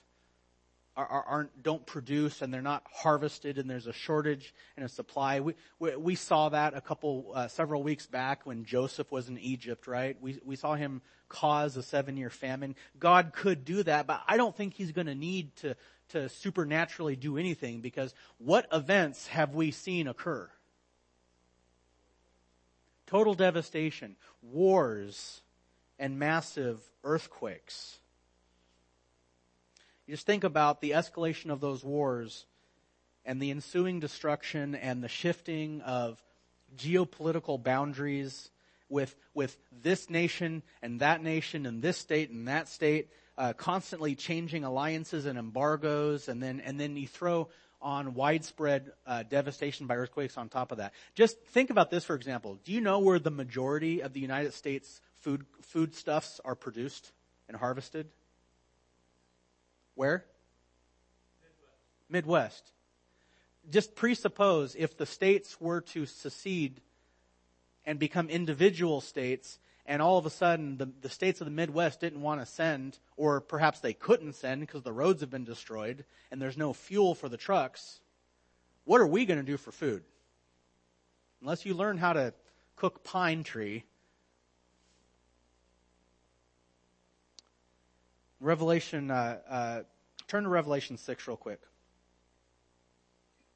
are, 1.05 1.25
aren't 1.27 1.63
don't 1.63 1.85
produce 1.85 2.41
and 2.41 2.53
they're 2.53 2.61
not 2.61 2.83
harvested 2.91 3.57
and 3.57 3.69
there's 3.69 3.87
a 3.87 3.93
shortage 3.93 4.53
and 4.75 4.85
a 4.85 4.89
supply. 4.89 5.39
We 5.39 5.55
we, 5.79 5.95
we 5.95 6.15
saw 6.15 6.49
that 6.49 6.75
a 6.75 6.81
couple 6.81 7.31
uh, 7.33 7.47
several 7.47 7.83
weeks 7.83 8.05
back 8.05 8.45
when 8.45 8.65
Joseph 8.65 9.11
was 9.11 9.29
in 9.29 9.37
Egypt, 9.37 9.87
right? 9.87 10.17
We 10.21 10.39
we 10.43 10.55
saw 10.55 10.75
him 10.75 11.01
cause 11.29 11.77
a 11.77 11.83
seven 11.83 12.17
year 12.17 12.29
famine. 12.29 12.75
God 12.99 13.31
could 13.33 13.65
do 13.65 13.83
that, 13.83 14.07
but 14.07 14.21
I 14.27 14.37
don't 14.37 14.55
think 14.55 14.73
He's 14.73 14.91
going 14.91 15.07
to 15.07 15.15
need 15.15 15.55
to 15.57 15.75
to 16.09 16.27
supernaturally 16.29 17.15
do 17.15 17.37
anything 17.37 17.81
because 17.81 18.13
what 18.39 18.67
events 18.73 19.27
have 19.27 19.53
we 19.53 19.71
seen 19.71 20.07
occur? 20.07 20.49
Total 23.05 23.33
devastation, 23.33 24.15
wars, 24.41 25.41
and 25.97 26.19
massive 26.19 26.79
earthquakes. 27.03 27.99
You 30.09 30.15
just 30.15 30.25
think 30.25 30.43
about 30.43 30.81
the 30.81 30.93
escalation 30.93 31.51
of 31.51 31.61
those 31.61 31.83
wars 31.83 32.47
and 33.25 33.39
the 33.39 33.51
ensuing 33.51 33.99
destruction 33.99 34.73
and 34.73 35.03
the 35.03 35.07
shifting 35.07 35.81
of 35.81 36.19
geopolitical 36.75 37.61
boundaries 37.61 38.49
with, 38.89 39.15
with 39.35 39.55
this 39.83 40.09
nation 40.09 40.63
and 40.81 41.01
that 41.01 41.21
nation 41.21 41.67
and 41.67 41.83
this 41.83 41.97
state 41.97 42.31
and 42.31 42.47
that 42.47 42.67
state, 42.67 43.09
uh, 43.37 43.53
constantly 43.53 44.15
changing 44.15 44.63
alliances 44.63 45.27
and 45.27 45.37
embargoes, 45.37 46.27
and 46.27 46.41
then, 46.41 46.59
and 46.59 46.79
then 46.79 46.97
you 46.97 47.07
throw 47.07 47.47
on 47.79 48.15
widespread 48.15 48.91
uh, 49.05 49.21
devastation 49.21 49.85
by 49.85 49.95
earthquakes 49.95 50.39
on 50.39 50.49
top 50.49 50.71
of 50.71 50.79
that. 50.79 50.91
Just 51.13 51.39
think 51.49 51.69
about 51.69 51.91
this, 51.91 52.03
for 52.03 52.15
example. 52.15 52.57
Do 52.63 52.71
you 52.71 52.81
know 52.81 52.97
where 52.97 53.19
the 53.19 53.29
majority 53.29 54.01
of 54.01 54.13
the 54.13 54.21
United 54.21 54.55
States 54.55 55.01
food 55.21 55.45
foodstuffs 55.61 56.41
are 56.43 56.55
produced 56.55 57.11
and 57.47 57.55
harvested? 57.55 58.07
Where? 59.99 60.23
Midwest. 61.41 62.09
Midwest. 62.09 62.71
Just 63.69 63.95
presuppose 63.95 64.73
if 64.79 64.95
the 64.95 65.05
states 65.05 65.59
were 65.59 65.81
to 65.81 66.05
secede 66.05 66.79
and 67.83 67.99
become 67.99 68.29
individual 68.29 69.01
states, 69.01 69.59
and 69.85 70.01
all 70.01 70.17
of 70.17 70.25
a 70.25 70.29
sudden 70.29 70.77
the, 70.77 70.89
the 71.01 71.09
states 71.09 71.41
of 71.41 71.45
the 71.47 71.51
Midwest 71.51 71.99
didn't 71.99 72.21
want 72.21 72.39
to 72.39 72.45
send, 72.45 72.97
or 73.17 73.41
perhaps 73.41 73.81
they 73.81 73.91
couldn't 73.91 74.35
send 74.35 74.61
because 74.61 74.83
the 74.83 74.93
roads 74.93 75.19
have 75.19 75.29
been 75.29 75.43
destroyed 75.43 76.05
and 76.31 76.41
there's 76.41 76.55
no 76.55 76.71
fuel 76.71 77.13
for 77.13 77.27
the 77.27 77.35
trucks, 77.35 77.99
what 78.85 79.01
are 79.01 79.07
we 79.07 79.25
going 79.25 79.41
to 79.41 79.45
do 79.45 79.57
for 79.57 79.73
food? 79.73 80.03
Unless 81.41 81.65
you 81.65 81.73
learn 81.73 81.97
how 81.97 82.13
to 82.13 82.33
cook 82.77 83.03
pine 83.03 83.43
tree, 83.43 83.83
Revelation 88.39 89.11
uh, 89.11 89.39
uh, 89.49 89.79
turn 90.27 90.43
to 90.43 90.49
Revelation 90.49 90.97
6 90.97 91.27
real 91.27 91.35
quick. 91.35 91.59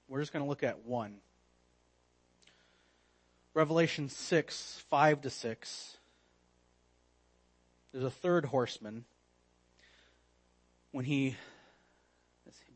We're 0.09 0.19
just 0.19 0.33
going 0.33 0.43
to 0.43 0.49
look 0.49 0.63
at 0.63 0.85
one. 0.85 1.15
Revelation 3.53 4.09
6, 4.09 4.83
5 4.89 5.21
to 5.21 5.29
6. 5.29 5.97
There's 7.91 8.03
a 8.03 8.09
third 8.09 8.45
horseman. 8.45 9.05
When 10.91 11.05
he 11.05 11.35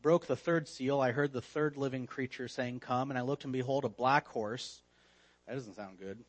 broke 0.00 0.26
the 0.26 0.36
third 0.36 0.68
seal, 0.68 1.00
I 1.00 1.12
heard 1.12 1.32
the 1.32 1.42
third 1.42 1.76
living 1.76 2.06
creature 2.06 2.48
saying, 2.48 2.80
Come, 2.80 3.10
and 3.10 3.18
I 3.18 3.22
looked 3.22 3.44
and 3.44 3.52
behold 3.52 3.84
a 3.84 3.88
black 3.88 4.28
horse. 4.28 4.80
That 5.46 5.54
doesn't 5.54 5.76
sound 5.76 5.98
good. 5.98 6.24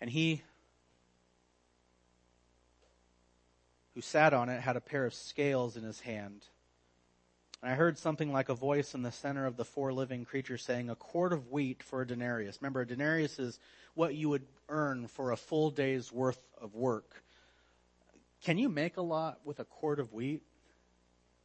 And 0.00 0.08
he 0.08 0.42
who 3.94 4.00
sat 4.00 4.32
on 4.32 4.48
it 4.48 4.60
had 4.60 4.76
a 4.76 4.80
pair 4.80 5.04
of 5.04 5.14
scales 5.14 5.76
in 5.76 5.84
his 5.84 6.00
hand. 6.00 6.44
And 7.62 7.70
I 7.70 7.74
heard 7.74 7.98
something 7.98 8.32
like 8.32 8.48
a 8.48 8.54
voice 8.54 8.94
in 8.94 9.02
the 9.02 9.12
center 9.12 9.46
of 9.46 9.56
the 9.56 9.64
four 9.64 9.92
living 9.92 10.24
creatures 10.24 10.64
saying, 10.64 10.90
A 10.90 10.96
quart 10.96 11.32
of 11.32 11.50
wheat 11.50 11.82
for 11.82 12.02
a 12.02 12.06
denarius. 12.06 12.58
Remember, 12.60 12.80
a 12.80 12.86
denarius 12.86 13.38
is 13.38 13.58
what 13.94 14.14
you 14.14 14.28
would 14.30 14.46
earn 14.68 15.06
for 15.06 15.30
a 15.30 15.36
full 15.36 15.70
day's 15.70 16.10
worth 16.10 16.42
of 16.60 16.74
work. 16.74 17.22
Can 18.42 18.58
you 18.58 18.68
make 18.68 18.96
a 18.96 19.02
lot 19.02 19.40
with 19.44 19.60
a 19.60 19.64
quart 19.64 20.00
of 20.00 20.12
wheat? 20.12 20.42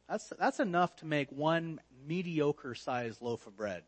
That's, 0.08 0.32
that's 0.38 0.58
enough 0.58 0.96
to 0.96 1.06
make 1.06 1.30
one 1.30 1.80
mediocre 2.06 2.74
sized 2.74 3.20
loaf 3.20 3.46
of 3.46 3.56
bread. 3.56 3.82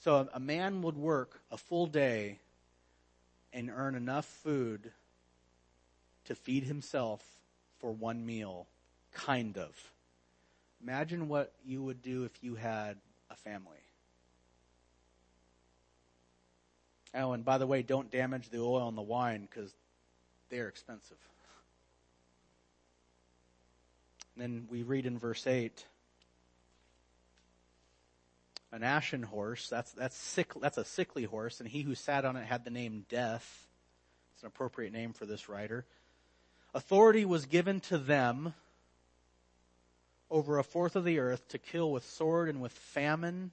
So 0.00 0.16
a, 0.16 0.28
a 0.34 0.40
man 0.40 0.82
would 0.82 0.96
work 0.96 1.40
a 1.50 1.56
full 1.56 1.86
day 1.86 2.40
and 3.52 3.70
earn 3.70 3.94
enough 3.94 4.24
food 4.24 4.90
to 6.24 6.34
feed 6.34 6.64
himself 6.64 7.33
for 7.78 7.92
one 7.92 8.24
meal, 8.24 8.66
kind 9.12 9.56
of. 9.58 9.72
Imagine 10.82 11.28
what 11.28 11.52
you 11.64 11.82
would 11.82 12.02
do 12.02 12.24
if 12.24 12.42
you 12.42 12.54
had 12.54 12.96
a 13.30 13.36
family. 13.36 13.78
Oh, 17.14 17.32
and 17.32 17.44
by 17.44 17.58
the 17.58 17.66
way, 17.66 17.82
don't 17.82 18.10
damage 18.10 18.50
the 18.50 18.58
oil 18.58 18.88
and 18.88 18.98
the 18.98 19.02
wine 19.02 19.48
because 19.48 19.72
they're 20.50 20.68
expensive. 20.68 21.16
And 24.34 24.42
then 24.42 24.66
we 24.68 24.82
read 24.82 25.06
in 25.06 25.18
verse 25.18 25.46
8 25.46 25.84
an 28.74 28.82
ashen 28.82 29.22
horse, 29.22 29.68
that's, 29.68 29.92
that's, 29.92 30.16
sick, 30.16 30.52
that's 30.60 30.78
a 30.78 30.84
sickly 30.84 31.22
horse, 31.22 31.60
and 31.60 31.68
he 31.68 31.82
who 31.82 31.94
sat 31.94 32.24
on 32.24 32.36
it 32.36 32.44
had 32.44 32.64
the 32.64 32.70
name 32.70 33.06
Death. 33.08 33.68
It's 34.34 34.42
an 34.42 34.48
appropriate 34.48 34.92
name 34.92 35.12
for 35.12 35.26
this 35.26 35.48
writer. 35.48 35.86
Authority 36.74 37.24
was 37.24 37.46
given 37.46 37.78
to 37.80 37.98
them 37.98 38.52
over 40.28 40.58
a 40.58 40.64
fourth 40.64 40.96
of 40.96 41.04
the 41.04 41.20
earth 41.20 41.46
to 41.48 41.58
kill 41.58 41.92
with 41.92 42.04
sword 42.04 42.48
and 42.48 42.60
with 42.60 42.72
famine 42.72 43.52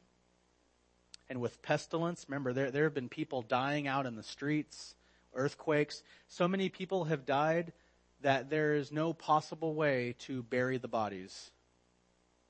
and 1.30 1.40
with 1.40 1.62
pestilence. 1.62 2.26
Remember, 2.28 2.52
there, 2.52 2.72
there 2.72 2.86
have 2.86 2.96
been 2.96 3.10
people 3.10 3.44
dying 3.44 3.88
out 3.88 4.08
in 4.08 4.16
the 4.16 4.24
streets, 4.24 4.96
earthquakes. 5.36 6.02
So 6.30 6.48
many 6.48 6.70
people 6.70 7.06
have 7.06 7.28
died 7.28 7.74
that 8.22 8.50
there 8.50 8.74
is 8.74 8.92
no 8.92 9.14
possible 9.14 9.76
way 9.76 10.16
to 10.20 10.42
bury 10.42 10.80
the 10.80 10.88
bodies 10.88 11.52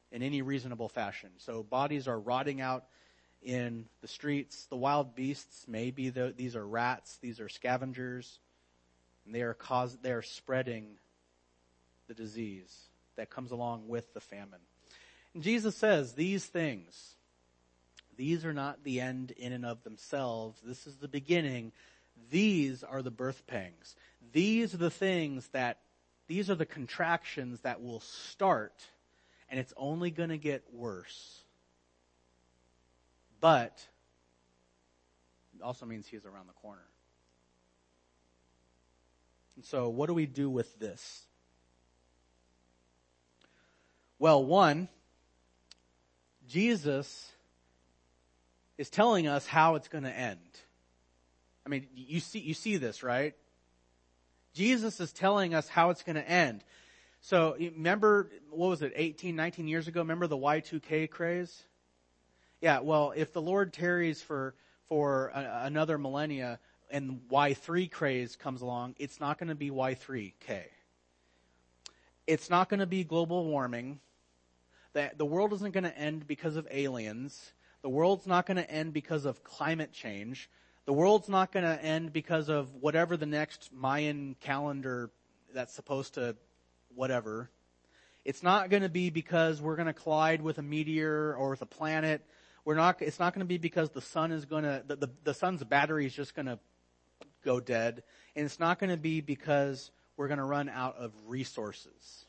in 0.09 0.23
any 0.23 0.41
reasonable 0.41 0.87
fashion. 0.87 1.31
So 1.37 1.63
bodies 1.63 2.07
are 2.07 2.19
rotting 2.19 2.61
out 2.61 2.85
in 3.41 3.85
the 3.99 4.07
streets. 4.07 4.67
The 4.67 4.77
wild 4.77 5.15
beasts, 5.15 5.65
maybe 5.67 6.09
the, 6.09 6.33
these 6.35 6.55
are 6.55 6.65
rats, 6.65 7.17
these 7.21 7.41
are 7.41 7.49
scavengers, 7.49 8.39
and 9.31 9.39
they 9.39 9.43
are 9.43 9.53
cause, 9.53 9.97
they 10.01 10.11
are 10.11 10.21
spreading 10.21 10.97
the 12.09 12.13
disease 12.13 12.75
that 13.15 13.29
comes 13.29 13.51
along 13.51 13.87
with 13.87 14.13
the 14.13 14.19
famine. 14.19 14.59
And 15.33 15.41
Jesus 15.41 15.73
says 15.73 16.11
these 16.11 16.45
things, 16.45 17.15
these 18.17 18.43
are 18.43 18.51
not 18.51 18.83
the 18.83 18.99
end 18.99 19.31
in 19.31 19.53
and 19.53 19.65
of 19.65 19.83
themselves. 19.83 20.59
This 20.65 20.85
is 20.85 20.97
the 20.97 21.07
beginning. 21.07 21.71
These 22.29 22.83
are 22.83 23.01
the 23.01 23.09
birth 23.09 23.47
pangs. 23.47 23.95
These 24.33 24.73
are 24.73 24.77
the 24.77 24.89
things 24.91 25.47
that, 25.53 25.77
these 26.27 26.49
are 26.49 26.55
the 26.55 26.65
contractions 26.65 27.61
that 27.61 27.81
will 27.81 28.01
start, 28.01 28.83
and 29.49 29.61
it's 29.61 29.73
only 29.77 30.11
going 30.11 30.27
to 30.27 30.37
get 30.37 30.65
worse. 30.73 31.39
But 33.39 33.79
it 35.55 35.61
also 35.61 35.85
means 35.85 36.05
he's 36.05 36.25
around 36.25 36.47
the 36.47 36.53
corner. 36.61 36.83
And 39.61 39.65
so, 39.67 39.89
what 39.89 40.07
do 40.07 40.15
we 40.15 40.25
do 40.25 40.49
with 40.49 40.79
this? 40.79 41.21
Well, 44.17 44.43
one, 44.43 44.89
Jesus 46.49 47.31
is 48.79 48.89
telling 48.89 49.27
us 49.27 49.45
how 49.45 49.75
it's 49.75 49.87
going 49.87 50.05
to 50.05 50.09
end. 50.09 50.39
I 51.63 51.69
mean, 51.69 51.85
you 51.93 52.21
see, 52.21 52.39
you 52.39 52.55
see 52.55 52.77
this, 52.77 53.03
right? 53.03 53.35
Jesus 54.55 54.99
is 54.99 55.13
telling 55.13 55.53
us 55.53 55.67
how 55.67 55.91
it's 55.91 56.01
going 56.01 56.15
to 56.15 56.27
end. 56.27 56.63
So 57.19 57.55
remember, 57.59 58.31
what 58.49 58.69
was 58.69 58.81
it, 58.81 58.93
18, 58.95 59.35
19 59.35 59.67
years 59.67 59.87
ago? 59.87 59.99
Remember 60.01 60.25
the 60.25 60.39
Y2K 60.39 61.07
craze? 61.07 61.65
Yeah, 62.61 62.79
well, 62.79 63.13
if 63.15 63.31
the 63.31 63.43
Lord 63.43 63.73
tarries 63.73 64.23
for, 64.23 64.55
for 64.89 65.27
a, 65.35 65.65
another 65.65 65.99
millennia 65.99 66.59
and 66.91 67.21
Y3 67.31 67.89
craze 67.89 68.35
comes 68.35 68.61
along, 68.61 68.95
it's 68.99 69.19
not 69.19 69.37
going 69.37 69.49
to 69.49 69.55
be 69.55 69.71
Y3K. 69.71 70.63
It's 72.27 72.49
not 72.49 72.69
going 72.69 72.79
to 72.79 72.85
be 72.85 73.03
global 73.03 73.45
warming 73.45 73.99
the 74.93 75.25
world 75.25 75.53
isn't 75.53 75.73
going 75.73 75.83
to 75.83 75.97
end 75.97 76.27
because 76.27 76.55
of 76.55 76.67
aliens. 76.71 77.53
The 77.81 77.89
world's 77.89 78.27
not 78.27 78.45
going 78.45 78.57
to 78.57 78.69
end 78.69 78.93
because 78.93 79.25
of 79.25 79.43
climate 79.43 79.91
change. 79.91 80.49
The 80.85 80.93
world's 80.93 81.29
not 81.29 81.51
going 81.51 81.65
to 81.65 81.81
end 81.83 82.11
because 82.13 82.49
of 82.49 82.73
whatever 82.75 83.17
the 83.17 83.25
next 83.25 83.69
Mayan 83.73 84.35
calendar 84.39 85.09
that's 85.53 85.73
supposed 85.73 86.15
to 86.15 86.35
whatever. 86.95 87.49
It's 88.25 88.43
not 88.43 88.69
going 88.69 88.83
to 88.83 88.89
be 88.89 89.09
because 89.09 89.61
we're 89.61 89.75
going 89.75 89.87
to 89.87 89.93
collide 89.93 90.41
with 90.41 90.57
a 90.57 90.61
meteor 90.61 91.33
or 91.35 91.51
with 91.51 91.61
a 91.61 91.65
planet. 91.67 92.21
We're 92.65 92.75
not, 92.75 93.01
it's 93.01 93.19
not 93.19 93.33
going 93.33 93.39
to 93.39 93.49
be 93.49 93.57
because 93.57 93.89
the 93.89 94.01
sun 94.01 94.31
is 94.31 94.45
going 94.45 94.63
to, 94.63 94.83
the, 94.85 94.95
the, 94.95 95.09
the 95.23 95.33
sun's 95.33 95.63
battery 95.63 96.05
is 96.05 96.13
just 96.13 96.35
going 96.35 96.45
to 96.45 96.59
go 97.43 97.59
dead. 97.59 98.03
And 98.35 98.45
it's 98.45 98.59
not 98.59 98.79
going 98.79 98.89
to 98.89 98.97
be 98.97 99.21
because 99.21 99.91
we're 100.17 100.27
going 100.27 100.37
to 100.37 100.43
run 100.43 100.69
out 100.69 100.97
of 100.97 101.11
resources. 101.27 102.25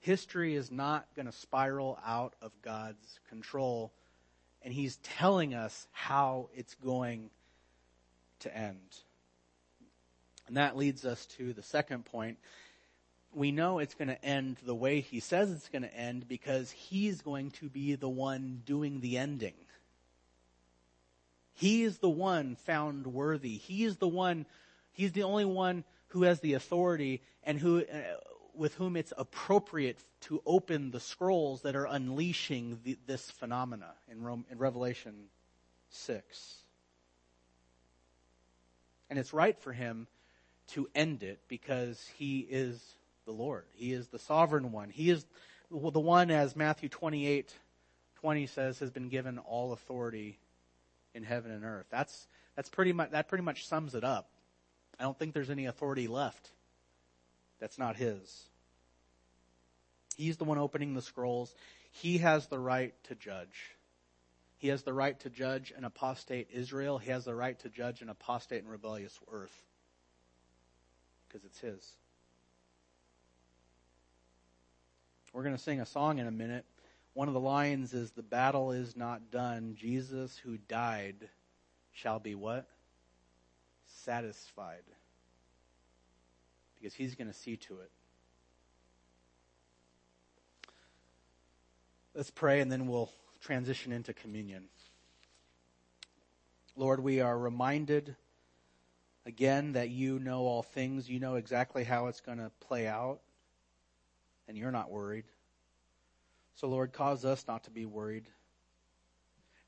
History 0.00 0.54
is 0.54 0.70
not 0.70 1.06
going 1.16 1.26
to 1.26 1.32
spiral 1.32 1.98
out 2.06 2.34
of 2.40 2.52
God's 2.62 3.20
control, 3.28 3.92
and 4.62 4.72
He's 4.72 4.96
telling 4.96 5.54
us 5.54 5.86
how 5.92 6.48
it's 6.54 6.74
going 6.74 7.30
to 8.40 8.56
end. 8.56 8.78
And 10.46 10.56
that 10.56 10.76
leads 10.76 11.04
us 11.04 11.26
to 11.36 11.52
the 11.52 11.62
second 11.62 12.04
point. 12.04 12.38
We 13.34 13.52
know 13.52 13.80
it's 13.80 13.94
going 13.94 14.08
to 14.08 14.24
end 14.24 14.56
the 14.64 14.74
way 14.74 15.00
He 15.00 15.20
says 15.20 15.50
it's 15.50 15.68
going 15.68 15.82
to 15.82 15.94
end 15.94 16.26
because 16.26 16.70
He's 16.70 17.20
going 17.20 17.50
to 17.52 17.68
be 17.68 17.94
the 17.94 18.08
one 18.08 18.62
doing 18.64 19.00
the 19.00 19.18
ending. 19.18 19.54
He 21.58 21.82
is 21.82 21.98
the 21.98 22.08
one 22.08 22.54
found 22.54 23.08
worthy. 23.08 23.56
He 23.56 23.82
is 23.82 23.96
the 23.96 24.06
one, 24.06 24.46
He's 24.92 25.10
the 25.10 25.24
only 25.24 25.44
one 25.44 25.82
who 26.08 26.22
has 26.22 26.38
the 26.38 26.54
authority 26.54 27.20
and 27.42 27.58
who, 27.58 27.80
uh, 27.80 27.98
with 28.54 28.74
whom 28.74 28.96
it's 28.96 29.12
appropriate 29.18 29.98
to 30.20 30.40
open 30.46 30.92
the 30.92 31.00
scrolls 31.00 31.62
that 31.62 31.74
are 31.74 31.86
unleashing 31.86 32.78
the, 32.84 32.96
this 33.08 33.28
phenomena 33.32 33.90
in, 34.08 34.22
Rome, 34.22 34.44
in 34.48 34.58
Revelation 34.58 35.14
6. 35.90 36.58
And 39.10 39.18
it's 39.18 39.32
right 39.32 39.58
for 39.58 39.72
him 39.72 40.06
to 40.68 40.88
end 40.94 41.24
it 41.24 41.40
because 41.48 42.08
he 42.18 42.46
is 42.48 42.80
the 43.24 43.32
Lord. 43.32 43.64
He 43.74 43.92
is 43.92 44.06
the 44.06 44.20
sovereign 44.20 44.70
one. 44.70 44.90
He 44.90 45.10
is 45.10 45.26
the 45.72 45.98
one, 45.98 46.30
as 46.30 46.54
Matthew 46.54 46.88
28 46.88 47.52
20 48.20 48.46
says, 48.46 48.78
has 48.78 48.90
been 48.90 49.08
given 49.08 49.38
all 49.38 49.72
authority 49.72 50.38
in 51.14 51.22
heaven 51.22 51.50
and 51.50 51.64
earth. 51.64 51.86
That's, 51.90 52.26
that's 52.56 52.68
pretty 52.68 52.92
much, 52.92 53.10
that 53.10 53.28
pretty 53.28 53.44
much 53.44 53.66
sums 53.66 53.94
it 53.94 54.04
up. 54.04 54.30
I 54.98 55.04
don't 55.04 55.18
think 55.18 55.32
there's 55.32 55.50
any 55.50 55.66
authority 55.66 56.08
left 56.08 56.50
that's 57.60 57.78
not 57.78 57.96
his. 57.96 58.48
He's 60.16 60.36
the 60.36 60.44
one 60.44 60.58
opening 60.58 60.94
the 60.94 61.02
scrolls. 61.02 61.54
He 61.90 62.18
has 62.18 62.46
the 62.48 62.58
right 62.58 62.94
to 63.04 63.14
judge. 63.14 63.76
He 64.58 64.68
has 64.68 64.82
the 64.82 64.92
right 64.92 65.18
to 65.20 65.30
judge 65.30 65.72
an 65.76 65.84
apostate 65.84 66.48
Israel. 66.52 66.98
He 66.98 67.10
has 67.10 67.24
the 67.24 67.34
right 67.34 67.58
to 67.60 67.68
judge 67.68 68.02
an 68.02 68.08
apostate 68.08 68.62
and 68.62 68.70
rebellious 68.70 69.16
earth. 69.30 69.62
Because 71.28 71.44
it's 71.44 71.60
his. 71.60 71.92
We're 75.32 75.44
going 75.44 75.56
to 75.56 75.62
sing 75.62 75.80
a 75.80 75.86
song 75.86 76.18
in 76.18 76.26
a 76.26 76.32
minute. 76.32 76.64
One 77.18 77.26
of 77.26 77.34
the 77.34 77.40
lines 77.40 77.94
is 77.94 78.12
The 78.12 78.22
battle 78.22 78.70
is 78.70 78.94
not 78.94 79.32
done. 79.32 79.74
Jesus 79.76 80.38
who 80.38 80.56
died 80.56 81.28
shall 81.90 82.20
be 82.20 82.36
what? 82.36 82.68
Satisfied 83.86 84.84
because 86.76 86.94
he's 86.94 87.16
going 87.16 87.26
to 87.26 87.34
see 87.34 87.56
to 87.56 87.80
it. 87.80 87.90
Let's 92.14 92.30
pray 92.30 92.60
and 92.60 92.70
then 92.70 92.86
we'll 92.86 93.10
transition 93.40 93.90
into 93.90 94.12
communion. 94.12 94.66
Lord, 96.76 97.00
we 97.00 97.20
are 97.20 97.36
reminded 97.36 98.14
again 99.26 99.72
that 99.72 99.90
you 99.90 100.20
know 100.20 100.42
all 100.42 100.62
things. 100.62 101.10
You 101.10 101.18
know 101.18 101.34
exactly 101.34 101.82
how 101.82 102.06
it's 102.06 102.20
going 102.20 102.38
to 102.38 102.52
play 102.60 102.86
out, 102.86 103.18
and 104.46 104.56
you're 104.56 104.70
not 104.70 104.88
worried. 104.88 105.24
So, 106.60 106.66
Lord, 106.66 106.92
cause 106.92 107.24
us 107.24 107.44
not 107.46 107.64
to 107.64 107.70
be 107.70 107.86
worried. 107.86 108.24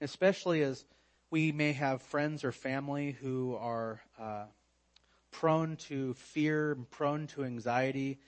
Especially 0.00 0.62
as 0.62 0.84
we 1.30 1.52
may 1.52 1.72
have 1.72 2.02
friends 2.02 2.42
or 2.42 2.50
family 2.50 3.12
who 3.12 3.54
are 3.54 4.00
uh, 4.18 4.46
prone 5.30 5.76
to 5.76 6.14
fear, 6.14 6.76
prone 6.90 7.28
to 7.28 7.44
anxiety, 7.44 8.18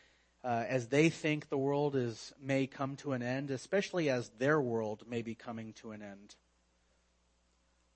uh, 0.45 0.65
as 0.69 0.87
they 0.87 1.09
think 1.09 1.49
the 1.49 1.59
world 1.59 1.97
is 1.97 2.33
may 2.41 2.69
come 2.69 2.95
to 2.99 3.15
an 3.15 3.23
end, 3.23 3.51
especially 3.51 4.09
as 4.09 4.29
their 4.39 4.61
world 4.61 5.03
may 5.09 5.23
be 5.23 5.35
coming 5.35 5.73
to 5.73 5.91
an 5.91 6.01
end. 6.01 6.37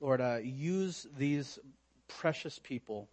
Lord, 0.00 0.20
uh, 0.20 0.38
use 0.42 1.06
these 1.16 1.60
precious 2.08 2.58
people, 2.58 3.08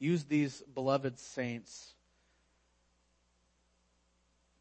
use 0.00 0.24
these 0.24 0.64
beloved 0.74 1.20
saints 1.20 1.94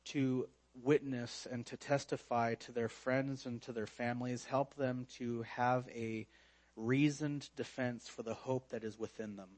to 0.05 0.47
witness 0.83 1.47
and 1.49 1.65
to 1.67 1.77
testify 1.77 2.55
to 2.55 2.71
their 2.71 2.89
friends 2.89 3.45
and 3.45 3.61
to 3.63 3.71
their 3.71 3.87
families. 3.87 4.45
Help 4.45 4.75
them 4.75 5.07
to 5.17 5.43
have 5.43 5.87
a 5.89 6.27
reasoned 6.75 7.49
defense 7.55 8.07
for 8.07 8.23
the 8.23 8.33
hope 8.33 8.69
that 8.69 8.83
is 8.83 8.99
within 8.99 9.35
them. 9.35 9.49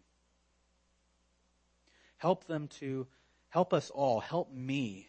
Help 2.18 2.46
them 2.46 2.68
to, 2.68 3.08
help 3.50 3.74
us 3.74 3.90
all, 3.90 4.20
help 4.20 4.52
me, 4.52 5.08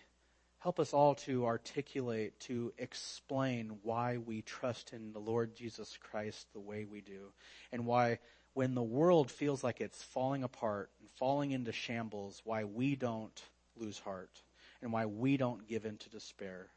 help 0.58 0.78
us 0.78 0.92
all 0.92 1.14
to 1.14 1.46
articulate, 1.46 2.38
to 2.40 2.72
explain 2.78 3.78
why 3.82 4.18
we 4.18 4.42
trust 4.42 4.92
in 4.92 5.12
the 5.12 5.18
Lord 5.18 5.54
Jesus 5.54 5.98
Christ 6.00 6.46
the 6.52 6.60
way 6.60 6.84
we 6.84 7.00
do, 7.00 7.32
and 7.72 7.86
why 7.86 8.18
when 8.54 8.74
the 8.74 8.82
world 8.82 9.30
feels 9.30 9.62
like 9.62 9.80
it's 9.80 10.02
falling 10.02 10.42
apart 10.42 10.90
and 11.00 11.08
falling 11.12 11.52
into 11.52 11.72
shambles, 11.72 12.42
why 12.44 12.64
we 12.64 12.96
don't 12.96 13.42
lose 13.76 13.98
heart 13.98 14.42
and 14.82 14.92
why 14.92 15.06
we 15.06 15.36
don't 15.36 15.66
give 15.68 15.84
in 15.84 15.96
to 15.98 16.10
despair. 16.10 16.68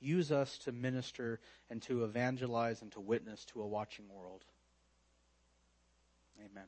Use 0.00 0.32
us 0.32 0.58
to 0.58 0.72
minister 0.72 1.40
and 1.70 1.80
to 1.82 2.04
evangelize 2.04 2.82
and 2.82 2.90
to 2.92 3.00
witness 3.00 3.44
to 3.46 3.62
a 3.62 3.66
watching 3.66 4.06
world. 4.12 4.44
Amen. 6.38 6.66